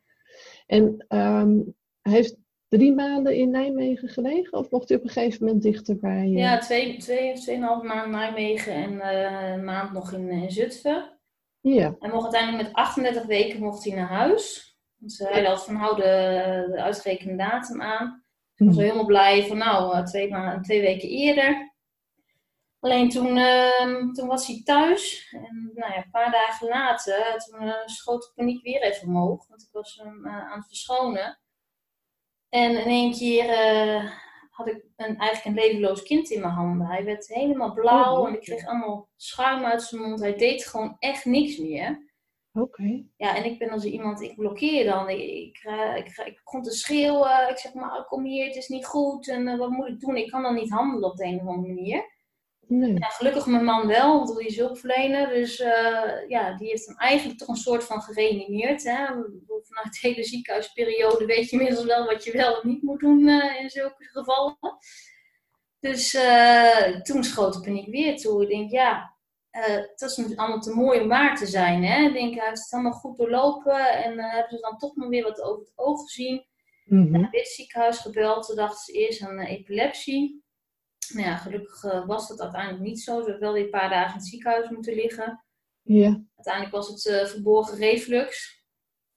En 0.67 1.05
um, 1.09 1.75
heeft 2.03 2.37
drie 2.69 2.95
maanden 2.95 3.37
in 3.37 3.51
Nijmegen 3.51 4.09
gelegen? 4.09 4.59
Of 4.59 4.71
mocht 4.71 4.91
u 4.91 4.95
op 4.95 5.03
een 5.03 5.11
gegeven 5.11 5.45
moment 5.45 5.63
dichterbij? 5.63 6.27
Uh... 6.27 6.39
Ja, 6.39 6.59
twee, 6.59 6.97
twee, 6.97 7.35
tweeënhalve 7.35 7.87
maanden 7.87 8.11
Nijmegen 8.11 8.75
en 8.75 8.93
uh, 8.93 9.53
een 9.53 9.65
maand 9.65 9.93
nog 9.93 10.13
in, 10.13 10.31
in 10.31 10.51
Zutphen. 10.51 11.19
Ja. 11.61 11.97
Hij 11.99 12.11
mocht 12.11 12.23
uiteindelijk 12.23 12.63
met 12.63 12.77
38 12.77 13.27
weken 13.27 13.61
mocht 13.61 13.85
hij 13.85 13.95
naar 13.95 14.09
huis. 14.09 14.70
Dus 15.01 15.19
hij 15.19 15.45
had 15.45 15.65
van 15.65 15.75
hou 15.75 15.97
de, 15.97 16.03
de 16.73 16.83
uitgerekende 16.83 17.37
datum 17.37 17.83
aan. 17.83 18.25
Ik 18.55 18.67
was 18.67 18.77
helemaal 18.77 19.05
blij 19.05 19.47
van 19.47 19.59
nou, 19.59 19.95
eh, 19.97 20.03
twee, 20.03 20.31
maanden, 20.31 20.63
twee 20.63 20.81
weken 20.81 21.09
eerder. 21.09 21.75
Alleen 22.81 23.09
toen, 23.09 23.37
uh, 23.37 24.13
toen 24.13 24.29
was 24.29 24.47
hij 24.47 24.61
thuis. 24.65 25.29
En 25.33 25.71
nou 25.75 25.93
ja, 25.93 25.97
een 25.97 26.11
paar 26.11 26.31
dagen 26.31 26.69
later, 26.69 27.39
toen 27.39 27.67
uh, 27.67 27.75
schoot 27.85 28.23
de 28.23 28.33
paniek 28.35 28.63
weer 28.63 28.83
even 28.83 29.09
omhoog. 29.09 29.49
Want 29.49 29.63
ik 29.63 29.69
was 29.73 30.01
hem 30.03 30.27
uh, 30.27 30.51
aan 30.51 30.59
het 30.59 30.67
verschonen. 30.67 31.41
En 32.49 32.71
in 32.71 32.87
één 32.87 33.13
keer 33.13 33.47
had 34.51 34.69
ik 34.69 34.85
een, 34.97 35.17
eigenlijk 35.17 35.45
een 35.45 35.65
levenloos 35.65 36.03
kind 36.03 36.31
in 36.31 36.41
mijn 36.41 36.53
handen. 36.53 36.87
Hij 36.87 37.05
werd 37.05 37.29
helemaal 37.29 37.73
blauw 37.73 38.17
oh, 38.17 38.29
en 38.29 38.35
ik 38.35 38.41
kreeg 38.41 38.67
allemaal 38.67 39.09
schuim 39.17 39.65
uit 39.65 39.83
zijn 39.83 40.03
mond. 40.03 40.21
Hij 40.21 40.37
deed 40.37 40.67
gewoon 40.67 40.97
echt 40.99 41.25
niks 41.25 41.57
meer. 41.57 42.10
Oké. 42.53 43.05
Ja, 43.17 43.37
en 43.37 43.45
ik 43.45 43.59
ben 43.59 43.71
als 43.71 43.85
iemand, 43.85 44.21
ik 44.21 44.37
blokkeer 44.37 44.85
dan. 44.85 45.09
Ik, 45.09 45.19
ik, 45.19 45.59
ik, 45.97 46.27
ik, 46.27 46.41
begon 46.45 46.63
te 46.63 46.71
schreeuwen. 46.71 47.49
Ik 47.51 47.59
zeg 47.59 47.75
maar, 47.75 48.05
kom 48.05 48.25
hier, 48.25 48.47
het 48.47 48.57
is 48.57 48.69
niet 48.69 48.87
goed. 48.87 49.29
En 49.29 49.47
uh, 49.47 49.59
wat 49.59 49.71
moet 49.71 49.89
ik 49.89 50.01
doen? 50.01 50.17
Ik 50.17 50.31
kan 50.31 50.43
dan 50.43 50.55
niet 50.55 50.71
handelen 50.71 51.11
op 51.11 51.17
de 51.17 51.25
een 51.25 51.41
of 51.41 51.47
andere 51.47 51.75
manier. 51.75 52.19
Nee. 52.67 52.99
Ja, 52.99 53.07
gelukkig 53.07 53.47
mijn 53.47 53.65
man 53.65 53.87
wel, 53.87 54.19
want 54.19 54.39
die 54.39 54.47
is 54.47 54.57
hulpverlener. 54.57 55.29
Dus 55.29 55.61
uh, 55.61 56.29
ja, 56.29 56.57
die 56.57 56.69
heeft 56.69 56.87
hem 56.87 56.97
eigenlijk 56.97 57.39
toch 57.39 57.49
een 57.49 57.57
soort 57.57 57.85
van 57.85 58.01
gereanimeerd. 58.01 58.85
Hè? 58.85 59.07
Vanuit 59.47 59.93
de 60.01 60.09
hele 60.09 60.25
ziekenhuisperiode 60.25 61.25
weet 61.25 61.51
je 61.51 61.57
inmiddels 61.57 61.85
wel 61.85 62.07
wat 62.07 62.25
je 62.25 62.33
wel 62.33 62.61
en 62.61 62.69
niet 62.69 62.83
moet 62.83 63.01
doen 63.01 63.29
uh, 63.29 63.61
in 63.61 63.71
zulke 63.71 64.05
gevallen. 64.05 64.59
Dus 65.81 66.11
toen 67.03 67.25
schoot 67.25 67.53
de 67.53 67.61
paniek 67.61 67.91
weer 67.91 68.17
toe. 68.17 68.43
Ik 68.43 68.49
denk, 68.49 68.71
ja, 68.71 69.17
uh, 69.53 69.63
het 69.63 70.01
was 70.01 70.37
allemaal 70.37 70.61
te 70.61 70.75
mooi 70.75 71.01
om 71.01 71.09
waar 71.09 71.37
te 71.37 71.47
zijn. 71.47 71.85
Hè? 71.85 72.07
Ik 72.07 72.13
denk, 72.13 72.35
hij 72.35 72.49
heeft 72.49 72.63
het 72.63 72.73
allemaal 72.73 72.93
goed 72.93 73.17
doorlopen 73.17 74.03
en 74.05 74.19
uh, 74.19 74.33
hebben 74.33 74.59
ze 74.59 74.61
dan 74.61 74.79
toch 74.79 74.97
nog 74.97 75.09
weer 75.09 75.23
wat 75.23 75.41
over 75.41 75.61
het 75.61 75.73
oog 75.75 76.01
gezien. 76.01 76.49
Mm 76.85 77.03
-hmm. 77.03 77.31
weer 77.31 77.41
het 77.41 77.49
ziekenhuis 77.49 77.99
gebeld, 77.99 78.47
ze 78.47 78.55
dachten 78.55 78.79
ze 78.79 78.93
eerst 78.93 79.23
aan 79.23 79.41
uh, 79.41 79.51
epilepsie. 79.51 80.45
Nou 81.13 81.27
ja, 81.27 81.37
gelukkig 81.37 82.05
was 82.07 82.29
dat 82.29 82.41
uiteindelijk 82.41 82.83
niet 82.83 83.01
zo. 83.01 83.15
Ze 83.15 83.31
hebben 83.31 83.41
wel 83.41 83.53
weer 83.53 83.65
een 83.65 83.71
paar 83.71 83.91
dagen 83.91 84.13
in 84.13 84.19
het 84.19 84.27
ziekenhuis 84.27 84.71
moeten 84.71 84.95
liggen. 84.95 85.45
Ja. 85.83 86.23
Uiteindelijk 86.35 86.75
was 86.75 86.89
het 86.89 87.31
verborgen 87.31 87.79
reflux, 87.79 88.63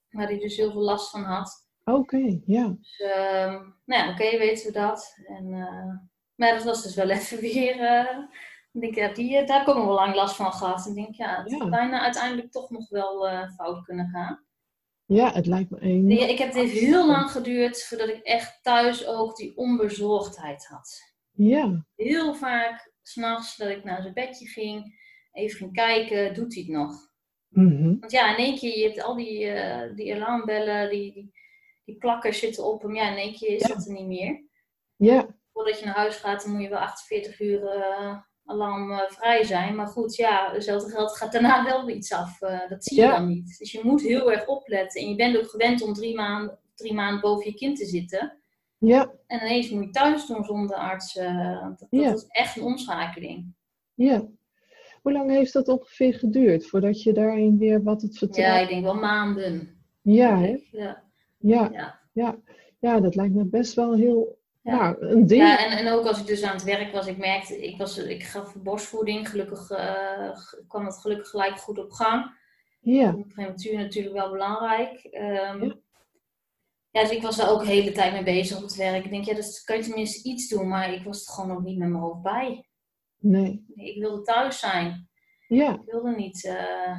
waar 0.08 0.26
hij 0.26 0.38
dus 0.38 0.56
heel 0.56 0.70
veel 0.70 0.80
last 0.80 1.10
van 1.10 1.22
had. 1.22 1.68
Oké, 1.84 1.98
okay, 1.98 2.42
ja. 2.46 2.68
Dus, 2.68 3.00
ehm, 3.00 3.52
nou 3.84 4.02
ja, 4.02 4.10
oké, 4.10 4.24
okay, 4.24 4.38
weten 4.38 4.66
we 4.66 4.72
dat. 4.72 5.16
En, 5.26 5.48
maar 6.34 6.54
dat 6.54 6.64
was 6.64 6.82
dus 6.82 6.94
wel 6.94 7.10
even 7.18 7.38
weer 7.38 7.76
ik 8.74 8.80
denk, 8.80 8.94
ja, 8.94 9.12
die, 9.12 9.36
eh, 9.36 9.46
daar 9.46 9.58
heb 9.58 9.66
ik 9.66 9.72
ook 9.74 9.76
nog 9.76 9.86
wel 9.86 9.94
lang 9.94 10.14
last 10.14 10.36
van 10.36 10.52
gehad. 10.52 10.86
Ik 10.86 10.94
denk, 10.94 11.14
ja, 11.14 11.42
het 11.42 11.50
ja. 11.50 11.68
bijna 11.68 12.00
uiteindelijk 12.00 12.50
toch 12.52 12.70
nog 12.70 12.88
wel 12.88 13.28
uh, 13.28 13.50
fout 13.50 13.84
kunnen 13.84 14.08
gaan. 14.08 14.44
Ja, 15.06 15.32
het 15.32 15.46
lijkt 15.46 15.70
me 15.70 15.82
een. 15.82 16.08
Ja, 16.08 16.26
ik 16.26 16.38
heb 16.38 16.52
dit 16.52 16.70
heel 16.70 17.06
lang 17.06 17.30
geduurd 17.30 17.84
voordat 17.84 18.08
ik 18.08 18.22
echt 18.22 18.62
thuis 18.62 19.06
ook 19.06 19.36
die 19.36 19.56
onbezorgdheid 19.56 20.66
had. 20.66 21.14
Ja. 21.30 21.86
Heel 21.96 22.34
vaak 22.34 22.92
s'nachts 23.02 23.56
dat 23.56 23.68
ik 23.68 23.84
naar 23.84 24.02
zijn 24.02 24.14
bedje 24.14 24.46
ging, 24.46 25.00
even 25.32 25.56
ging 25.56 25.72
kijken, 25.72 26.34
doet 26.34 26.54
hij 26.54 26.62
het 26.62 26.72
nog? 26.72 27.12
Mm 27.48 27.76
-hmm. 27.76 28.00
Want 28.00 28.12
ja, 28.12 28.36
in 28.36 28.44
één 28.44 28.58
keer, 28.58 28.78
je 28.78 28.84
hebt 28.84 29.02
al 29.02 29.16
die, 29.16 29.44
uh, 29.44 29.94
die 29.94 30.14
alarmbellen, 30.14 30.90
die, 30.90 31.12
die, 31.12 31.32
die 31.84 31.96
plakkers 31.96 32.38
zitten 32.38 32.64
op 32.64 32.82
hem. 32.82 32.94
Ja, 32.94 33.10
in 33.10 33.16
één 33.16 33.34
keer 33.34 33.54
is 33.54 33.66
ja. 33.66 33.74
dat 33.74 33.86
er 33.86 33.92
niet 33.92 34.06
meer. 34.06 34.44
Ja. 34.96 35.36
Voordat 35.52 35.78
je 35.78 35.84
naar 35.84 35.94
huis 35.94 36.16
gaat, 36.16 36.42
dan 36.42 36.52
moet 36.52 36.62
je 36.62 36.68
wel 36.68 36.78
48 36.78 37.40
uur 37.40 37.62
uh, 37.62 38.16
alarmvrij 38.44 39.44
zijn. 39.44 39.74
Maar 39.74 39.86
goed, 39.86 40.16
ja, 40.16 40.52
hetzelfde 40.52 40.90
geld 40.90 41.16
gaat 41.16 41.32
daarna 41.32 41.64
wel 41.70 41.88
iets 41.88 42.12
af. 42.12 42.40
Uh, 42.40 42.68
dat 42.68 42.84
zie 42.84 42.96
je 42.96 43.02
ja. 43.02 43.16
dan 43.16 43.28
niet. 43.28 43.58
Dus 43.58 43.72
je 43.72 43.80
moet 43.82 44.02
heel 44.02 44.32
erg 44.32 44.46
opletten. 44.46 45.00
En 45.00 45.08
je 45.08 45.16
bent 45.16 45.36
ook 45.36 45.48
gewend 45.50 45.82
om 45.82 45.92
drie 45.92 46.14
maanden, 46.14 46.58
drie 46.74 46.94
maanden 46.94 47.20
boven 47.20 47.50
je 47.50 47.54
kind 47.54 47.76
te 47.76 47.86
zitten. 47.86 48.38
Ja. 48.78 49.12
En 49.26 49.40
ineens 49.40 49.70
moet 49.70 49.84
je 49.84 49.90
thuis 49.90 50.26
doen 50.26 50.44
zonder 50.44 50.76
arts. 50.76 51.16
Uh, 51.16 51.62
dat, 51.62 51.86
ja. 51.90 52.04
dat 52.04 52.16
is 52.16 52.26
echt 52.28 52.56
een 52.56 52.62
omschakeling. 52.62 53.54
Ja. 53.94 54.28
Hoe 55.02 55.12
lang 55.12 55.30
heeft 55.30 55.52
dat 55.52 55.68
ongeveer 55.68 56.14
geduurd 56.14 56.66
voordat 56.66 57.02
je 57.02 57.12
daarin 57.12 57.58
weer 57.58 57.82
wat 57.82 58.02
het 58.02 58.18
vertrouwt? 58.18 58.50
Ja, 58.50 58.58
ik 58.58 58.68
denk 58.68 58.84
wel 58.84 58.94
maanden. 58.94 59.76
Ja, 60.02 60.38
hè? 60.38 60.58
Ja. 60.70 61.02
Ja. 61.38 61.70
Ja. 61.72 62.00
ja. 62.12 62.38
ja, 62.78 63.00
dat 63.00 63.14
lijkt 63.14 63.34
me 63.34 63.44
best 63.44 63.74
wel 63.74 63.94
heel 63.94 64.38
ja. 64.64 64.76
Nou, 64.76 65.06
een 65.06 65.26
ding. 65.26 65.42
Ja, 65.42 65.58
en, 65.58 65.78
en 65.78 65.92
ook 65.92 66.06
als 66.06 66.20
ik 66.20 66.26
dus 66.26 66.42
aan 66.42 66.54
het 66.54 66.64
werk 66.64 66.92
was, 66.92 67.06
ik 67.06 67.18
merkte, 67.18 67.66
ik, 67.66 67.78
was, 67.78 67.98
ik 67.98 68.22
gaf 68.22 68.54
borstvoeding, 68.62 69.28
gelukkig 69.28 69.70
uh, 69.70 70.36
kwam 70.68 70.84
het 70.84 70.98
gelukkig 70.98 71.28
gelijk 71.28 71.56
goed 71.56 71.78
op 71.78 71.90
gang. 71.90 72.42
Ja. 72.80 73.16
Prematuur 73.28 73.76
natuurlijk 73.76 74.14
wel 74.14 74.30
belangrijk. 74.30 75.04
Um, 75.12 75.64
ja. 75.64 75.76
ja. 76.90 77.00
dus 77.00 77.10
ik 77.10 77.22
was 77.22 77.36
daar 77.36 77.50
ook 77.50 77.60
de 77.60 77.66
hele 77.66 77.92
tijd 77.92 78.12
mee 78.12 78.22
bezig 78.22 78.56
op 78.56 78.62
het 78.62 78.76
werk. 78.76 79.04
Ik 79.04 79.10
denk, 79.10 79.24
ja, 79.24 79.34
dat 79.34 79.62
kan 79.64 79.76
je 79.76 79.82
tenminste 79.82 80.28
iets 80.28 80.48
doen, 80.48 80.68
maar 80.68 80.92
ik 80.92 81.04
was 81.04 81.26
er 81.26 81.32
gewoon 81.32 81.56
ook 81.56 81.62
niet 81.62 81.78
met 81.78 81.88
mijn 81.88 82.02
hoofd 82.02 82.22
bij. 82.22 82.68
Nee. 83.18 83.64
Ik 83.74 83.98
wilde 83.98 84.22
thuis 84.22 84.58
zijn. 84.58 85.08
Ja. 85.48 85.72
Ik 85.72 85.82
wilde 85.84 86.14
niet... 86.16 86.44
Uh, 86.44 86.96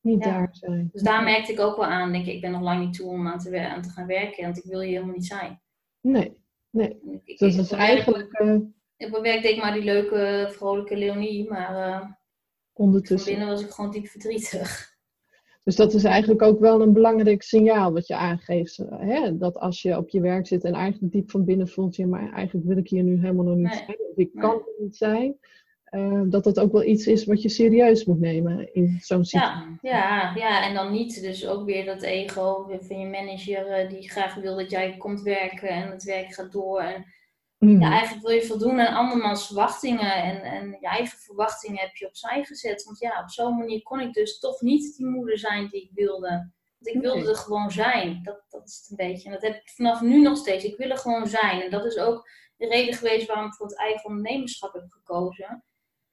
niet 0.00 0.24
ja. 0.24 0.30
daar 0.30 0.48
zijn. 0.50 0.88
Dus 0.92 1.02
daar 1.02 1.22
merkte 1.22 1.52
ik 1.52 1.60
ook 1.60 1.76
wel 1.76 1.86
aan, 1.86 2.12
denk 2.12 2.26
ik, 2.26 2.34
ik 2.34 2.40
ben 2.40 2.50
nog 2.50 2.62
lang 2.62 2.84
niet 2.84 2.94
toe 2.94 3.10
om 3.10 3.28
aan 3.28 3.38
te, 3.38 3.68
aan 3.68 3.82
te 3.82 3.90
gaan 3.90 4.06
werken, 4.06 4.44
want 4.44 4.58
ik 4.58 4.64
wil 4.64 4.80
je 4.80 4.92
helemaal 4.92 5.14
niet 5.14 5.26
zijn. 5.26 5.62
Nee. 6.00 6.46
Nee, 6.70 7.20
ik, 7.24 7.38
dus 7.38 7.56
dat 7.56 7.64
is 7.64 7.72
eigenlijk... 7.72 8.40
Uh... 8.40 8.58
Mijn 8.96 9.22
werk 9.22 9.42
deed 9.42 9.56
ik 9.56 9.62
maar 9.62 9.72
die 9.72 9.84
leuke, 9.84 10.48
vrolijke 10.50 10.96
Leonie, 10.96 11.48
maar 11.48 11.88
uh, 11.88 12.10
ondertussen. 12.72 13.30
binnen 13.30 13.48
was 13.48 13.62
ik 13.62 13.70
gewoon 13.70 13.90
diep 13.90 14.06
verdrietig. 14.06 14.96
Dus 15.68 15.76
dat 15.76 15.94
is 15.94 16.04
eigenlijk 16.04 16.42
ook 16.42 16.60
wel 16.60 16.80
een 16.80 16.92
belangrijk 16.92 17.42
signaal 17.42 17.92
wat 17.92 18.06
je 18.06 18.16
aangeeft. 18.16 18.76
Hè? 18.90 19.36
Dat 19.36 19.56
als 19.56 19.82
je 19.82 19.96
op 19.96 20.08
je 20.08 20.20
werk 20.20 20.46
zit 20.46 20.64
en 20.64 20.74
eigenlijk 20.74 21.12
diep 21.12 21.30
van 21.30 21.44
binnen 21.44 21.68
voelt 21.68 21.96
je, 21.96 22.06
maar 22.06 22.32
eigenlijk 22.32 22.66
wil 22.66 22.76
ik 22.76 22.88
hier 22.88 23.02
nu 23.02 23.20
helemaal 23.20 23.44
nog 23.44 23.56
niet 23.56 23.74
zijn. 23.74 23.98
Of 24.10 24.16
ik 24.16 24.30
kan 24.34 24.54
er 24.54 24.74
niet 24.78 24.96
zijn. 24.96 25.36
Uh, 25.90 26.22
dat 26.24 26.44
dat 26.44 26.60
ook 26.60 26.72
wel 26.72 26.84
iets 26.84 27.06
is 27.06 27.24
wat 27.24 27.42
je 27.42 27.48
serieus 27.48 28.04
moet 28.04 28.20
nemen 28.20 28.74
in 28.74 28.98
zo'n 29.00 29.24
situatie. 29.24 29.78
Ja, 29.82 29.90
ja, 29.90 30.32
ja, 30.34 30.66
en 30.66 30.74
dan 30.74 30.92
niet 30.92 31.22
dus 31.22 31.46
ook 31.46 31.64
weer 31.64 31.84
dat 31.84 32.02
ego 32.02 32.78
van 32.80 32.98
je 32.98 33.06
manager 33.06 33.66
eh, 33.66 33.88
die 33.88 34.10
graag 34.10 34.34
wil 34.34 34.56
dat 34.56 34.70
jij 34.70 34.96
komt 34.96 35.22
werken 35.22 35.68
en 35.68 35.90
het 35.90 36.02
werk 36.02 36.34
gaat 36.34 36.52
door. 36.52 36.80
En, 36.80 37.04
mm. 37.58 37.80
ja, 37.80 37.90
eigenlijk 37.90 38.26
wil 38.26 38.34
je 38.34 38.42
voldoen 38.42 38.80
aan 38.80 38.94
andermans 38.94 39.46
verwachtingen 39.46 40.14
en, 40.14 40.42
en 40.42 40.76
je 40.80 40.86
eigen 40.86 41.18
verwachtingen 41.18 41.80
heb 41.80 41.96
je 41.96 42.06
opzij 42.06 42.44
gezet. 42.44 42.84
Want 42.84 42.98
ja, 42.98 43.20
op 43.22 43.30
zo'n 43.30 43.58
manier 43.58 43.82
kon 43.82 44.00
ik 44.00 44.12
dus 44.12 44.38
toch 44.38 44.60
niet 44.60 44.96
die 44.96 45.06
moeder 45.06 45.38
zijn 45.38 45.68
die 45.68 45.82
ik 45.82 45.90
wilde. 45.94 46.52
Want 46.78 46.96
ik 46.96 47.00
wilde 47.00 47.28
er 47.28 47.36
gewoon 47.36 47.70
zijn. 47.70 48.20
Dat, 48.22 48.44
dat 48.48 48.68
is 48.68 48.76
het 48.76 48.90
een 48.90 49.06
beetje. 49.06 49.26
En 49.26 49.32
dat 49.32 49.42
heb 49.42 49.54
ik 49.54 49.68
vanaf 49.68 50.00
nu 50.00 50.22
nog 50.22 50.36
steeds. 50.36 50.64
Ik 50.64 50.76
wil 50.76 50.90
er 50.90 50.98
gewoon 50.98 51.26
zijn. 51.26 51.62
En 51.62 51.70
dat 51.70 51.84
is 51.84 51.98
ook 51.98 52.30
de 52.56 52.68
reden 52.68 52.94
geweest 52.94 53.26
waarom 53.26 53.46
ik 53.46 53.54
voor 53.54 53.66
het 53.66 53.78
eigen 53.78 54.04
ondernemerschap 54.10 54.72
heb 54.72 54.86
gekozen 54.88 55.62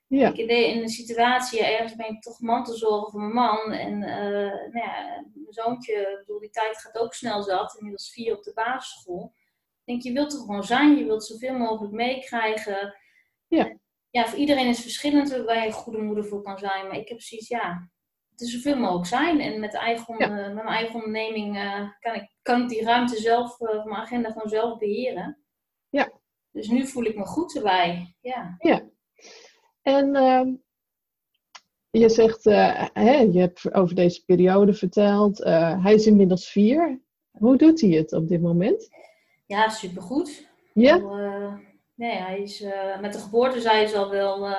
ja. 0.07 0.33
Ik 0.33 0.49
in 0.49 0.81
een 0.81 0.89
situatie, 0.89 1.65
ergens 1.65 1.95
ben 1.95 2.09
ik 2.09 2.21
toch 2.21 2.39
mantelzorgen 2.39 3.11
voor 3.11 3.19
mijn 3.19 3.33
man. 3.33 3.71
En 3.71 3.93
uh, 4.01 4.71
nou 4.71 4.77
ja, 4.77 5.23
mijn 5.33 5.53
zoontje, 5.53 6.17
bedoel, 6.19 6.39
die 6.39 6.49
tijd 6.49 6.77
gaat 6.77 6.97
ook 6.97 7.13
snel 7.13 7.43
zat, 7.43 7.75
inmiddels 7.75 8.11
vier 8.11 8.37
op 8.37 8.43
de 8.43 8.53
basisschool. 8.53 9.33
Ik 9.85 9.85
denk, 9.85 10.01
je 10.01 10.11
wilt 10.11 10.33
er 10.33 10.39
gewoon 10.39 10.63
zijn, 10.63 10.97
je 10.97 11.05
wilt 11.05 11.25
zoveel 11.25 11.53
mogelijk 11.57 11.93
meekrijgen. 11.93 12.95
Ja. 13.47 13.77
ja, 14.09 14.25
voor 14.25 14.39
iedereen 14.39 14.67
is 14.67 14.81
verschillend 14.81 15.29
waar 15.29 15.59
je 15.59 15.65
een 15.65 15.71
goede 15.71 16.01
moeder 16.01 16.25
voor 16.25 16.41
kan 16.41 16.57
zijn. 16.57 16.87
Maar 16.87 16.97
ik 16.97 17.07
heb 17.07 17.17
precies, 17.17 17.47
ja, 17.47 17.89
het 18.29 18.41
is 18.41 18.51
zoveel 18.51 18.77
mogelijk 18.77 19.07
zijn. 19.07 19.39
En 19.39 19.59
met, 19.59 19.73
eigen, 19.73 20.17
ja. 20.17 20.27
met 20.27 20.53
mijn 20.53 20.67
eigen 20.67 20.95
onderneming 20.95 21.55
uh, 21.55 21.89
kan, 21.99 22.15
ik, 22.15 22.35
kan 22.41 22.61
ik 22.61 22.69
die 22.69 22.83
ruimte 22.83 23.17
zelf, 23.17 23.59
mijn 23.59 23.93
agenda 23.93 24.31
gewoon 24.31 24.49
zelf 24.49 24.77
beheren. 24.77 25.45
Ja. 25.89 26.11
Dus 26.51 26.67
nu 26.67 26.87
voel 26.87 27.03
ik 27.03 27.17
me 27.17 27.25
goed 27.25 27.55
erbij. 27.55 28.15
Ja. 28.21 28.55
Ja, 28.57 28.89
en 29.85 30.15
uh, 30.15 30.41
je 31.89 32.09
zegt, 32.09 32.45
uh, 32.45 32.85
hè, 32.93 33.17
je 33.17 33.39
hebt 33.39 33.73
over 33.73 33.95
deze 33.95 34.25
periode 34.25 34.73
verteld. 34.73 35.39
Uh, 35.39 35.83
hij 35.83 35.93
is 35.93 36.05
inmiddels 36.05 36.49
vier. 36.49 37.01
Hoe 37.31 37.57
doet 37.57 37.81
hij 37.81 37.89
het 37.89 38.13
op 38.13 38.27
dit 38.27 38.41
moment? 38.41 38.89
Ja, 39.45 39.69
supergoed. 39.69 40.47
Ja? 40.73 40.97
Uh, 40.97 41.53
nee, 41.95 42.15
hij 42.15 42.41
is, 42.41 42.65
met 43.01 43.13
de 43.13 43.19
geboorte 43.19 43.61
zei 43.61 43.87
ze 43.87 43.97
al 43.97 44.09
wel 44.09 44.55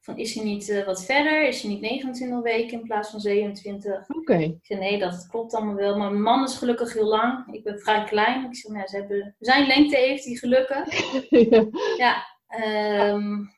van 0.00 0.16
is 0.16 0.34
hij 0.34 0.44
niet 0.44 0.82
wat 0.84 1.04
verder? 1.04 1.48
Is 1.48 1.62
hij 1.62 1.70
niet 1.70 1.80
29 1.80 2.40
weken 2.42 2.80
in 2.80 2.86
plaats 2.86 3.10
van 3.10 3.20
27? 3.20 4.08
Oké. 4.08 4.18
Okay. 4.18 4.42
Ik 4.42 4.58
zei 4.62 4.80
nee, 4.80 4.98
dat 4.98 5.26
klopt 5.30 5.54
allemaal 5.54 5.74
wel. 5.74 5.96
Maar 5.98 6.10
mijn 6.10 6.22
man 6.22 6.44
is 6.44 6.56
gelukkig 6.56 6.92
heel 6.92 7.08
lang. 7.08 7.54
Ik 7.54 7.64
ben 7.64 7.78
vrij 7.78 8.04
klein. 8.04 8.44
Ik 8.44 8.56
zeg, 8.56 8.72
nou, 8.72 8.86
ze 8.86 8.96
hebben, 8.96 9.34
zijn 9.38 9.66
lengte 9.66 9.96
heeft 9.96 10.24
hij 10.24 10.34
gelukkig. 10.34 10.88
ja. 11.40 11.66
ja 11.96 13.08
um, 13.12 13.50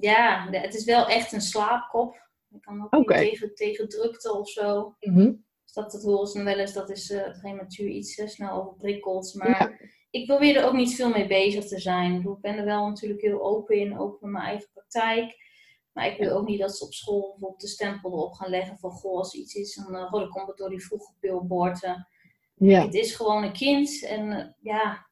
ja, 0.00 0.48
het 0.50 0.74
is 0.74 0.84
wel 0.84 1.08
echt 1.08 1.32
een 1.32 1.40
slaapkop. 1.40 2.28
Ik 2.54 2.60
kan 2.60 2.86
ook 2.90 3.08
niet 3.08 3.18
tegen, 3.18 3.54
tegen 3.54 3.88
drukte 3.88 4.38
of 4.38 4.48
zo. 4.48 4.94
Mm 5.00 5.44
Dus 5.64 5.72
dat, 5.72 5.92
dat 5.92 6.02
horen 6.02 6.26
ze 6.26 6.42
wel 6.42 6.58
eens, 6.58 6.72
dat 6.72 6.90
is 6.90 7.10
uh, 7.10 7.38
prematuur 7.40 7.88
iets 7.88 8.18
uh, 8.18 8.28
snel 8.28 8.50
overprikkeld. 8.50 9.34
Maar 9.34 9.80
ik 10.10 10.26
probeer 10.26 10.56
er 10.56 10.64
ook 10.64 10.74
niet 10.74 10.94
veel 10.94 11.10
mee 11.10 11.26
bezig 11.26 11.66
te 11.66 11.80
zijn. 11.80 12.20
Ik, 12.20 12.40
ben 12.40 12.56
er 12.56 12.64
wel 12.64 12.88
natuurlijk 12.88 13.20
heel 13.20 13.42
open 13.42 13.76
in, 13.76 13.98
ook 13.98 14.20
met 14.20 14.30
mijn 14.30 14.44
eigen 14.44 14.68
praktijk. 14.72 15.48
Maar 15.92 16.06
ik 16.06 16.18
wil 16.18 16.36
ook 16.36 16.46
niet 16.46 16.60
dat 16.60 16.76
ze 16.76 16.84
op 16.84 16.92
school 16.92 17.20
bijvoorbeeld 17.20 17.60
de 17.60 17.68
stempel 17.68 18.12
erop 18.12 18.32
gaan 18.32 18.50
leggen 18.50 18.78
van 18.78 18.90
goh, 18.90 19.18
als 19.18 19.34
iets 19.34 19.54
is, 19.54 19.74
dan, 19.74 19.94
uh, 19.94 20.02
oh, 20.02 20.20
dan 20.20 20.28
komt 20.28 20.48
het 20.48 20.56
door 20.56 20.70
die 20.70 20.84
vroege 20.84 21.12
pilboorten. 21.20 22.08
Ja. 22.54 22.84
Het 22.84 22.94
is 22.94 23.14
gewoon 23.14 23.42
een 23.42 23.52
kind 23.52 24.04
en 24.04 24.56
ja, 24.60 25.06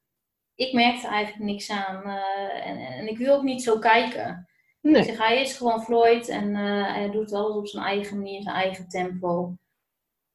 ik 0.55 0.73
merkte 0.73 1.07
eigenlijk 1.07 1.45
niks 1.45 1.71
aan. 1.71 2.03
en, 2.63 2.79
en 2.79 3.09
ik 3.09 3.19
wil 3.19 3.35
ook 3.35 3.43
niet 3.43 3.63
zo 3.63 3.79
kijken. 3.79 4.48
Nee. 4.81 5.17
hij 5.17 5.41
is 5.41 5.57
gewoon 5.57 5.83
Floyd 5.83 6.29
en 6.29 6.49
uh, 6.49 6.93
hij 6.95 7.11
doet 7.11 7.33
alles 7.33 7.57
op 7.57 7.67
zijn 7.67 7.85
eigen 7.85 8.17
manier, 8.17 8.43
zijn 8.43 8.55
eigen 8.55 8.89
tempo. 8.89 9.57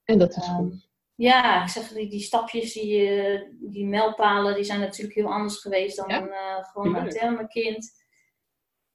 En 0.03 0.19
dat 0.19 0.37
is 0.37 0.47
um, 0.47 0.55
goed. 0.55 0.91
Ja, 1.15 1.63
ik 1.63 1.69
zeg, 1.69 1.87
die, 1.87 2.09
die 2.09 2.19
stapjes, 2.19 2.73
die, 2.73 3.11
uh, 3.11 3.41
die 3.59 3.85
mijlpalen, 3.85 4.55
die 4.55 4.63
zijn 4.63 4.79
natuurlijk 4.79 5.15
heel 5.15 5.33
anders 5.33 5.57
geweest 5.57 5.97
dan 5.97 6.11
uh, 6.11 6.63
gewoon 6.63 6.95
een 6.95 7.09
terme 7.09 7.47
kind. 7.47 7.91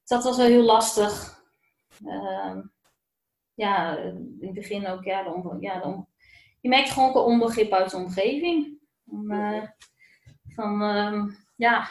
Dat 0.05 0.25
was 0.25 0.37
wel 0.37 0.47
heel 0.47 0.63
lastig. 0.63 1.43
Uh, 2.05 2.57
ja, 3.55 3.97
in 3.97 4.37
het 4.41 4.55
begin 4.55 4.87
ook, 4.87 5.05
ja, 5.05 5.23
de, 5.23 5.57
ja 5.61 5.81
de 5.81 6.05
je 6.61 6.69
merkt 6.69 6.91
gewoon 6.91 7.09
ook 7.09 7.15
een 7.15 7.33
onbegrip 7.33 7.73
uit 7.73 7.91
de 7.91 7.97
omgeving. 7.97 8.79
van, 10.55 10.83
ehm, 10.83 11.29
ja, 11.57 11.89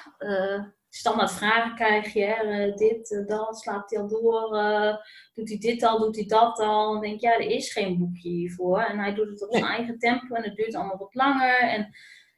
standaard 0.97 1.31
vragen 1.31 1.75
krijg 1.75 2.13
je. 2.13 2.25
Hè, 2.25 2.71
dit, 2.71 3.11
uh, 3.11 3.27
dat, 3.27 3.59
slaapt 3.59 3.91
hij 3.91 3.99
al 3.99 4.07
door? 4.07 4.55
Uh, 4.55 4.95
doet 5.33 5.49
hij 5.49 5.57
dit 5.57 5.83
al? 5.83 5.99
Doet 5.99 6.15
hij 6.15 6.25
dat 6.25 6.59
al? 6.59 6.91
Dan 6.91 7.01
denk 7.01 7.13
ik, 7.13 7.21
ja, 7.21 7.33
er 7.33 7.49
is 7.49 7.71
geen 7.71 7.97
boekje 7.97 8.29
hiervoor. 8.29 8.79
En 8.79 8.99
hij 8.99 9.13
doet 9.13 9.29
het 9.29 9.47
op 9.47 9.53
zijn 9.53 9.65
eigen 9.65 9.99
tempo 9.99 10.35
en 10.35 10.43
het 10.43 10.55
duurt 10.55 10.75
allemaal 10.75 10.97
wat 10.97 11.15
langer. 11.15 11.59
En 11.59 11.95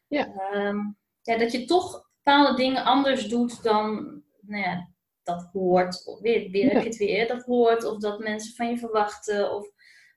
ja. 0.07 0.51
Um, 0.53 0.97
ja, 1.21 1.37
dat 1.37 1.51
je 1.51 1.65
toch 1.65 2.09
bepaalde 2.23 2.55
dingen 2.55 2.83
anders 2.83 3.27
doet 3.27 3.63
dan 3.63 3.93
nou 4.41 4.63
ja, 4.63 4.89
dat 5.23 5.49
hoort. 5.53 6.05
Of 6.05 6.19
weer, 6.19 6.41
heb 6.41 6.51
je 6.83 6.89
het 6.89 6.97
weer, 6.97 7.27
dat 7.27 7.43
hoort. 7.43 7.83
Of 7.83 7.97
dat 7.97 8.19
mensen 8.19 8.55
van 8.55 8.69
je 8.69 8.77
verwachten. 8.77 9.55
Of 9.55 9.71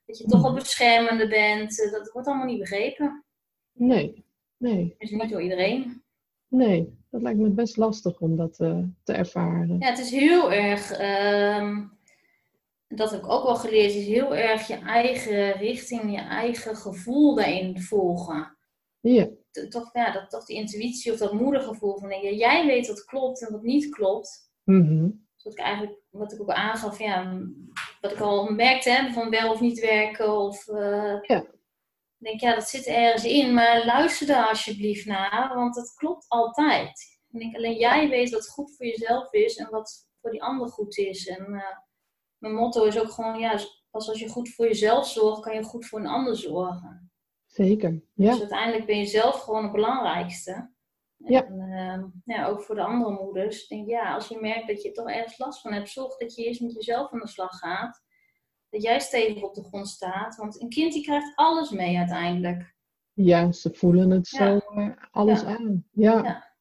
dat 0.05 0.17
je 0.17 0.25
toch 0.25 0.41
wel 0.41 0.53
beschermende 0.53 1.27
bent. 1.27 1.81
Eh, 1.81 1.91
dat 1.91 2.11
wordt 2.11 2.27
allemaal 2.27 2.45
niet 2.45 2.59
begrepen. 2.59 3.25
Nee, 3.71 4.25
nee. 4.57 4.95
Dus 4.97 5.11
niet 5.11 5.29
door 5.29 5.41
iedereen. 5.41 6.02
Nee, 6.53 6.97
dat 7.09 7.21
lijkt 7.21 7.39
me 7.39 7.49
best 7.49 7.77
lastig 7.77 8.19
om 8.19 8.35
dat 8.35 8.59
uh, 8.59 8.77
te 9.03 9.13
ervaren. 9.13 9.79
Ja, 9.79 9.89
het 9.89 9.99
is 9.99 10.11
heel 10.11 10.51
erg, 10.51 10.99
um, 11.59 11.97
dat 12.87 13.11
heb 13.11 13.23
ik 13.23 13.29
ook 13.29 13.43
wel 13.43 13.55
geleerd, 13.55 13.93
is 13.93 14.05
heel 14.05 14.35
erg 14.35 14.67
je 14.67 14.75
eigen 14.75 15.51
richting, 15.51 16.11
je 16.11 16.21
eigen 16.21 16.75
gevoel 16.75 17.35
daarin 17.35 17.81
volgen. 17.81 18.57
Ja. 18.99 19.27
Toch, 19.69 19.89
ja, 19.93 20.11
dat, 20.11 20.29
toch 20.29 20.45
die 20.45 20.57
intuïtie 20.57 21.11
of 21.11 21.17
dat 21.17 21.33
moedergevoel 21.33 21.97
van 21.97 22.09
ja, 22.09 22.29
jij 22.29 22.65
weet 22.65 22.87
wat 22.87 23.05
klopt 23.05 23.45
en 23.45 23.51
wat 23.51 23.63
niet 23.63 23.89
klopt. 23.89 24.51
Mm 24.63 25.25
Wat 25.43 25.53
ik 25.53 25.59
eigenlijk, 25.59 25.99
wat 26.09 26.33
ik 26.33 26.41
ook 26.41 26.49
aangaf, 26.49 26.99
ja, 26.99 27.41
wat 28.01 28.11
ik 28.11 28.19
al 28.19 28.51
merkte, 28.51 28.89
hè, 28.89 29.11
van 29.11 29.29
wel 29.29 29.51
of 29.51 29.61
niet 29.61 29.79
werken 29.79 30.37
of... 30.37 30.67
Uh, 30.67 31.21
ja 31.21 31.45
denk, 32.23 32.39
ja, 32.39 32.55
dat 32.55 32.67
zit 32.67 32.85
ergens 32.85 33.23
in, 33.23 33.53
maar 33.53 33.85
luister 33.85 34.27
daar 34.27 34.47
alsjeblieft 34.47 35.05
naar, 35.05 35.51
want 35.55 35.75
het 35.75 35.93
klopt 35.93 36.25
altijd. 36.27 37.19
Ik 37.29 37.39
denk, 37.39 37.55
alleen 37.55 37.77
jij 37.77 38.09
weet 38.09 38.29
wat 38.29 38.49
goed 38.49 38.75
voor 38.75 38.85
jezelf 38.85 39.33
is 39.33 39.55
en 39.55 39.69
wat 39.69 40.07
voor 40.21 40.31
die 40.31 40.43
ander 40.43 40.69
goed 40.69 40.97
is. 40.97 41.27
En 41.27 41.45
uh, 41.49 41.61
mijn 42.37 42.53
motto 42.53 42.83
is 42.83 42.99
ook 42.99 43.11
gewoon, 43.11 43.39
ja, 43.39 43.59
pas 43.91 44.09
als 44.09 44.19
je 44.19 44.29
goed 44.29 44.49
voor 44.49 44.65
jezelf 44.65 45.07
zorgt, 45.07 45.41
kan 45.41 45.55
je 45.55 45.63
goed 45.63 45.85
voor 45.85 45.99
een 45.99 46.07
ander 46.07 46.37
zorgen. 46.37 47.11
Zeker, 47.45 48.03
ja. 48.13 48.31
Dus 48.31 48.39
uiteindelijk 48.39 48.85
ben 48.85 48.97
je 48.97 49.05
zelf 49.05 49.41
gewoon 49.41 49.63
het 49.63 49.71
belangrijkste. 49.71 50.71
Ja. 51.17 51.45
En 51.45 52.11
uh, 52.25 52.35
ja, 52.35 52.45
ook 52.45 52.61
voor 52.61 52.75
de 52.75 52.83
andere 52.83 53.11
moeders. 53.11 53.61
Ik 53.61 53.69
denk, 53.69 53.87
ja, 53.87 54.13
als 54.13 54.27
je 54.27 54.37
merkt 54.41 54.67
dat 54.67 54.81
je 54.81 54.91
toch 54.91 55.09
ergens 55.09 55.37
last 55.37 55.61
van 55.61 55.73
hebt, 55.73 55.89
zorg 55.89 56.17
dat 56.17 56.35
je 56.35 56.43
eerst 56.43 56.61
met 56.61 56.73
jezelf 56.73 57.11
aan 57.11 57.19
de 57.19 57.27
slag 57.27 57.57
gaat 57.57 58.02
dat 58.73 58.81
jij 58.81 58.99
stevig 58.99 59.43
op 59.43 59.53
de 59.53 59.63
grond 59.63 59.87
staat. 59.87 60.35
Want 60.35 60.61
een 60.61 60.69
kind 60.69 60.93
die 60.93 61.03
krijgt 61.03 61.35
alles 61.35 61.69
mee 61.69 61.97
uiteindelijk. 61.97 62.73
Ja, 63.13 63.51
ze 63.51 63.73
voelen 63.73 64.09
het 64.09 64.27
zo 64.27 64.61
alles 65.11 65.43
aan. 65.43 65.85
Ja. 65.91 66.23
ja. 66.23 66.53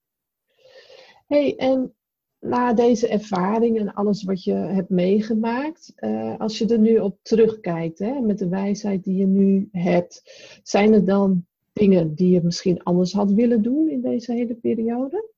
hey, 1.26 1.56
en 1.56 1.94
na 2.38 2.72
deze 2.72 3.08
ervaring 3.08 3.78
en 3.78 3.94
alles 3.94 4.22
wat 4.22 4.44
je 4.44 4.52
hebt 4.52 4.88
meegemaakt, 4.88 5.92
uh, 5.96 6.38
als 6.38 6.58
je 6.58 6.66
er 6.66 6.78
nu 6.78 6.98
op 6.98 7.18
terugkijkt, 7.22 7.98
hè, 7.98 8.20
met 8.20 8.38
de 8.38 8.48
wijsheid 8.48 9.04
die 9.04 9.16
je 9.16 9.26
nu 9.26 9.68
hebt, 9.72 10.22
zijn 10.62 10.92
er 10.92 11.04
dan 11.04 11.46
dingen 11.72 12.14
die 12.14 12.30
je 12.30 12.42
misschien 12.42 12.82
anders 12.82 13.12
had 13.12 13.32
willen 13.32 13.62
doen 13.62 13.88
in 13.88 14.00
deze 14.00 14.32
hele 14.32 14.54
periode? 14.54 15.30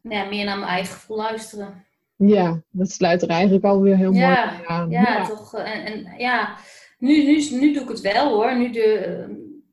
Ja, 0.00 0.24
meer 0.24 0.44
naar 0.44 0.58
mijn 0.58 0.70
eigen 0.70 0.94
gevoel 0.94 1.16
luisteren. 1.16 1.85
Ja, 2.16 2.62
dat 2.70 2.90
sluit 2.90 3.22
er 3.22 3.28
eigenlijk 3.28 3.64
alweer 3.64 3.96
heel 3.96 4.12
mooi 4.12 4.24
aan. 4.66 4.90
Ja, 4.90 5.00
ja, 5.02 5.26
toch. 5.26 5.54
Eh, 5.54 5.74
en, 5.74 6.04
en 6.04 6.18
ja, 6.18 6.58
nu, 6.98 7.24
nu, 7.24 7.48
nu 7.50 7.72
doe 7.72 7.82
ik 7.82 7.88
het 7.88 8.00
wel 8.00 8.28
hoor. 8.28 8.56
Nu 8.56 8.70
de, 8.70 8.82
eh, 8.82 9.28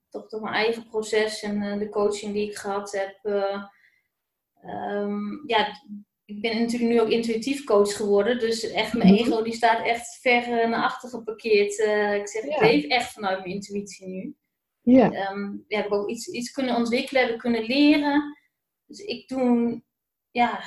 toch, 0.09 0.27
toch 0.27 0.41
mijn 0.41 0.53
eigen 0.53 0.87
proces 0.87 1.41
en 1.41 1.61
uh, 1.61 1.77
de 1.77 1.89
coaching 1.89 2.33
die 2.33 2.49
ik 2.49 2.55
gehad 2.55 2.91
heb. 2.91 3.19
Uh, 3.23 3.63
um, 4.93 5.43
ja, 5.47 5.67
ik 6.25 6.41
ben 6.41 6.59
natuurlijk 6.61 6.91
nu 6.91 7.01
ook 7.01 7.09
intuïtief 7.09 7.63
coach 7.63 7.95
geworden. 7.95 8.39
Dus 8.39 8.71
echt 8.71 8.93
mijn 8.93 9.13
mhm. 9.13 9.23
ego 9.23 9.43
die 9.43 9.53
staat 9.53 9.85
echt 9.85 10.19
ver 10.21 10.69
naar 10.69 10.83
achter 10.83 11.09
geparkeerd. 11.09 11.71
ik 12.19 12.27
zeg, 12.27 12.43
ik 12.43 12.59
leef 12.59 12.85
echt 12.85 13.11
vanuit 13.11 13.39
mijn 13.39 13.53
intuïtie 13.53 14.07
nu. 14.07 14.35
Ja. 14.81 15.31
Um, 15.31 15.65
ja, 15.67 15.77
heb 15.77 15.85
ik 15.85 15.93
ook 15.93 16.09
iets, 16.09 16.27
iets 16.27 16.51
kunnen 16.51 16.75
ontwikkelen, 16.75 17.23
heb 17.23 17.33
ik 17.33 17.39
kunnen 17.39 17.63
leren. 17.63 18.37
Dus 18.85 18.99
ik 18.99 19.27
doe, 19.27 19.81
ja, 20.31 20.63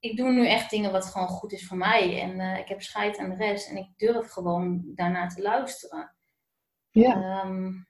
ik 0.00 0.16
doe 0.16 0.30
nu 0.32 0.46
echt 0.46 0.70
dingen 0.70 0.92
wat 0.92 1.04
gewoon 1.04 1.28
goed 1.28 1.52
is 1.52 1.66
voor 1.66 1.76
mij. 1.76 2.20
En 2.20 2.40
uh, 2.40 2.58
ik 2.58 2.68
heb 2.68 2.82
scheid 2.82 3.18
aan 3.18 3.30
de 3.30 3.36
rest. 3.36 3.68
En 3.68 3.76
ik 3.76 3.88
durf 3.96 4.30
gewoon 4.30 4.82
daarnaar 4.94 5.34
te 5.34 5.42
luisteren. 5.42 6.14
Ja. 6.90 7.44
Um, 7.44 7.88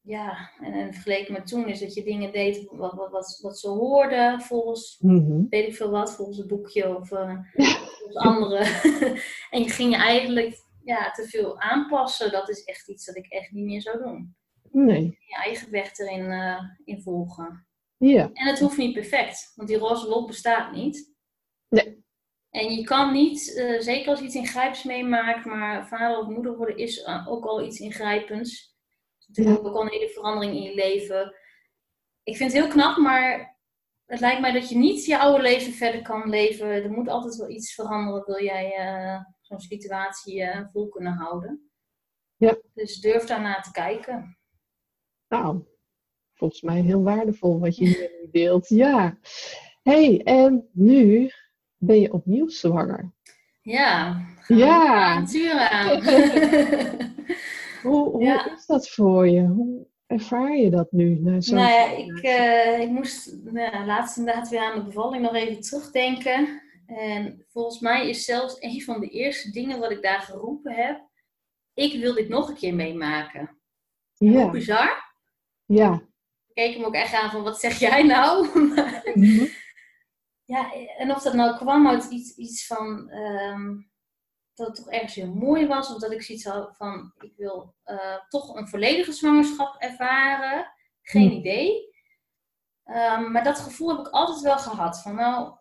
ja, 0.00 0.50
en, 0.60 0.72
en 0.72 0.92
vergeleken 0.92 1.32
met 1.32 1.46
toen 1.46 1.68
is 1.68 1.80
dat 1.80 1.94
je 1.94 2.02
dingen 2.04 2.32
deed 2.32 2.68
wat, 2.70 2.92
wat, 2.94 3.10
wat, 3.10 3.38
wat 3.42 3.58
ze 3.58 3.68
hoorden 3.68 4.40
volgens, 4.40 4.98
Mhm. 5.00 5.48
weet 5.48 5.68
ik 5.68 5.74
veel 5.74 5.90
wat, 5.90 6.14
volgens 6.14 6.38
het 6.38 6.46
boekje 6.46 6.96
of 6.96 7.10
uh, 7.10 7.38
volgens 7.52 8.16
anderen. 8.16 8.66
en 9.50 9.62
je 9.62 9.68
ging 9.70 9.90
je 9.90 9.96
eigenlijk 9.96 10.62
ja, 10.84 11.10
te 11.10 11.28
veel 11.28 11.60
aanpassen. 11.60 12.32
Dat 12.32 12.48
is 12.48 12.64
echt 12.64 12.88
iets 12.88 13.04
dat 13.04 13.16
ik 13.16 13.26
echt 13.26 13.50
niet 13.50 13.64
meer 13.64 13.82
zou 13.82 13.98
doen. 13.98 14.36
Nee. 14.70 15.02
Je 15.02 15.34
eigen 15.34 15.70
weg 15.70 15.98
erin 15.98 16.30
uh, 16.30 16.60
in 16.84 17.02
volgen. 17.02 17.66
Ja. 17.96 18.30
En 18.32 18.46
het 18.46 18.58
hoeft 18.58 18.76
niet 18.76 18.94
perfect, 18.94 19.52
want 19.54 19.68
die 19.68 19.78
roze 19.78 20.08
wolk 20.08 20.26
bestaat 20.26 20.72
niet. 20.72 21.16
Nee. 21.68 22.06
En 22.50 22.74
je 22.74 22.84
kan 22.84 23.12
niet, 23.12 23.54
uh, 23.56 23.80
zeker 23.80 24.10
als 24.10 24.18
je 24.18 24.24
iets 24.24 24.34
ingrijpends 24.34 24.84
meemaakt, 24.84 25.44
maar 25.44 25.88
vader 25.88 26.18
of 26.18 26.28
moeder 26.28 26.56
worden 26.56 26.76
is 26.76 26.98
uh, 26.98 27.28
ook 27.28 27.44
al 27.44 27.64
iets 27.64 27.80
ingrijpends. 27.80 28.76
Natuurlijk 29.26 29.62
ja. 29.62 29.68
ook 29.68 29.74
al 29.76 29.82
een 29.82 29.92
hele 29.92 30.08
verandering 30.08 30.54
in 30.54 30.62
je 30.62 30.74
leven. 30.74 31.34
Ik 32.22 32.36
vind 32.36 32.52
het 32.52 32.62
heel 32.62 32.70
knap, 32.70 32.96
maar 32.96 33.58
het 34.04 34.20
lijkt 34.20 34.40
mij 34.40 34.52
dat 34.52 34.68
je 34.68 34.76
niet 34.76 35.04
je 35.04 35.18
oude 35.18 35.42
leven 35.42 35.72
verder 35.72 36.02
kan 36.02 36.28
leven. 36.28 36.66
Er 36.66 36.90
moet 36.90 37.08
altijd 37.08 37.36
wel 37.36 37.48
iets 37.48 37.74
veranderen, 37.74 38.24
wil 38.26 38.42
jij 38.42 38.78
uh, 38.78 39.20
zo'n 39.40 39.60
situatie 39.60 40.44
vol 40.72 40.88
kunnen 40.88 41.12
houden. 41.12 41.70
Ja. 42.36 42.58
Dus 42.74 43.00
durf 43.00 43.24
daarna 43.24 43.60
te 43.60 43.70
kijken. 43.70 44.38
Nou, 45.28 45.64
volgens 46.34 46.62
mij 46.62 46.80
heel 46.80 47.02
waardevol 47.02 47.60
wat 47.60 47.76
je 47.76 47.84
hier 47.84 48.10
nu 48.20 48.30
deelt. 48.30 48.68
Ja. 48.68 49.18
hey, 49.82 50.22
en 50.24 50.68
nu 50.72 51.30
ben 51.78 52.00
je 52.00 52.12
opnieuw 52.12 52.48
zwanger. 52.48 53.12
Ja, 53.62 54.20
ja. 54.46 54.94
avontuur 54.94 55.58
aan. 55.68 56.02
hoe 57.82 58.10
hoe 58.10 58.22
Ja. 58.22 58.54
is 58.56 58.66
dat 58.66 58.88
voor 58.90 59.28
je? 59.28 59.42
Hoe 59.46 59.86
ervaar 60.06 60.56
je 60.56 60.70
dat 60.70 60.92
nu? 60.92 61.18
Na 61.20 61.40
zo'n 61.40 61.56
nou 61.56 61.70
ja, 61.70 61.90
ik, 61.90 62.18
eh, 62.22 62.80
ik 62.80 62.88
moest 62.88 63.36
nou 63.44 63.86
laatst 63.86 64.16
inderdaad 64.16 64.48
weer 64.48 64.60
aan 64.60 64.78
de 64.78 64.84
bevalling 64.84 65.22
nog 65.22 65.34
even 65.34 65.60
terugdenken. 65.60 66.62
En 66.86 67.44
volgens 67.48 67.80
mij 67.80 68.08
is 68.08 68.24
zelfs 68.24 68.56
een 68.58 68.82
van 68.82 69.00
de 69.00 69.08
eerste 69.08 69.50
dingen 69.50 69.78
wat 69.80 69.90
ik 69.90 70.02
daar 70.02 70.20
geroepen 70.20 70.72
heb. 70.74 71.00
Ik 71.74 72.00
wil 72.00 72.14
dit 72.14 72.28
nog 72.28 72.48
een 72.48 72.54
keer 72.56 72.74
meemaken. 72.74 73.58
Hoe 74.16 74.30
Ja, 74.30 74.50
bizar. 74.50 75.12
ja. 75.66 75.92
Ik 76.46 76.64
keek 76.64 76.74
hem 76.74 76.84
ook 76.84 76.94
echt 76.94 77.14
aan 77.14 77.30
van, 77.30 77.42
wat 77.42 77.60
zeg 77.60 77.78
jij 77.78 78.02
nou? 78.02 78.46
Ja, 80.48 80.72
en 80.98 81.14
of 81.14 81.22
dat 81.22 81.34
nou 81.34 81.56
kwam 81.56 81.88
uit 81.88 82.04
iets, 82.04 82.36
iets 82.36 82.66
van 82.66 83.10
ehm, 83.10 83.76
dat 84.54 84.66
het 84.66 84.76
toch 84.76 84.90
ergens 84.90 85.14
heel 85.14 85.34
mooi 85.34 85.66
was, 85.66 85.94
of 85.94 86.00
dat 86.00 86.12
ik 86.12 86.22
zoiets 86.22 86.44
had 86.44 86.76
van 86.76 87.12
ik 87.20 87.32
wil 87.36 87.74
eh, 87.82 88.16
toch 88.28 88.54
een 88.54 88.68
volledige 88.68 89.12
zwangerschap 89.12 89.76
ervaren, 89.78 90.72
geen 91.02 91.28
Hmm. 91.28 91.38
idee. 91.38 91.94
Ehm, 92.84 93.30
maar 93.32 93.44
dat 93.44 93.58
gevoel 93.58 93.88
heb 93.96 94.06
ik 94.06 94.12
altijd 94.12 94.40
wel 94.40 94.58
gehad 94.58 95.02
van 95.02 95.14
nou, 95.14 95.52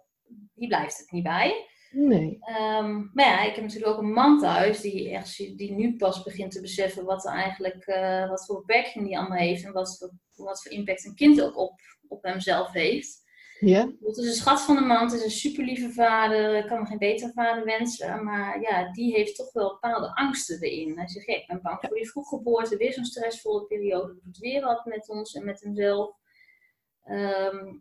hier 0.53 0.67
blijft 0.67 0.97
het 0.97 1.11
niet 1.11 1.23
bij. 1.23 1.67
Nee. 1.91 2.37
Ehm, 2.41 3.05
maar 3.13 3.25
ja, 3.25 3.41
ik 3.41 3.55
heb 3.55 3.63
natuurlijk 3.63 3.91
ook 3.91 4.01
een 4.01 4.13
man 4.13 4.39
thuis 4.39 4.81
die, 4.81 5.09
echt, 5.09 5.37
die 5.37 5.71
nu 5.71 5.95
pas 5.95 6.23
begint 6.23 6.51
te 6.51 6.61
beseffen 6.61 7.05
wat 7.05 7.25
er 7.25 7.31
eigenlijk, 7.33 7.85
eh, 7.85 8.29
wat 8.29 8.45
voor 8.45 8.59
beperkingen 8.59 9.07
die 9.07 9.17
allemaal 9.17 9.37
heeft 9.37 9.65
en 9.65 9.71
wat 9.71 9.97
voor, 9.97 10.11
wat 10.45 10.61
voor 10.61 10.71
impact 10.71 11.05
een 11.05 11.15
kind 11.15 11.41
ook 11.41 11.57
op, 11.57 11.79
op 12.07 12.23
hemzelf 12.23 12.71
heeft. 12.71 13.25
Ja? 13.59 13.91
Het 13.99 14.17
is 14.17 14.27
een 14.27 14.33
schat 14.33 14.61
van 14.61 14.77
een 14.77 14.87
man, 14.87 15.03
het 15.03 15.13
is 15.13 15.23
een 15.23 15.29
super 15.29 15.63
lieve 15.63 15.91
vader, 15.91 16.55
ik 16.55 16.67
kan 16.67 16.79
me 16.79 16.85
geen 16.85 16.97
betere 16.97 17.31
vader 17.33 17.65
wensen. 17.65 18.23
Maar 18.23 18.61
ja, 18.61 18.91
die 18.91 19.13
heeft 19.13 19.35
toch 19.35 19.53
wel 19.53 19.69
bepaalde 19.69 20.15
angsten 20.15 20.61
erin. 20.61 20.97
Hij 20.97 21.07
zegt, 21.07 21.25
ja, 21.25 21.35
ik 21.35 21.47
ben 21.47 21.61
bang 21.61 21.77
voor 21.79 21.97
die 21.97 22.09
vroeggeboorte, 22.09 22.77
weer 22.77 22.93
zo'n 22.93 23.05
stressvolle 23.05 23.65
periode, 23.65 24.07
dat 24.07 24.23
doet 24.23 24.37
weer 24.37 24.61
wat 24.61 24.85
met 24.85 25.09
ons 25.09 25.33
en 25.33 25.45
met 25.45 25.61
hemzelf. 25.61 26.15
Ehm, 27.03 27.73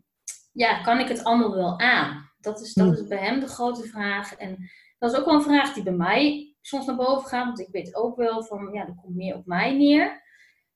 ja, 0.51 0.81
kan 0.81 0.99
ik 0.99 1.07
het 1.07 1.23
allemaal 1.23 1.55
wel 1.55 1.79
aan? 1.79 2.31
Dat 2.39 2.61
is, 2.61 2.73
dat 2.73 2.97
is 2.97 3.07
bij 3.07 3.17
hem 3.17 3.39
de 3.39 3.47
grote 3.47 3.83
vraag. 3.83 4.35
En 4.35 4.69
dat 4.99 5.11
is 5.11 5.19
ook 5.19 5.25
wel 5.25 5.35
een 5.35 5.41
vraag 5.41 5.73
die 5.73 5.83
bij 5.83 5.93
mij 5.93 6.55
soms 6.61 6.85
naar 6.85 6.95
boven 6.95 7.29
gaat, 7.29 7.45
want 7.45 7.59
ik 7.59 7.71
weet 7.71 7.95
ook 7.95 8.15
wel 8.15 8.43
van, 8.43 8.69
ja, 8.73 8.87
er 8.87 8.95
komt 9.01 9.15
meer 9.15 9.35
op 9.35 9.45
mij 9.45 9.77
neer. 9.77 10.25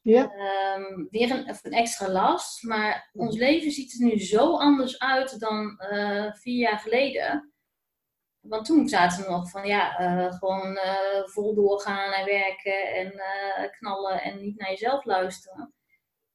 Ja. 0.02 0.32
Ehm, 0.34 1.06
weer 1.10 1.32
een, 1.32 1.74
extra 1.74 2.10
last. 2.10 2.64
Maar 2.64 3.10
ons 3.14 3.38
leven 3.38 3.72
ziet 3.72 3.94
er 3.94 4.06
nu 4.06 4.20
zo 4.20 4.58
anders 4.58 5.00
uit 5.00 5.40
dan 5.40 5.80
eh, 5.80 6.34
vier 6.34 6.58
jaar 6.58 6.80
geleden. 6.80 7.54
Want 8.40 8.66
toen 8.66 8.88
zaten 8.88 9.24
we 9.24 9.30
nog 9.30 9.50
van 9.50 9.68
ja, 9.68 9.98
eh, 9.98 10.34
gewoon 10.34 10.78
eh, 10.78 11.24
vol 11.24 11.56
doorgaan 11.56 12.12
en 12.12 12.26
werken 12.26 12.94
en 12.94 13.22
knallen 13.72 14.22
en 14.22 14.40
niet 14.40 14.58
naar 14.60 14.70
jezelf 14.70 15.06
luisteren. 15.06 15.74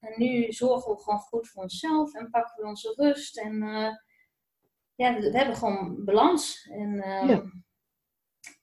En 0.00 0.12
nu 0.16 0.52
zorgen 0.52 0.92
we 0.92 1.02
gewoon 1.02 1.18
goed 1.18 1.48
voor 1.48 1.62
onszelf 1.62 2.14
en 2.14 2.30
pakken 2.30 2.62
we 2.62 2.68
onze 2.68 2.94
rust. 2.96 3.38
En 3.38 3.58
ja, 4.94 5.14
we, 5.14 5.30
we 5.30 5.36
hebben 5.36 5.56
gewoon 5.56 6.04
balans. 6.04 6.68
En, 6.72 7.02
ehm, 7.02 7.28
Ja. 7.28 7.42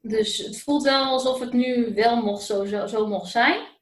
Dus 0.01 0.37
het 0.37 0.61
voelt 0.61 0.83
wel 0.83 1.03
alsof 1.03 1.39
het 1.39 1.53
nu 1.53 1.93
wel 1.93 2.21
mocht 2.21 2.43
zo, 2.43 2.65
zo, 2.65 2.87
zo 2.87 3.07
mocht 3.07 3.31
zijn. 3.31 3.72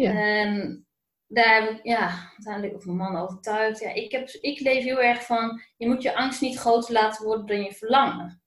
Ja. 0.00 0.10
En 0.10 0.86
daar 1.26 1.62
heb 1.62 1.70
ik 1.70 1.84
ja, 1.84 2.30
uiteindelijk 2.30 2.74
ook 2.74 2.84
mijn 2.84 2.96
man 2.96 3.16
overtuigd. 3.16 3.80
Ja, 3.80 3.92
ik, 3.92 4.12
heb, 4.12 4.28
ik 4.28 4.60
leef 4.60 4.84
heel 4.84 5.00
erg 5.00 5.24
van, 5.24 5.60
je 5.76 5.88
moet 5.88 6.02
je 6.02 6.16
angst 6.16 6.40
niet 6.40 6.58
groter 6.58 6.92
laten 6.92 7.24
worden 7.24 7.46
dan 7.46 7.62
je 7.62 7.72
verlangen. 7.72 8.42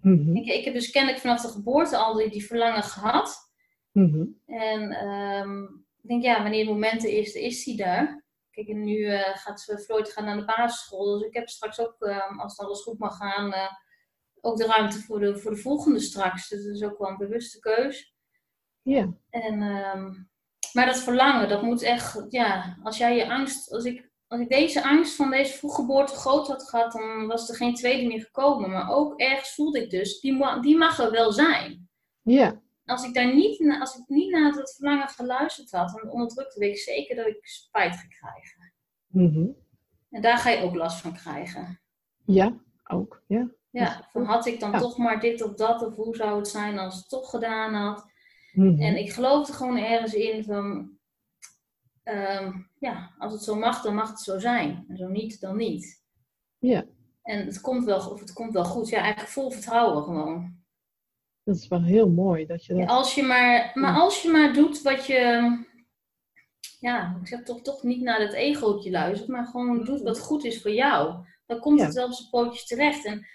Mhm. 0.00 0.36
Ik, 0.36 0.46
ik 0.46 0.64
heb 0.64 0.74
dus 0.74 0.90
kennelijk 0.90 1.20
vanaf 1.20 1.42
de 1.42 1.48
geboorte 1.48 1.96
al 1.96 2.14
die, 2.14 2.30
die 2.30 2.46
verlangen 2.46 2.82
gehad. 2.82 3.50
Mhm. 3.92 4.24
En 4.46 4.90
ehm, 4.90 5.62
ik 6.02 6.08
denk, 6.08 6.22
ja, 6.22 6.42
wanneer 6.42 6.64
het 6.64 6.74
moment 6.74 7.04
er 7.04 7.10
is, 7.10 7.34
is 7.34 7.64
die 7.64 7.76
daar. 7.76 8.24
Kijk, 8.50 8.68
en 8.68 8.84
nu 8.84 9.04
eh, 9.04 9.36
gaat 9.36 9.82
Floyd 9.84 10.12
gaan 10.12 10.24
naar 10.24 10.36
de 10.36 10.44
basisschool. 10.44 11.18
Dus 11.18 11.28
ik 11.28 11.34
heb 11.34 11.48
straks 11.48 11.80
ook, 11.80 11.96
ehm, 11.98 12.38
als 12.38 12.56
het 12.56 12.66
alles 12.66 12.82
goed 12.82 12.98
mag 12.98 13.16
gaan, 13.16 13.52
eh, 13.52 13.72
ook 14.40 14.56
de 14.56 14.66
ruimte 14.66 14.98
voor 14.98 15.20
de, 15.20 15.38
voor 15.38 15.50
de 15.50 15.56
volgende 15.56 16.00
straks. 16.00 16.48
Dus 16.48 16.64
dat 16.64 16.74
is 16.74 16.82
ook 16.82 16.98
wel 16.98 17.08
een 17.08 17.16
bewuste 17.16 17.58
keus. 17.58 18.14
Ja. 18.82 19.12
En, 19.30 19.62
ehm, 19.62 20.12
maar 20.76 20.86
dat 20.86 20.98
verlangen, 21.00 21.48
dat 21.48 21.62
moet 21.62 21.82
echt, 21.82 22.26
ja, 22.28 22.76
als 22.82 22.96
jij 22.98 23.16
je 23.16 23.28
angst, 23.30 23.72
als 23.72 23.84
ik, 23.84 24.10
als 24.26 24.40
ik 24.40 24.48
deze 24.48 24.84
angst 24.84 25.14
van 25.16 25.30
deze 25.30 25.52
vroeggeboorte 25.58 26.14
groot 26.14 26.46
had 26.48 26.68
gehad, 26.68 26.92
dan 26.92 27.26
was 27.26 27.48
er 27.48 27.56
geen 27.56 27.74
tweede 27.74 28.06
meer 28.06 28.20
gekomen. 28.20 28.70
Maar 28.70 28.90
ook 28.90 29.20
ergens 29.20 29.54
voelde 29.54 29.82
ik 29.82 29.90
dus, 29.90 30.20
die, 30.20 30.36
ma- 30.36 30.58
die 30.60 30.76
mag 30.76 30.98
er 30.98 31.10
wel 31.10 31.32
zijn. 31.32 31.88
Ja. 32.22 32.60
Als 32.84 33.04
ik 33.04 33.14
daar 33.14 33.34
niet, 33.34 33.76
als 33.80 33.94
ik 33.96 34.04
niet 34.06 34.30
naar 34.30 34.52
dat 34.52 34.74
verlangen 34.76 35.08
geluisterd 35.08 35.70
had, 35.70 35.88
dan 36.02 36.10
onderdrukte 36.10 36.58
weet 36.58 36.74
ik 36.76 36.82
zeker 36.82 37.16
dat 37.16 37.26
ik 37.26 37.46
spijt 37.46 37.96
ga 37.96 38.06
krijgen. 38.08 38.72
Mhm. 39.06 39.48
En 40.10 40.22
daar 40.22 40.38
ga 40.38 40.50
je 40.50 40.62
ook 40.62 40.74
last 40.74 41.00
van 41.00 41.12
krijgen. 41.14 41.80
Ja, 42.24 42.52
ook. 42.84 43.22
Ja. 43.26 43.48
Ja, 43.70 44.08
van 44.12 44.24
had 44.24 44.46
ik 44.46 44.60
dan 44.60 44.70
Ja. 44.70 44.78
toch 44.78 44.96
maar 44.98 45.20
dit 45.20 45.42
of 45.42 45.54
dat, 45.54 45.86
of 45.86 45.96
hoe 45.96 46.16
zou 46.16 46.36
het 46.36 46.48
zijn 46.48 46.78
als 46.78 46.96
het 46.96 47.08
toch 47.08 47.30
gedaan 47.30 47.74
had. 47.74 48.06
Mhm. 48.56 48.80
En 48.80 48.96
ik 48.98 49.12
geloof 49.12 49.48
er 49.48 49.54
gewoon 49.54 49.76
ergens 49.78 50.14
in 50.14 50.44
van, 50.44 50.90
ehm, 52.02 52.52
ja, 52.78 53.14
als 53.18 53.32
het 53.32 53.42
zo 53.42 53.54
mag, 53.54 53.82
dan 53.82 53.94
mag 53.94 54.08
het 54.08 54.20
zo 54.20 54.38
zijn. 54.38 54.84
En 54.88 54.96
zo 54.96 55.08
niet, 55.08 55.40
dan 55.40 55.56
niet. 55.56 56.04
Ja, 56.58 56.84
En 57.22 57.46
het 57.46 57.60
komt 57.60 57.84
wel, 57.84 58.10
of 58.10 58.20
het 58.20 58.32
komt 58.32 58.52
wel 58.52 58.64
goed. 58.64 58.88
Ja, 58.88 58.98
eigenlijk 58.98 59.28
vol 59.32 59.50
vertrouwen 59.50 60.02
gewoon. 60.04 60.54
dat 61.44 61.56
is 61.56 61.68
wel 61.68 61.82
heel 61.82 62.08
mooi 62.10 62.46
dat 62.46 62.64
je 62.64 62.74
Ja, 62.74 62.80
dat... 62.80 62.88
als 62.88 63.14
je 63.14 63.22
maar, 63.22 63.70
maar 63.74 63.94
als 64.00 64.22
je 64.22 64.28
maar 64.30 64.52
doet 64.52 64.82
wat 64.82 65.06
je, 65.06 65.50
ja, 66.80 67.18
ik 67.20 67.26
zeg 67.26 67.42
toch, 67.42 67.62
toch 67.62 67.82
niet 67.82 68.02
naar 68.02 68.20
het 68.20 68.32
egootje 68.32 68.90
luistert, 68.90 69.28
maar 69.30 69.46
gewoon 69.46 69.84
doet 69.84 70.02
wat 70.02 70.18
goed 70.20 70.44
is 70.44 70.62
voor 70.62 70.70
jou. 70.72 71.24
Dan 71.46 71.58
komt 71.58 71.78
Ja. 71.78 71.84
het 71.84 71.94
wel 71.94 72.06
op 72.06 72.12
zijn 72.12 72.30
pootjes 72.30 72.66
terecht. 72.66 73.04
En 73.04 73.26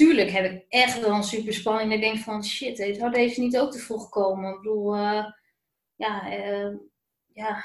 tuurlijk 0.00 0.30
heb 0.30 0.52
ik 0.52 0.64
echt 0.68 1.00
wel 1.00 1.14
een 1.14 1.22
super 1.22 1.52
spanning. 1.52 1.92
Ik 1.92 2.00
denk 2.00 2.18
van, 2.18 2.44
shit, 2.44 2.76
zou 2.98 3.10
deze 3.10 3.40
niet 3.40 3.58
ook 3.58 3.72
te 3.72 3.78
vroeg 3.78 4.08
komen? 4.08 4.50
Ik 4.50 4.56
bedoel, 4.56 4.94
eh, 4.94 5.24
ja, 5.94 6.30
eh, 6.30 6.74
ja, 7.32 7.64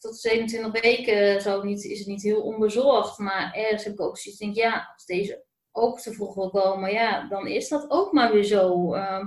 tot 0.00 0.18
27 0.18 0.80
weken 0.82 1.64
niet, 1.66 1.84
is 1.84 1.98
het 1.98 2.08
niet 2.08 2.22
heel 2.22 2.42
onbezorgd. 2.42 3.18
Maar 3.18 3.52
ergens 3.52 3.84
heb 3.84 3.92
ik 3.92 4.00
ook 4.00 4.18
zoiets, 4.18 4.40
denk 4.40 4.54
ja, 4.54 4.90
als 4.94 5.04
deze 5.04 5.44
ook 5.72 6.00
te 6.00 6.12
vroeg 6.12 6.34
wil 6.34 6.50
komen, 6.50 6.92
ja, 6.92 7.28
dan 7.28 7.46
is 7.46 7.68
dat 7.68 7.90
ook 7.90 8.12
maar 8.12 8.32
weer 8.32 8.44
zo. 8.44 8.94
Ehm, 8.94 9.26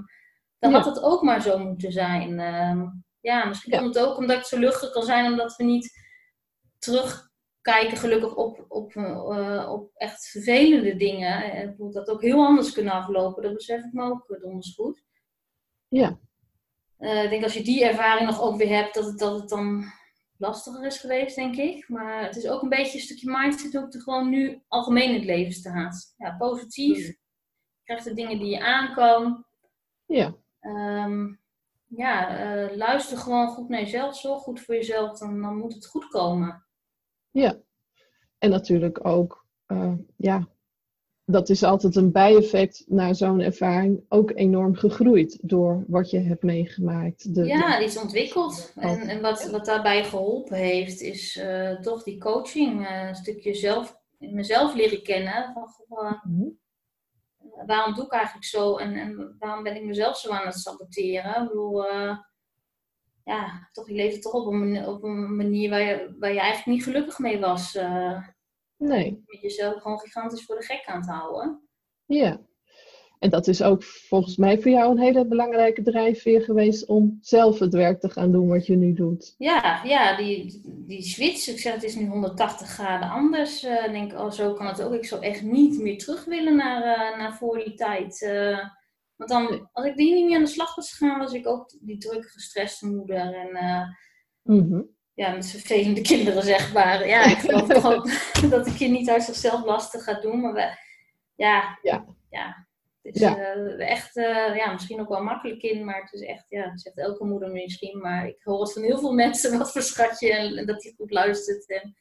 dan 0.60 0.72
Ja. 0.72 0.78
had 0.78 0.86
het 0.86 1.04
ook 1.04 1.22
maar 1.22 1.41
zo 1.41 1.58
moeten 1.58 1.91
zijn. 1.91 2.39
Ehm, 2.39 2.86
ja, 3.20 3.45
misschien 3.45 3.72
Ja. 3.74 3.80
komt 3.80 3.95
het 3.95 4.04
ook 4.06 4.18
omdat 4.18 4.38
het 4.38 4.47
zo 4.47 4.60
luchtig 4.60 4.91
kan 4.91 5.04
zijn, 5.04 5.32
omdat 5.32 5.56
we 5.56 5.64
niet 5.64 5.91
terugkijken 7.62 7.97
gelukkig 7.97 8.36
op, 8.36 8.66
op, 8.68 8.95
eh, 8.95 9.70
op 9.72 9.91
echt 9.95 10.30
vervelende 10.30 10.95
dingen. 10.95 11.53
En 11.53 11.70
bedoel, 11.70 11.91
dat 11.91 12.09
ook 12.09 12.22
heel 12.22 12.45
anders 12.45 12.72
kunnen 12.72 12.93
aflopen, 12.93 13.43
dat 13.43 13.53
besef 13.53 13.84
ik 13.84 13.93
me 13.93 14.03
ook 14.03 14.30
eh, 14.30 14.41
donders 14.41 14.76
goed. 14.76 15.03
Ja. 15.88 16.20
Eh, 16.97 17.24
ik 17.24 17.30
denk 17.30 17.43
als 17.43 17.53
je 17.53 17.64
die 17.64 17.86
ervaring 17.86 18.30
nog 18.30 18.41
ook 18.41 18.57
weer 18.57 18.76
hebt, 18.76 18.93
dat 18.93 19.05
het, 19.05 19.20
dat 19.20 19.39
het 19.39 19.49
dan 19.49 19.84
lastiger 20.38 20.86
is 20.86 20.99
geweest, 20.99 21.36
denk 21.36 21.55
ik. 21.55 21.89
Maar 21.89 22.24
het 22.24 22.36
is 22.36 22.47
ook 22.47 22.62
een 22.62 22.70
beetje 22.70 22.97
een 22.97 23.03
stukje 23.03 23.32
mindset 23.32 23.74
hoe 23.74 23.84
het 23.84 23.93
er 23.93 24.01
gewoon 24.01 24.30
nu 24.30 24.64
algemeen 24.68 25.09
in 25.09 25.14
het 25.14 25.26
leven 25.26 25.53
staat. 25.53 26.14
Ja, 26.18 26.36
positief. 26.38 27.05
Je 27.05 27.18
krijgt 27.84 28.03
de 28.03 28.14
dingen 28.14 28.39
die 28.39 28.49
je 28.49 28.64
aan 28.64 28.93
kan. 28.93 29.45
Ja. 30.05 30.36
Ehm, 30.59 31.34
ja, 31.86 32.45
uh, 32.45 32.76
luister 32.76 33.18
gewoon 33.18 33.47
goed 33.47 33.70
naar 33.70 33.80
jezelf, 33.80 34.18
zorg 34.18 34.41
goed 34.41 34.62
voor 34.62 34.76
jezelf, 34.76 35.18
dan, 35.18 35.41
dan 35.41 35.57
moet 35.57 35.74
het 35.74 35.86
goed 35.86 36.07
komen. 36.07 36.66
Ja, 37.32 37.58
en 38.38 38.50
natuurlijk 38.50 39.06
ook, 39.06 39.46
uh, 39.68 39.94
ja, 40.16 40.48
dat 41.26 41.50
is 41.50 41.64
altijd 41.64 41.96
een 41.96 42.12
bijeffect 42.12 42.84
naar 42.88 43.16
zo'n 43.16 43.40
ervaring, 43.40 44.06
ook 44.10 44.32
enorm 44.36 44.76
gegroeid 44.76 45.40
door 45.42 45.84
wat 45.88 46.10
je 46.10 46.20
hebt 46.20 46.44
meegemaakt. 46.44 47.36
De, 47.36 47.46
ja, 47.46 47.78
die 47.78 47.88
is 47.88 47.98
ontwikkeld. 47.98 48.74
En, 48.76 49.00
en 49.00 49.22
wat, 49.22 49.50
wat 49.50 49.66
daarbij 49.66 50.04
geholpen 50.04 50.58
heeft, 50.58 51.02
is 51.02 51.36
uh, 51.36 51.80
toch 51.80 52.04
die 52.04 52.20
coaching, 52.20 52.88
een 52.90 53.16
stukje 53.16 53.54
zelf, 53.54 53.98
mezelf 54.18 54.76
leren 54.76 55.04
kennen. 55.04 55.52
Van, 55.88 56.22
mm 56.24 56.60
waarom 57.66 57.94
doe 57.94 58.06
ik 58.06 58.12
eigenlijk 58.12 58.46
zo 58.46 58.78
en, 58.78 58.96
en 58.96 59.36
waarom 59.40 59.64
ben 59.64 59.76
ik 59.76 59.84
mezelf 59.84 60.18
zo 60.18 60.32
aan 60.32 60.46
het 60.46 60.60
saboteren? 60.60 61.42
Ik 61.42 61.48
bedoel, 61.48 61.86
ja, 63.24 63.69
toch, 63.72 63.88
je 63.88 63.93
leefde 63.93 64.19
toch 64.19 64.34
op 64.34 64.53
een, 64.53 64.88
op 64.88 65.03
een 65.03 65.36
manier 65.36 65.69
waar 65.69 65.82
je, 65.82 66.15
waar 66.19 66.34
je 66.34 66.39
eigenlijk 66.39 66.78
niet 66.78 66.84
gelukkig 66.84 67.19
mee 67.19 67.39
was. 67.39 67.76
Uh, 67.76 68.28
nee. 68.78 69.24
Met 69.26 69.41
jezelf 69.41 69.82
gewoon 69.82 69.99
gigantisch 69.99 70.45
voor 70.45 70.55
de 70.55 70.65
gek 70.65 70.84
aan 70.86 71.01
te 71.01 71.11
houden. 71.11 71.67
Ja. 72.05 72.39
En 73.22 73.30
dat 73.30 73.47
is 73.47 73.63
ook 73.63 73.84
volgens 73.84 74.38
mij 74.38 74.61
voor 74.61 74.72
jou 74.72 74.91
een 74.91 74.99
hele 74.99 75.26
belangrijke 75.26 75.82
drijfveer 75.82 76.41
geweest 76.41 76.86
om 76.86 77.17
zelf 77.22 77.59
het 77.59 77.74
werk 77.74 77.99
te 77.99 78.09
gaan 78.09 78.32
doen 78.32 78.47
wat 78.47 78.65
je 78.65 78.76
nu 78.76 78.93
doet. 78.93 79.36
Ja, 79.38 79.82
ja 79.84 80.17
die, 80.17 80.61
die 80.65 81.01
switch, 81.01 81.47
ik 81.47 81.59
zeg 81.59 81.74
het 81.74 81.84
is 81.84 81.95
nu 81.95 82.07
180 82.07 82.67
graden 82.67 83.09
anders. 83.09 83.63
Uh, 83.63 83.91
denk, 83.91 84.11
oh, 84.13 84.32
zo 84.32 84.53
kan 84.53 84.67
het 84.67 84.82
ook. 84.82 84.93
Ik 84.93 85.05
zou 85.05 85.22
echt 85.24 85.41
niet 85.41 85.80
meer 85.80 85.97
terug 85.97 86.26
willen 86.26 86.55
naar, 86.55 86.82
uh, 86.82 87.17
naar 87.17 87.38
voor 87.38 87.57
die 87.57 87.74
tijd. 87.74 88.22
Uh, 88.22 88.59
want 89.28 89.30
dan, 89.30 89.69
als 89.72 89.86
ik 89.86 89.95
die 89.95 90.13
niet 90.13 90.26
meer 90.26 90.36
aan 90.36 90.43
de 90.43 90.49
slag 90.49 90.76
was 90.76 90.91
gegaan, 90.91 91.19
was 91.19 91.34
ik 91.34 91.47
ook 91.47 91.74
die 91.80 91.97
drukke, 91.97 92.28
gestreste 92.28 92.88
moeder. 92.88 93.34
En 93.34 93.49
mm 94.43 94.69
-hmm. 94.69 94.89
ja, 95.13 95.32
met 95.32 95.49
vervelende 95.49 96.01
kinderen, 96.01 96.43
zeg 96.43 96.74
maar. 96.74 97.07
Ja, 97.07 97.24
ik 97.24 97.38
geloof 97.38 97.67
toch 97.67 97.86
ook 97.86 98.09
dat 98.49 98.67
ik 98.67 98.76
je 98.76 98.88
niet 98.88 99.09
uit 99.09 99.24
zichzelf 99.24 99.65
lastig 99.65 100.03
ga 100.03 100.19
doen. 100.19 100.41
Maar 100.41 100.53
we, 100.53 100.78
ja, 101.36 101.80
ja. 101.82 102.05
ja 102.30 102.67
het 103.01 103.15
is 103.15 103.22
ja. 103.22 103.55
Uh, 103.55 103.89
echt, 103.89 104.17
uh, 104.17 104.55
ja, 104.55 104.72
misschien 104.72 104.99
ook 104.99 105.09
wel 105.09 105.24
makkelijk 105.24 105.61
in, 105.61 105.86
maar 105.86 106.01
het 106.01 106.13
is 106.13 106.22
echt, 106.22 106.45
ja, 106.49 106.78
zegt 106.78 106.97
elke 106.97 107.26
moeder 107.26 107.51
misschien. 107.51 107.99
Maar 107.99 108.28
ik 108.28 108.41
hoor 108.43 108.61
het 108.61 108.74
van 108.74 108.84
heel 108.84 108.99
veel 108.99 109.13
mensen 109.13 109.51
wat 109.57 109.72
voor 109.72 109.82
schatje 109.82 110.34
en, 110.34 110.65
dat 110.65 110.84
hij 110.84 110.93
goed 110.97 111.11
luistert 111.11 111.69
en 111.69 111.95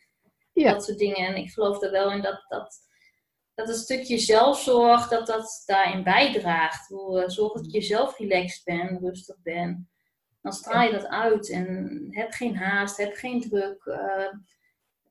ja. 0.53 0.73
dat 0.73 0.85
soort 0.85 0.99
dingen. 0.99 1.27
En 1.27 1.37
ik 1.37 1.51
geloof 1.51 1.83
er 1.83 1.91
wel 1.91 2.13
in 2.13 2.23
dat, 2.23 2.45
dat, 2.49 2.79
dat 3.55 3.69
een 3.69 3.75
stukje 3.75 4.19
zelfzorg, 4.19 5.09
dat 5.09 5.27
dat 5.27 5.63
daarin 5.67 6.03
bijdraagt. 6.03 6.89
Hoe, 6.89 7.25
zorg 7.27 7.53
dat 7.53 7.73
je 7.73 7.81
zelf 7.81 8.19
relaxed 8.19 8.65
bent, 8.65 9.01
rustig 9.01 9.37
bent. 9.43 9.89
Dan 10.43 10.53
straal 10.53 10.83
je 10.83 10.93
dat 10.93 11.07
uit 11.07 11.51
en 11.51 12.07
heb 12.11 12.33
geen 12.33 12.57
haast, 12.57 12.97
heb 12.97 13.15
geen 13.15 13.41
druk. 13.41 13.85
Uh, 13.85 14.33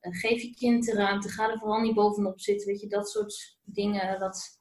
geef 0.00 0.42
je 0.42 0.54
kind 0.54 0.84
de 0.84 0.92
ruimte, 0.92 1.28
ga 1.28 1.50
er 1.50 1.58
vooral 1.58 1.80
niet 1.80 1.94
bovenop 1.94 2.40
zitten. 2.40 2.66
Weet 2.66 2.80
je, 2.80 2.86
dat 2.86 3.08
soort 3.08 3.58
dingen. 3.64 4.18
Dat, 4.18 4.58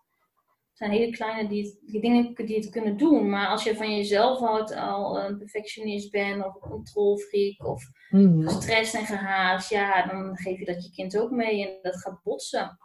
zijn 0.80 0.92
hele 0.92 1.12
kleine 1.12 1.50
die, 1.50 1.80
die 1.86 2.02
dingen 2.02 2.36
die 2.36 2.56
het 2.56 2.70
kunnen 2.70 2.98
doen. 2.98 3.30
Maar 3.30 3.48
als 3.48 3.64
je 3.64 3.76
van 3.76 3.96
jezelf 3.96 4.40
houdt, 4.40 4.76
al 4.76 5.20
een 5.20 5.38
perfectionist 5.38 6.12
bent 6.12 6.46
of 6.46 6.56
een 6.56 6.70
controlfreak 6.70 7.66
of 7.66 7.84
mm 8.10 8.48
gestrest 8.48 8.94
en 8.94 9.06
gehaast, 9.06 9.70
ja, 9.70 10.08
dan 10.08 10.38
geef 10.38 10.60
je 10.60 10.66
dat 10.66 10.84
je 10.84 10.92
kind 10.92 11.18
ook 11.18 11.32
mee 11.32 11.68
en 11.68 11.80
dat 11.82 12.02
gaat 12.02 12.24
botsen. 12.24 12.78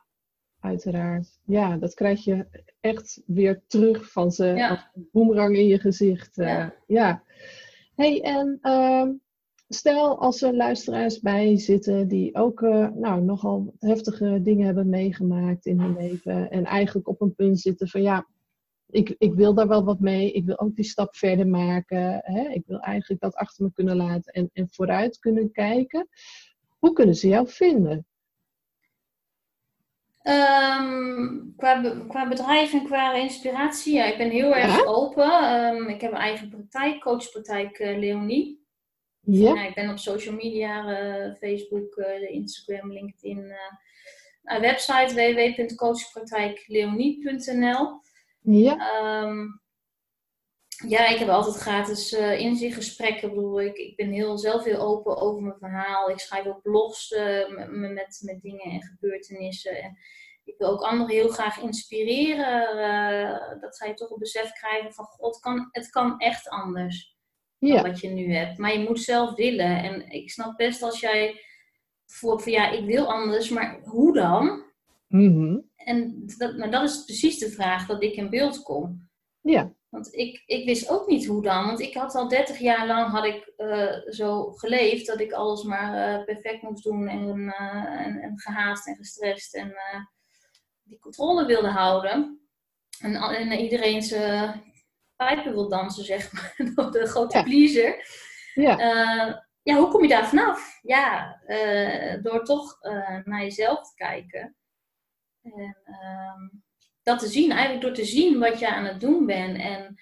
Uiteraard. 0.65 1.39
Ja, 1.45 1.77
dat 1.77 1.95
krijg 1.95 2.25
je 2.25 2.47
echt 2.81 3.23
weer 3.27 3.63
terug 3.67 4.11
van 4.13 4.33
ze 4.33 4.47
ja. 4.47 4.69
als 4.69 4.89
een 4.95 5.09
boemerang 5.13 5.57
in 5.57 5.67
je 5.67 5.79
gezicht. 5.79 6.37
Ja. 6.37 6.65
Uh, 6.65 6.71
ja. 6.87 7.23
Hey, 7.95 8.23
en 8.23 8.59
uh, 8.63 9.09
stel 9.69 10.19
als 10.19 10.43
er 10.43 10.55
luisteraars 10.55 11.21
bij 11.21 11.59
zitten 11.59 12.09
die 12.09 12.35
ook 12.35 12.61
uh, 12.61 12.89
nou, 12.95 13.23
nogal 13.23 13.75
heftige 13.79 14.43
dingen 14.43 14.67
hebben 14.67 14.89
meegemaakt 14.89 15.67
in 15.67 15.81
hun 15.81 15.97
leven. 15.97 16.51
En 16.51 16.65
eigenlijk 16.65 17.09
op 17.09 17.21
een 17.21 17.35
punt 17.35 17.61
zitten 17.61 17.89
van 17.89 18.03
ja, 18.03 18.27
ik, 18.87 19.15
ik 19.19 19.35
wil 19.35 19.55
daar 19.55 19.69
wel 19.69 19.85
wat 19.85 20.01
mee. 20.01 20.33
Ik 20.33 20.45
wil 20.45 20.59
ook 20.59 20.77
die 20.77 20.85
stap 20.85 21.17
verder 21.17 21.49
maken. 21.49 22.21
Hè? 22.23 22.49
Ik 22.49 22.63
wil 22.67 22.79
eigenlijk 22.79 23.21
dat 23.21 23.35
achter 23.35 23.65
me 23.65 23.73
kunnen 23.73 23.97
laten 23.97 24.33
en, 24.33 24.51
en 24.53 24.67
vooruit 24.71 25.19
kunnen 25.19 25.51
kijken. 25.51 26.09
Hoe 26.79 26.93
kunnen 26.93 27.15
ze 27.15 27.29
jou 27.29 27.49
vinden? 27.49 28.07
Um, 30.27 31.53
qua, 31.57 31.95
qua 32.09 32.29
bedrijf 32.29 32.73
en 32.73 32.85
qua 32.85 33.15
inspiratie, 33.15 33.95
ja, 33.95 34.05
ik 34.05 34.19
ben 34.19 34.31
heel 34.31 34.55
erg 34.55 34.77
ja? 34.77 34.85
open. 34.85 35.55
Um, 35.55 35.89
ik 35.89 36.01
heb 36.01 36.13
een 36.13 36.19
eigen 36.19 36.49
praktijk, 36.49 37.01
coachpraktijk 37.01 37.79
uh, 37.79 37.99
Leonie. 37.99 38.63
Ja. 39.21 39.67
ik 39.67 39.75
ben 39.75 39.91
op 39.91 39.99
social 39.99 40.35
media, 40.35 40.91
uh, 40.91 41.35
Facebook, 41.35 41.97
Instagram, 42.31 42.93
LinkedIn. 42.93 43.53
Website 44.61 45.15
www.coachpraktijkleonie.nl. 45.15 48.01
Ja. 48.41 49.23
Um, 49.23 49.63
ja, 50.89 51.09
ik 51.09 51.19
heb 51.19 51.29
altijd 51.29 51.57
gratis 51.57 52.13
uh, 52.13 52.41
inzichtgesprekken. 52.41 53.29
Ik, 53.29 53.35
bedoel, 53.35 53.61
ik, 53.61 53.77
ik 53.77 53.97
ben 53.97 54.11
heel, 54.11 54.39
zelf 54.39 54.65
heel 54.65 54.81
open 54.81 55.17
over 55.17 55.43
mijn 55.43 55.59
verhaal. 55.59 56.11
Ik 56.11 56.19
schrijf 56.19 56.47
ook 56.47 56.63
blogs 56.63 57.11
met, 57.49 57.71
met, 57.71 58.21
met, 58.23 58.43
dingen 58.43 58.65
en 58.65 58.83
gebeurtenissen. 58.83 59.83
En 59.83 59.99
ik 60.45 60.55
wil 60.59 60.69
ook 60.69 60.83
anderen 60.83 61.15
heel 61.15 61.29
graag 61.29 61.61
inspireren. 61.61 63.61
dat 63.61 63.77
zij 63.77 63.95
toch 63.95 64.11
een 64.11 64.19
besef 64.19 64.53
krijgen 64.53 64.93
van, 64.93 65.05
god, 65.05 65.39
kan, 65.39 65.69
het 65.71 65.91
kan 65.91 66.19
echt 66.19 66.49
anders 66.49 67.17
ja. 67.59 67.83
wat 67.83 68.01
je 68.01 68.09
nu 68.09 68.35
hebt. 68.35 68.59
Maar 68.59 68.73
je 68.73 68.89
moet 68.89 69.01
zelf 69.01 69.35
willen. 69.35 69.83
En 69.83 70.11
ik 70.11 70.31
snap 70.31 70.57
best 70.57 70.83
als 70.83 71.01
jij 71.01 71.41
voelt 72.07 72.43
van 72.43 72.53
ja, 72.53 72.71
ik 72.71 72.85
wil 72.85 73.13
anders, 73.13 73.49
maar 73.49 73.81
hoe 73.83 74.15
dan? 74.15 74.65
Mhm. 75.09 75.59
En 75.77 76.23
dat, 76.39 76.57
maar 76.57 76.71
dat 76.71 76.83
is 76.83 77.05
precies 77.05 77.39
de 77.39 77.51
vraag 77.51 77.87
dat 77.87 78.03
ik 78.03 78.15
in 78.15 78.31
beeld 78.31 78.63
kom. 78.63 79.09
Ja. 79.41 79.75
Want 79.95 80.15
ik, 80.15 80.43
ik 80.47 80.65
wist 80.65 80.91
ook 80.91 81.07
niet 81.07 81.27
hoe 81.27 81.43
dan. 81.43 81.67
Want 81.67 81.81
ik 81.81 81.95
had 81.95 82.15
al 82.15 82.29
30 82.29 82.59
jaar 82.59 82.87
lang 82.87 83.11
had 83.11 83.25
ik, 83.25 83.53
uh, 83.57 83.93
zo 84.09 84.51
geleefd 84.53 85.07
dat 85.07 85.21
ik 85.21 85.33
alles 85.33 85.63
maar 85.63 86.19
uh, 86.19 86.25
perfect 86.25 86.63
moest 86.63 86.85
doen 86.85 87.09
en, 87.09 87.39
uh, 87.39 88.07
en, 88.07 88.19
en, 88.19 88.39
gehaast 88.39 88.87
en 88.87 88.97
gestrest 88.97 89.55
en 89.55 89.77
die 90.83 90.99
controle 90.99 91.47
wilde 91.47 91.69
houden. 91.69 92.49
En, 93.01 93.15
en 93.15 93.53
iedereen 93.53 94.03
zijn 94.03 94.63
pijpen 95.17 95.53
wil 95.53 95.69
dansen, 95.69 96.05
zeg 96.05 96.33
maar. 96.33 96.55
de 96.91 97.07
grote 97.07 97.37
ja. 97.37 97.43
pleaser. 97.43 98.07
Ja. 98.55 99.43
Ja, 99.63 99.77
hoe 99.77 99.89
kom 99.89 100.03
je 100.03 100.09
daar 100.09 100.29
vanaf? 100.29 100.79
Ja, 100.83 101.41
door 102.23 102.45
toch 102.45 102.79
naar 103.25 103.43
jezelf 103.43 103.89
te 103.89 103.95
kijken. 103.95 104.57
En 105.43 105.77
uh, 105.87 106.63
dat 107.05 107.19
te 107.19 107.27
zien, 107.27 107.51
eigenlijk 107.51 107.81
door 107.81 107.95
te 107.95 108.05
zien 108.05 108.39
wat 108.39 108.59
je 108.59 108.69
aan 108.69 108.85
het 108.85 109.01
doen 109.01 109.27
bent. 109.27 109.59
En 109.59 109.97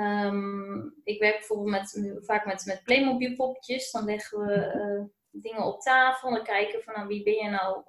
um, 0.00 0.94
ik 1.04 1.20
werk 1.20 1.36
bijvoorbeeld 1.36 1.70
met, 1.70 2.18
vaak 2.24 2.46
met, 2.46 2.64
met 2.64 2.82
Playmobil 2.84 3.34
poppetjes. 3.34 3.90
Dan 3.90 4.04
leggen 4.04 4.38
we 4.38 5.08
dingen 5.30 5.64
op 5.64 5.80
tafel. 5.80 6.36
En 6.36 6.44
kijken 6.44 6.82
van 6.82 6.94
nou, 6.94 7.06
wie 7.06 7.22
ben 7.22 7.34
je 7.34 7.48
nou 7.48 7.84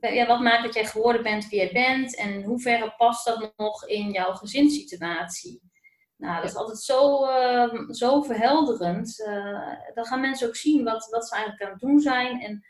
ja, 0.00 0.26
wat 0.26 0.40
maakt 0.40 0.64
dat 0.64 0.74
jij 0.74 0.84
geworden 0.84 1.22
bent 1.22 1.48
wie 1.48 1.58
jij 1.58 1.72
bent 1.72 2.16
en 2.16 2.32
in 2.32 2.42
hoeverre 2.42 2.94
past 2.96 3.24
dat 3.24 3.52
nog 3.56 3.86
in 3.86 4.10
jouw 4.10 4.32
gezinssituatie? 4.32 5.70
Nou, 6.16 6.40
dat 6.40 6.50
is 6.50 6.56
altijd 6.56 6.78
zo, 6.78 7.26
uh, 7.26 7.90
zo 7.90 8.22
verhelderend. 8.22 9.18
Uh, 9.18 9.72
dan 9.94 10.04
gaan 10.04 10.20
mensen 10.20 10.48
ook 10.48 10.56
zien 10.56 10.84
wat, 10.84 11.08
wat 11.10 11.28
ze 11.28 11.34
eigenlijk 11.34 11.64
aan 11.64 11.70
het 11.70 11.80
doen 11.80 12.00
zijn. 12.00 12.40
En 12.40 12.64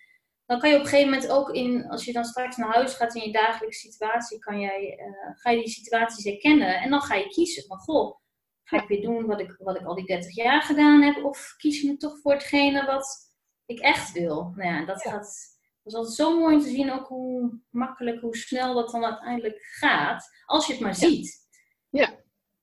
dan 0.47 0.59
kan 0.59 0.71
je 0.71 0.77
op 0.77 0.83
een 0.83 0.89
gegeven 0.89 1.13
moment 1.13 1.31
ook 1.31 1.51
in, 1.51 1.89
als 1.89 2.05
je 2.05 2.13
dan 2.13 2.25
straks 2.25 2.57
naar 2.57 2.75
huis 2.75 2.95
gaat 2.95 3.15
in 3.15 3.23
je 3.23 3.33
dagelijkse 3.33 3.91
situatie, 3.91 4.39
kan 4.39 4.61
jij, 4.61 4.99
uh, 4.99 5.31
ga 5.35 5.51
je 5.51 5.59
die 5.59 5.69
situaties 5.69 6.25
herkennen. 6.25 6.81
En 6.81 6.91
dan 6.91 7.01
ga 7.01 7.15
je 7.15 7.29
kiezen 7.29 7.65
van, 7.67 7.79
goh, 7.79 8.17
ga 8.63 8.83
ik 8.83 8.89
weer 8.89 9.03
doen 9.03 9.27
wat 9.27 9.41
ik, 9.41 9.57
wat 9.59 9.81
ik 9.81 9.87
al 9.87 9.95
die 9.95 10.07
30 10.07 10.35
jaar 10.35 10.63
gedaan 10.63 11.03
heb? 11.03 11.25
Of 11.25 11.55
kies 11.57 11.81
je 11.81 11.89
me 11.89 11.97
toch 11.97 12.21
voor 12.21 12.33
hetgene 12.33 12.87
wat 12.87 13.33
ik 13.67 13.79
echt 13.79 14.13
wil? 14.13 14.53
Nou 14.57 14.69
ja, 14.69 14.85
dat 14.85 15.03
gaat 15.03 15.53
het 15.83 15.93
is 15.93 15.99
altijd 15.99 16.17
zo 16.17 16.39
mooi 16.39 16.55
om 16.55 16.61
te 16.61 16.69
zien 16.69 16.93
ook 16.93 17.07
hoe 17.07 17.61
makkelijk, 17.71 18.21
hoe 18.21 18.37
snel 18.37 18.75
dat 18.75 18.91
dan 18.91 19.05
uiteindelijk 19.05 19.59
gaat. 19.63 20.29
Als 20.47 20.67
je 20.67 20.73
het 20.73 20.83
maar 20.83 20.95
ziet. 20.95 21.49
Ja, 21.91 22.22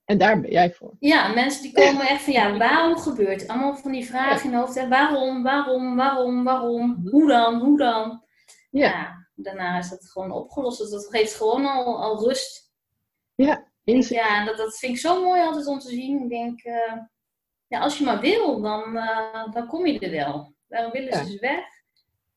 en 0.10 0.18
daar 0.18 0.42
ben 0.42 0.52
jij 0.52 0.74
voor. 0.74 0.96
Ja, 1.00 1.34
mensen 1.34 1.62
die 1.62 1.74
komen 1.74 2.08
echt 2.08 2.22
van, 2.22 2.34
ja, 2.34 2.58
waarom 2.58 2.98
gebeurt 2.98 3.42
het? 3.42 3.50
Allemaal 3.50 3.76
van 3.76 3.92
die 3.92 4.06
vragen 4.06 4.44
in 4.44 4.52
de 4.52 4.58
hoofd. 4.58 4.76
Hè? 4.76 4.88
Waarom, 4.88 5.44
waarom, 5.44 5.96
waarom, 5.96 6.44
waarom? 6.44 7.08
Hoe 7.12 7.28
dan, 7.28 7.60
hoe 7.60 7.78
dan? 7.78 8.24
Ja. 8.70 9.28
daarna 9.36 9.78
is 9.78 9.90
dat 9.90 10.10
gewoon 10.10 10.32
opgelost. 10.32 10.78
Dus 10.78 10.90
dat 10.90 11.08
geeft 11.10 11.36
gewoon 11.36 11.66
al, 11.66 12.02
al 12.02 12.28
rust. 12.28 12.72
Ja, 13.36 13.68
Ja, 13.84 14.46
dat, 14.46 14.58
dat 14.58 14.78
vind 14.78 14.94
ik 14.94 15.00
zo 15.00 15.24
mooi 15.24 15.42
altijd 15.42 15.68
om 15.68 15.80
te 15.80 15.90
zien. 15.90 16.24
Ik 16.24 16.30
denk, 16.30 16.64
uh, 16.64 17.02
ja, 17.68 17.80
als 17.80 17.98
je 17.98 18.04
maar 18.04 18.20
wil, 18.20 18.62
dan, 18.62 18.96
uh, 18.96 19.52
dan 19.54 19.68
kom 19.68 19.86
je 19.86 20.00
er 20.00 20.12
wel. 20.12 20.54
Waarom 20.68 20.92
willen 20.92 21.14
ze 21.14 21.26
dus 21.26 21.40
weg? 21.40 21.66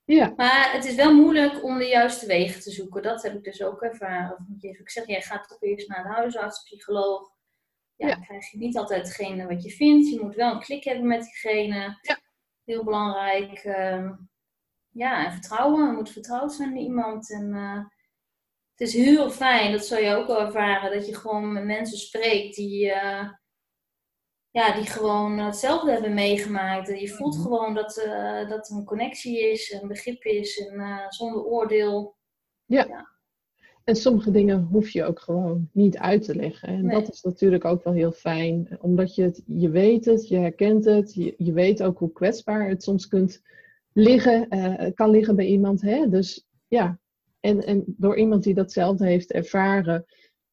Ja. 0.05 0.33
Maar 0.37 0.73
het 0.73 0.85
is 0.85 0.95
wel 0.95 1.15
moeilijk 1.15 1.65
om 1.65 1.79
de 1.79 1.87
juiste 1.87 2.27
wegen 2.27 2.61
te 2.61 2.71
zoeken. 2.71 3.03
Dat 3.03 3.23
heb 3.23 3.35
ik 3.35 3.45
dus 3.45 3.63
ook 3.63 3.83
ervaren. 3.83 4.59
Ik 4.61 4.91
zeg, 4.91 5.07
jij 5.07 5.23
gaat 5.23 5.49
toch 5.49 5.63
eerst 5.63 5.89
naar 5.89 6.03
de 6.03 6.09
huisarts, 6.09 6.63
psycholoog. 6.63 7.31
Ja, 8.09 8.15
krijg 8.15 8.51
je 8.51 8.59
niet 8.59 8.77
altijd 8.77 9.07
hetgene 9.07 9.47
wat 9.47 9.63
je 9.63 9.71
vindt. 9.71 10.09
Je 10.09 10.21
moet 10.21 10.35
wel 10.35 10.53
een 10.53 10.61
klik 10.61 10.85
hebben 10.85 11.07
met 11.07 11.23
diegene. 11.23 11.99
Ja. 12.01 12.21
Heel 12.65 12.85
belangrijk. 12.85 13.59
Ehm, 13.59 14.13
ja, 14.89 15.25
en 15.25 15.33
vertrouwen. 15.33 15.87
Je 15.87 15.93
moet 15.93 16.11
vertrouwd 16.11 16.53
zijn 16.53 16.71
in 16.71 16.83
iemand. 16.83 17.31
En 17.31 17.55
uh, 17.55 17.85
het 18.75 18.89
is 18.89 18.95
heel 18.95 19.31
fijn, 19.31 19.73
dat 19.73 19.87
zou 19.87 20.03
je 20.03 20.15
ook 20.15 20.27
wel 20.27 20.41
ervaren, 20.41 20.93
dat 20.93 21.07
je 21.07 21.15
gewoon 21.15 21.53
met 21.53 21.65
mensen 21.65 21.99
spreekt 21.99 22.57
die, 22.57 22.87
uh, 22.87 23.29
ja, 24.51 24.75
die 24.75 24.87
gewoon 24.87 25.39
hetzelfde 25.39 25.91
hebben 25.91 26.15
meegemaakt. 26.15 26.89
En 26.89 27.01
je 27.01 27.09
voelt 27.09 27.35
mhm. 27.35 27.43
gewoon 27.43 27.75
dat, 27.75 27.97
uh, 27.97 28.49
dat 28.49 28.69
er 28.69 28.77
een 28.77 28.85
connectie 28.85 29.51
is, 29.51 29.73
een 29.73 29.89
begrip 29.89 30.25
is 30.25 30.59
en 30.59 31.07
zonder 31.09 31.45
oordeel. 31.45 32.17
Ja. 32.65 32.85
ja. 32.85 33.12
En 33.85 33.97
sommige 33.97 34.31
dingen 34.31 34.63
hoef 34.63 34.89
je 34.89 35.05
ook 35.05 35.21
gewoon 35.21 35.69
niet 35.73 35.99
uit 35.99 36.23
te 36.23 36.35
leggen. 36.35 36.69
En 36.69 36.89
dat 36.89 37.13
is 37.13 37.23
natuurlijk 37.23 37.65
ook 37.65 37.85
wel 37.85 37.93
heel 37.93 38.13
fijn, 38.13 38.79
omdat 38.81 39.15
je 39.15 39.23
het, 39.23 39.43
je 39.47 39.71
weet 39.71 40.05
het, 40.05 40.29
je 40.29 40.37
herkent 40.37 40.85
het, 40.85 41.15
je, 41.15 41.35
je 41.37 41.53
weet 41.53 41.83
ook 41.83 41.99
hoe 41.99 42.13
kwetsbaar 42.13 42.69
het 42.69 42.83
soms 42.83 43.09
kunt 43.09 43.43
liggen, 43.93 44.47
uh, 44.51 44.91
kan 44.95 45.11
liggen 45.11 45.37
bij 45.37 45.47
iemand. 45.47 45.81
Hè? 45.81 46.09
Dus 46.09 46.47
ja, 46.69 46.99
en, 47.41 47.65
en 47.65 47.85
door 47.87 48.17
iemand 48.17 48.43
die 48.43 48.55
datzelfde 48.55 49.07
heeft 49.07 49.33
ervaren, 49.33 50.05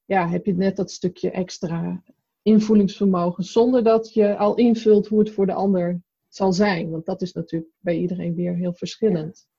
ja, 0.06 0.30
heb 0.30 0.46
je 0.46 0.54
net 0.54 0.76
dat 0.76 0.92
stukje 0.92 1.32
extra 1.32 2.04
invoelingsvermogen, 2.42 3.44
zonder 3.44 3.84
dat 3.84 4.14
je 4.14 4.38
al 4.38 4.56
invult 4.56 5.08
hoe 5.08 5.20
het 5.20 5.32
voor 5.32 5.46
de 5.46 5.54
ander 5.54 6.02
zal 6.28 6.54
zijn. 6.54 6.90
Want 6.90 7.06
dat 7.06 7.22
is 7.22 7.34
natuurlijk 7.34 7.72
bij 7.80 7.98
iedereen 7.98 8.36
weer 8.36 8.56
heel 8.56 8.74
verschillend. 8.74 9.48
Ja, 9.48 9.59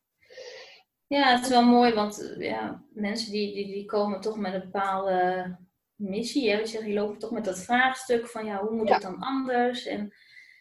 het 1.19 1.43
is 1.43 1.49
wel 1.49 1.65
mooi, 1.65 1.95
want 1.95 2.35
ja, 2.39 2.85
mensen 2.93 3.33
die, 3.33 3.55
die, 3.55 3.67
die 3.67 3.85
komen 3.85 4.21
toch 4.21 4.37
met 4.37 4.55
een 4.55 4.61
bepaalde 4.61 5.57
missie. 5.95 6.51
Hè? 6.51 6.67
Zegt, 6.67 6.87
je 6.87 6.93
loopt 6.93 7.21
toch 7.21 7.31
met 7.31 7.45
dat 7.45 7.63
vraagstuk 7.63 8.27
van 8.27 8.45
ja, 8.45 8.61
hoe 8.61 8.77
moet 8.77 8.89
het 8.89 9.03
dan 9.03 9.19
anders? 9.19 9.87
En 9.87 10.13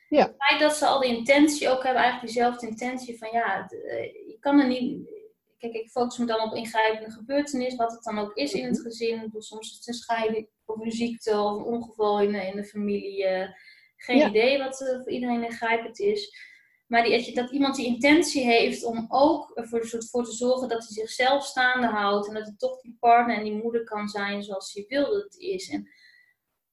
ja. 0.10 0.22
het 0.26 0.36
feit 0.38 0.60
dat 0.60 0.76
ze 0.76 0.86
al 0.86 1.00
de 1.00 1.08
intentie 1.08 1.70
ook 1.70 1.84
hebben, 1.84 2.02
eigenlijk 2.02 2.34
diezelfde 2.34 2.68
intentie 2.68 3.18
van 3.18 3.30
ja, 3.32 3.70
eh, 3.70 4.04
je 4.04 4.38
kan 4.40 4.60
er 4.60 4.68
niet. 4.68 5.18
Kijk, 5.58 5.74
ik 5.74 5.90
focus 5.90 6.18
me 6.18 6.26
dan 6.26 6.42
op 6.42 6.56
ingrijpende 6.56 7.12
gebeurtenis, 7.12 7.76
wat 7.76 7.92
het 7.92 8.04
dan 8.04 8.20
ook 8.20 8.34
is 8.36 8.54
in 8.54 8.66
het 8.66 8.78
mhm. 8.78 8.84
gezin. 8.84 9.32
Soms 9.38 9.70
is 9.70 9.78
het 9.78 9.88
een 9.88 9.94
scheiding 9.94 10.48
of 10.66 10.80
een 10.80 10.92
ziekte 10.92 11.40
of 11.40 11.58
een 11.58 11.64
ongeval 11.64 12.22
in, 12.22 12.36
in 12.36 12.56
de 12.56 12.66
familie. 12.66 13.26
Eh, 13.26 13.50
geen 13.98 14.28
idee 14.28 14.58
wat 14.58 14.78
voor 14.78 15.12
iedereen 15.12 15.44
ingrijpend 15.44 16.00
is. 16.00 16.48
Maar 16.90 17.04
die, 17.04 17.34
dat 17.36 17.52
iemand 17.52 17.76
die 17.76 17.86
intentie 17.86 18.44
heeft 18.44 18.84
om 18.84 19.06
ook 19.10 19.52
ervoor 19.54 19.88
voor 20.10 20.24
te 20.24 20.32
zorgen 20.32 20.68
dat 20.68 20.84
hij 20.84 20.92
zichzelf 20.92 21.46
staande 21.46 21.88
houdt. 21.88 22.28
En 22.28 22.34
dat 22.34 22.46
hij 22.46 22.56
toch 22.58 22.82
die 22.82 22.98
partner 23.00 23.38
en 23.38 23.44
die 23.44 23.62
moeder 23.64 23.84
kan 23.84 24.08
zijn 24.08 24.44
zoals 24.44 24.74
hij 24.74 24.86
wil 24.88 25.12
dat 25.12 25.24
het 25.24 25.38
is. 25.38 25.70
En, 25.70 25.90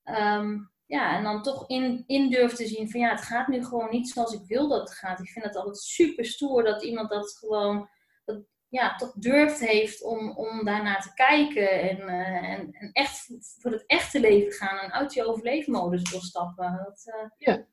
ehm, 0.03 0.59
ja, 0.87 1.17
en 1.17 1.23
dan 1.23 1.43
toch 1.43 1.69
in, 1.69 2.05
in 2.07 2.31
durft 2.31 2.57
te 2.57 2.67
zien 2.67 2.91
van 2.91 3.01
ja, 3.01 3.11
het 3.11 3.23
gaat 3.23 3.49
nu 3.49 3.65
gewoon 3.65 3.91
niet 3.91 4.09
zoals 4.09 4.33
ik 4.33 4.47
wil 4.47 4.69
dat 4.69 4.81
het 4.81 4.99
gaat. 4.99 5.21
Ik 5.21 5.29
vind 5.29 5.45
het 5.45 5.57
altijd 5.57 5.79
super 5.79 6.25
stoer 6.25 6.65
dat 6.65 6.83
iemand 6.83 7.11
dat 7.11 7.37
gewoon 7.39 7.89
dat, 8.25 8.43
ja, 8.69 8.95
toch 8.95 9.13
durft 9.13 9.61
heeft 9.61 10.03
om, 10.03 10.31
om 10.31 10.65
daarnaar 10.65 11.03
te 11.03 11.15
kijken. 11.15 11.71
En, 11.71 11.99
uh, 11.99 12.53
en, 12.53 12.91
echt 12.93 13.31
voor 13.61 13.71
het 13.71 13.87
echte 13.87 14.21
leven 14.21 14.53
gaan 14.53 14.79
en 14.79 14.93
uit 14.93 15.15
je 15.15 15.27
overleefmodus 15.27 16.03
doorstappen. 16.03 16.83
Dat, 16.85 17.15
uh, 17.15 17.31
ja 17.37 17.67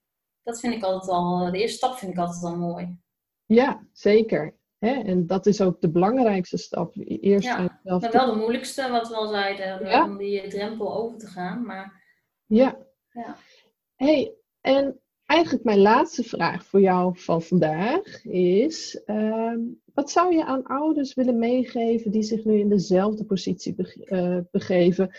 dat 0.44 0.60
vind 0.60 0.74
ik 0.74 0.84
altijd 0.84 1.12
al, 1.12 1.52
de 1.52 1.58
eerste 1.58 1.78
stap 1.78 1.96
vind 1.98 2.12
ik 2.12 2.18
altijd 2.18 2.44
al 2.44 2.58
mooi. 2.58 2.98
Ja, 3.46 3.88
zeker. 3.92 4.56
Hè? 4.78 5.02
En 5.02 5.28
dat 5.28 5.46
is 5.46 5.62
ook 5.62 5.82
de 5.82 5.90
belangrijkste 5.90 6.58
stap. 6.58 6.94
Eerst 6.96 7.48
ja, 7.48 7.80
maar 7.84 8.12
wel 8.12 8.32
de 8.32 8.38
moeilijkste, 8.38 8.90
wat 8.90 9.08
we 9.08 9.16
al 9.16 9.28
zeiden, 9.28 10.04
om 10.04 10.18
die 10.18 10.48
drempel 10.48 10.96
over 10.96 11.18
te 11.18 11.28
gaan. 11.28 11.66
Maar, 11.66 12.04
ja. 12.46 12.78
ja. 13.10 13.38
hey, 13.96 14.36
en 14.62 15.00
eigenlijk 15.26 15.64
mijn 15.64 15.80
laatste 15.80 16.24
vraag 16.24 16.66
voor 16.66 16.82
jou 16.82 17.20
van 17.20 17.42
vandaag 17.42 18.26
is: 18.26 19.02
uh, 19.06 19.56
wat 19.94 20.12
zou 20.12 20.36
je 20.36 20.46
aan 20.46 20.64
ouders 20.64 21.14
willen 21.14 21.40
meegeven 21.40 22.12
die 22.12 22.24
zich 22.24 22.46
nu 22.46 22.60
in 22.60 22.70
dezelfde 22.70 23.26
positie 23.26 23.76
eh, 24.06 24.38
begeven? 24.52 25.12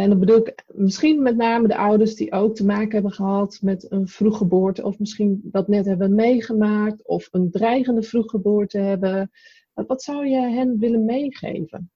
En 0.00 0.08
dan 0.08 0.18
bedoel 0.18 0.46
ik 0.46 0.64
misschien 0.66 1.22
met 1.22 1.36
name 1.36 1.68
de 1.68 1.76
ouders 1.76 2.14
die 2.14 2.32
ook 2.32 2.54
te 2.54 2.64
maken 2.64 2.92
hebben 2.92 3.12
gehad 3.12 3.58
met 3.62 3.92
een 3.92 4.08
vroeggeboorte, 4.08 4.84
of 4.84 4.98
misschien 4.98 5.40
dat 5.44 5.68
net 5.68 5.86
hebben 5.86 6.14
meegemaakt, 6.14 7.06
of 7.06 7.28
een 7.30 7.50
dreigende 7.50 8.02
vroeggeboorte 8.02 8.78
hebben. 8.78 9.30
Wat 9.74 10.02
zou 10.02 10.26
je 10.26 10.40
hen 10.40 10.78
willen 10.78 11.04
meegeven? 11.04 11.90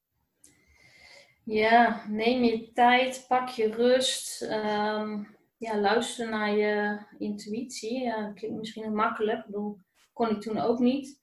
Ja, 1.44 2.05
neem 2.09 2.42
je 2.44 2.72
tijd, 2.72 3.24
pak 3.28 3.48
je 3.48 3.70
rust. 3.70 4.42
Um, 4.42 5.26
ja, 5.57 5.80
luister 5.80 6.28
naar 6.28 6.57
je 6.57 6.98
intuïtie. 7.18 8.12
Klinkt 8.34 8.59
misschien 8.59 8.94
makkelijk. 8.94 9.46
Bedoel, 9.46 9.78
kon 10.12 10.30
ik 10.30 10.40
toen 10.40 10.59
ook 10.59 10.78
niet. 10.78 11.20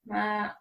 Maar 0.00 0.59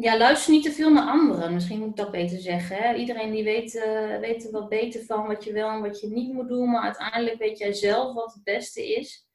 ja, 0.00 0.18
luister 0.18 0.52
niet 0.52 0.62
te 0.62 0.72
veel 0.72 0.92
naar 0.92 1.08
anderen. 1.08 1.54
Misschien 1.54 1.78
moet 1.78 1.88
ik 1.88 1.96
dat 1.96 2.10
beter 2.10 2.38
zeggen. 2.38 2.96
Iedereen 2.96 3.30
die 3.30 3.44
weet, 3.44 3.74
uh, 3.74 4.18
weet 4.18 4.44
er 4.44 4.50
wat 4.50 4.68
beter 4.68 5.04
van 5.04 5.26
wat 5.26 5.44
je 5.44 5.52
wel 5.52 5.68
en 5.68 5.80
wat 5.80 6.00
je 6.00 6.08
niet 6.08 6.32
moet 6.32 6.48
doen. 6.48 6.70
Maar 6.70 6.82
uiteindelijk 6.82 7.38
weet 7.38 7.58
jij 7.58 7.72
zelf 7.72 8.14
wat 8.14 8.32
het 8.32 8.44
beste 8.44 8.94
is. 8.94 9.28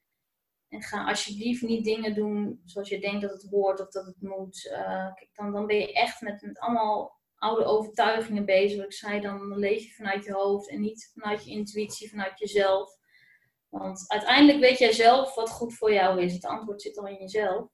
En 0.69 0.81
ga 0.81 1.05
alsjeblieft 1.05 1.61
niet 1.61 1.85
dingen 1.85 2.13
doen 2.15 2.61
zoals 2.65 2.89
je 2.89 2.99
denkt 2.99 3.21
dat 3.21 3.31
het 3.31 3.51
hoort 3.51 3.79
of 3.79 3.89
dat 3.89 4.05
het 4.05 4.21
moet. 4.21 4.69
Uh, 4.71 5.13
kijk, 5.13 5.29
dan, 5.33 5.51
dan 5.51 5.67
ben 5.67 5.77
je 5.77 5.93
echt 5.93 6.21
met, 6.21 6.41
met 6.41 6.59
allemaal 6.59 7.19
oude 7.35 7.65
overtuigingen 7.65 8.45
bezig. 8.45 8.77
Wat 8.77 8.85
ik 8.85 8.93
zei, 8.93 9.21
dan 9.21 9.57
leef 9.57 9.83
je 9.83 9.93
vanuit 9.93 10.25
je 10.25 10.33
hoofd 10.33 10.69
en 10.69 10.81
niet 10.81 11.11
vanuit 11.13 11.45
je 11.45 11.51
intuïtie, 11.51 12.09
vanuit 12.09 12.39
jezelf. 12.39 12.97
Want 13.69 14.03
uiteindelijk 14.07 14.59
weet 14.59 14.77
jij 14.77 14.91
zelf 14.91 15.35
wat 15.35 15.49
goed 15.49 15.73
voor 15.73 15.93
jou 15.93 16.21
is. 16.21 16.33
Het 16.33 16.45
antwoord 16.45 16.81
zit 16.81 16.97
al 16.97 17.07
in 17.07 17.17
jezelf. 17.19 17.69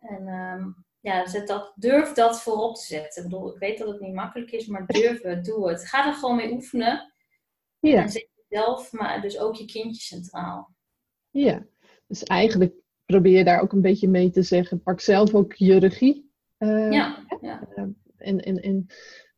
En 0.00 0.28
um, 0.28 0.86
ja, 1.00 1.26
zet 1.26 1.48
dat, 1.48 1.72
durf 1.76 2.12
dat 2.12 2.42
voorop 2.42 2.74
te 2.74 2.84
zetten. 2.84 3.24
Ik 3.24 3.30
bedoel, 3.30 3.54
ik 3.54 3.58
weet 3.58 3.78
dat 3.78 3.88
het 3.88 4.00
niet 4.00 4.14
makkelijk 4.14 4.50
is, 4.50 4.66
maar 4.66 4.86
durf 4.86 5.22
het, 5.22 5.44
doe 5.44 5.68
het. 5.68 5.88
Ga 5.88 6.06
er 6.06 6.14
gewoon 6.14 6.36
mee 6.36 6.52
oefenen. 6.52 7.12
Ja. 7.78 8.02
En 8.02 8.08
zet 8.08 8.28
jezelf, 8.48 8.92
maar 8.92 9.20
dus 9.20 9.38
ook 9.38 9.54
je 9.54 9.64
kindje 9.64 10.02
centraal. 10.02 10.74
Ja, 11.30 11.66
dus 12.06 12.22
eigenlijk 12.22 12.74
probeer 13.04 13.38
je 13.38 13.44
daar 13.44 13.60
ook 13.60 13.72
een 13.72 13.80
beetje 13.80 14.08
mee 14.08 14.30
te 14.30 14.42
zeggen, 14.42 14.82
pak 14.82 15.00
zelf 15.00 15.34
ook 15.34 15.52
je 15.52 15.78
regie. 15.78 16.30
Uh, 16.58 16.92
ja, 16.92 17.26
ja. 17.40 17.68
Uh, 17.76 17.84
en, 18.16 18.40
en, 18.40 18.56
en 18.56 18.86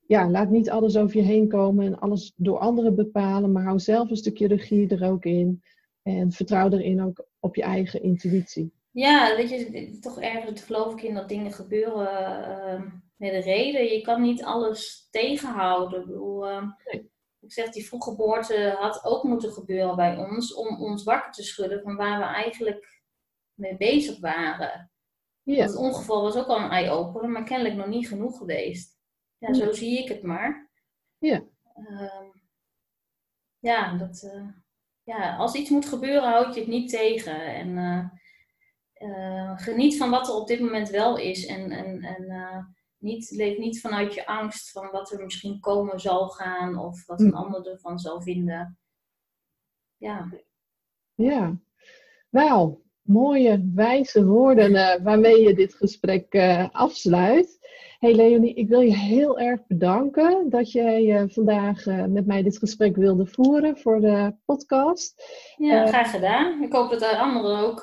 ja, 0.07 0.31
laat 0.31 0.51
niet 0.51 0.71
alles 0.71 0.97
over 0.97 1.17
je 1.17 1.23
heen 1.23 1.49
komen 1.49 1.87
en 1.87 1.99
alles 1.99 2.33
door 2.37 2.59
anderen 2.59 2.95
bepalen, 2.95 3.53
maar 3.53 3.65
hou 3.65 3.79
zelf 3.79 4.11
een 4.11 4.17
stukje 4.17 4.47
regie 4.47 4.89
er 4.89 5.11
ook 5.11 5.25
in. 5.25 5.63
En 6.03 6.33
vertrouw 6.33 6.71
erin 6.71 7.03
ook 7.03 7.27
op 7.41 7.57
je 7.57 7.63
eigen 7.63 8.03
intuïtie. 8.03 8.73
Ja, 8.91 9.37
weet 9.37 9.51
je, 9.51 9.99
toch 10.01 10.21
ergens 10.21 10.63
geloof 10.63 10.93
ik 10.93 11.03
in 11.03 11.15
dat 11.15 11.29
dingen 11.29 11.53
gebeuren 11.53 12.09
uh, 12.79 12.93
met 13.17 13.33
een 13.33 13.41
reden. 13.41 13.85
Je 13.85 14.01
kan 14.01 14.23
niet 14.23 14.45
alles 14.45 15.09
tegenhouden. 15.11 16.01
Ik 16.01 16.07
bedoel, 16.07 16.51
uh, 16.51 16.69
ik 17.41 17.53
zeg, 17.53 17.71
die 17.71 17.87
vroeggeboorte 17.87 18.77
had 18.79 19.05
ook 19.05 19.23
moeten 19.23 19.53
gebeuren 19.53 19.97
bij 19.97 20.17
ons 20.17 20.55
om 20.55 20.83
ons 20.83 21.05
wakker 21.05 21.33
te 21.33 21.43
schudden 21.43 21.83
van 21.83 21.97
waar 21.97 22.19
we 22.19 22.25
eigenlijk 22.25 23.03
mee 23.55 23.77
bezig 23.77 24.21
waren. 24.21 24.91
Ja. 25.43 25.63
Het 25.63 25.77
ongeval 25.77 26.23
was 26.23 26.37
ook 26.37 26.47
al 26.47 26.61
een 26.61 26.71
eye-opener, 26.71 27.31
maar 27.31 27.45
kennelijk 27.45 27.75
nog 27.75 27.87
niet 27.87 28.09
genoeg 28.09 28.39
geweest. 28.39 28.99
Ja, 29.39 29.55
zo 29.55 29.73
zie 29.73 29.99
ik 29.99 30.09
het 30.09 30.23
maar. 30.23 30.71
Ja. 31.19 31.43
Uh, 31.77 32.29
ja, 33.59 33.97
dat, 33.97 34.31
uh, 34.35 34.49
ja, 35.03 35.37
als 35.37 35.55
iets 35.55 35.71
moet 35.71 35.87
gebeuren, 35.87 36.31
houd 36.31 36.55
je 36.55 36.61
het 36.61 36.69
niet 36.69 36.91
tegen. 36.91 37.55
En 37.55 37.79
uh, 39.01 39.31
uh, 39.51 39.59
geniet 39.59 39.97
van 39.97 40.11
wat 40.11 40.29
er 40.29 40.35
op 40.35 40.47
dit 40.47 40.61
moment 40.61 40.91
wel 40.91 41.19
is. 41.19 41.47
En, 41.47 41.71
en, 41.71 42.03
en 42.03 42.23
uh, 42.23 42.57
niet, 42.99 43.31
leef 43.31 43.59
niet 43.59 43.81
vanuit 43.81 44.15
je 44.15 44.27
angst 44.27 44.71
van 44.71 44.91
wat 44.91 45.13
er 45.13 45.25
misschien 45.25 45.61
komen 45.61 46.01
zal 46.01 46.29
gaan 46.29 46.79
of 46.79 47.07
wat 47.07 47.21
een 47.21 47.31
hm. 47.31 47.37
ander 47.37 47.67
ervan 47.67 47.99
zal 47.99 48.23
vinden. 48.23 48.79
Ja. 49.97 50.29
Ja. 51.15 51.57
Nou, 52.31 52.75
mooie, 53.03 53.71
wijze 53.75 54.25
woorden 54.25 54.71
uh, 54.71 54.95
waarmee 55.03 55.41
je 55.41 55.55
dit 55.55 55.75
gesprek 55.75 56.35
afsluit. 56.73 57.59
Hey 57.99 58.15
Leonie, 58.15 58.55
ik 58.55 58.69
wil 58.69 58.81
je 58.81 58.97
heel 58.97 59.39
erg 59.39 59.67
bedanken 59.67 60.51
dat 60.51 60.73
jij 60.73 61.29
vandaag 61.29 61.85
met 61.87 62.27
mij 62.27 62.43
dit 62.43 62.59
gesprek 62.59 62.97
wilde 62.97 63.27
voeren 63.27 63.79
voor 63.79 64.01
de 64.01 64.35
podcast. 64.45 65.23
Ja, 65.57 65.87
graag 65.87 66.11
gedaan. 66.11 66.63
Ik 66.63 66.73
hoop 66.73 66.91
dat 66.91 67.03
er 67.03 67.17
anderen 67.17 67.59
ook 67.59 67.83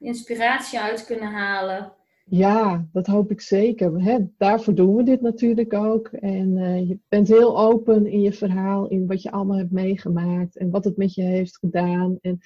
inspiratie 0.00 0.80
uit 0.80 1.04
kunnen 1.04 1.32
halen. 1.32 1.92
Ja, 2.24 2.86
dat 2.92 3.06
hoop 3.06 3.30
ik 3.30 3.40
zeker. 3.40 4.02
Hè, 4.02 4.18
daarvoor 4.38 4.74
doen 4.74 4.96
we 4.96 5.02
dit 5.02 5.20
natuurlijk 5.20 5.74
ook. 5.74 6.08
En 6.08 6.56
uh, 6.56 6.88
je 6.88 6.98
bent 7.08 7.28
heel 7.28 7.58
open 7.58 8.06
in 8.06 8.20
je 8.20 8.32
verhaal, 8.32 8.88
in 8.88 9.06
wat 9.06 9.22
je 9.22 9.30
allemaal 9.30 9.56
hebt 9.56 9.70
meegemaakt 9.70 10.56
en 10.56 10.70
wat 10.70 10.84
het 10.84 10.96
met 10.96 11.14
je 11.14 11.22
heeft 11.22 11.58
gedaan. 11.58 12.18
En 12.20 12.40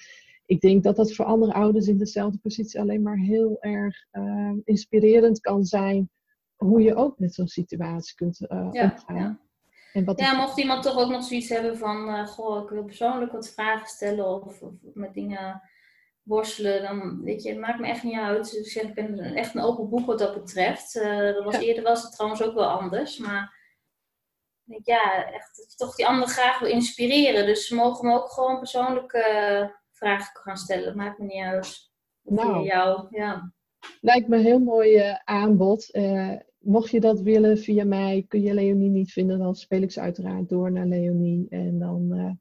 ik 0.45 0.61
denk 0.61 0.83
dat 0.83 0.95
dat 0.95 1.13
voor 1.13 1.25
andere 1.25 1.53
ouders 1.53 1.87
in 1.87 1.97
dezelfde 1.97 2.37
positie 2.37 2.79
alleen 2.79 3.01
maar 3.01 3.17
heel 3.17 3.57
erg 3.59 4.05
uh, 4.11 4.51
inspirerend 4.63 5.39
kan 5.39 5.65
zijn. 5.65 6.09
Hoe 6.55 6.81
je 6.81 6.95
ook 6.95 7.19
met 7.19 7.33
zo'n 7.33 7.47
situatie 7.47 8.15
kunt 8.15 8.41
uh, 8.41 8.69
ja, 8.71 8.83
omgaan. 8.83 9.15
Ja. 9.15 9.39
En 9.93 10.05
wat 10.05 10.19
ja, 10.19 10.33
mocht 10.33 10.59
iemand 10.59 10.83
toch 10.83 10.97
ook 10.97 11.11
nog 11.11 11.23
zoiets 11.23 11.49
hebben 11.49 11.77
van, 11.77 12.27
goh, 12.27 12.63
ik 12.63 12.69
wil 12.69 12.83
persoonlijk 12.83 13.31
wat 13.31 13.49
vragen 13.49 13.87
stellen 13.87 14.25
of, 14.25 14.61
of, 14.61 14.73
met 14.93 15.13
dingen 15.13 15.61
worstelen, 16.25 16.81
dan 16.81 17.23
weet 17.23 17.43
je, 17.43 17.49
het 17.49 17.59
maakt 17.59 17.79
me 17.79 17.87
echt 17.87 18.03
niet 18.03 18.19
uit. 18.19 18.51
Dus 18.51 18.59
ik 18.59 18.71
zeg, 18.71 18.83
ik 18.83 18.93
ben 18.93 19.19
echt 19.19 19.55
een 19.55 19.61
open 19.61 19.89
boek 19.89 20.05
wat 20.05 20.19
dat 20.19 20.33
betreft. 20.33 20.95
Uh, 20.95 21.33
dat 21.33 21.43
was, 21.43 21.57
Eerder 21.57 21.83
was 21.83 22.03
het 22.03 22.11
trouwens 22.11 22.43
ook 22.43 22.53
wel 22.53 22.69
anders, 22.69 23.17
maar 23.17 23.63
ik, 24.67 24.85
ja, 24.85 25.31
echt 25.31 25.73
toch 25.77 25.95
die 25.95 26.07
anderen 26.07 26.29
graag 26.29 26.59
wil 26.59 26.69
inspireren. 26.69 27.45
Dus 27.45 27.67
ze 27.67 27.75
mogen 27.75 28.07
me 28.07 28.13
ook 28.13 28.31
gewoon 28.31 28.59
persoonlijke 28.59 29.17
uh, 29.17 29.69
vragen 29.91 30.41
gaan 30.41 30.57
stellen. 30.57 30.85
Dat 30.85 30.95
maakt 30.95 31.19
me 31.19 31.25
niet 31.25 31.43
uit. 31.43 31.91
Nou, 32.21 32.65
jou, 32.65 33.07
ja. 33.09 33.53
Lijkt 34.01 34.27
me 34.27 34.37
een 34.37 34.43
heel 34.43 34.59
mooi 34.59 34.97
uh, 34.97 35.15
aanbod. 35.23 35.95
Uh, 35.95 36.33
mocht 36.57 36.91
je 36.91 36.99
dat 36.99 37.21
willen 37.21 37.57
via 37.57 37.85
mij, 37.85 38.25
kun 38.27 38.41
je 38.41 38.53
Leonie 38.53 38.89
niet 38.89 39.11
vinden, 39.11 39.39
dan 39.39 39.55
speel 39.55 39.81
ik 39.81 39.91
ze 39.91 39.99
uiteraard 39.99 40.49
door 40.49 40.71
naar 40.71 40.85
Leonie. 40.85 41.45
En 41.49 41.79
dan 41.79 42.07
uh, 42.13 42.31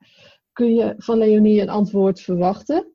kun 0.52 0.74
je 0.74 0.94
van 0.96 1.18
Leonie 1.18 1.60
een 1.60 1.68
antwoord 1.68 2.20
verwachten. 2.20 2.92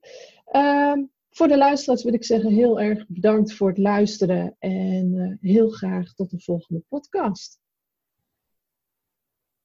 Ehm, 0.50 1.04
voor 1.30 1.48
de 1.48 1.58
luisteraars 1.58 2.04
wil 2.04 2.14
ik 2.14 2.24
zeggen 2.24 2.52
heel 2.52 2.80
erg 2.80 3.06
bedankt 3.08 3.54
voor 3.54 3.68
het 3.68 3.78
luisteren 3.78 4.56
en 4.60 5.38
heel 5.42 5.70
graag 5.70 6.14
tot 6.14 6.30
de 6.30 6.40
volgende 6.40 6.84
podcast. 6.88 7.60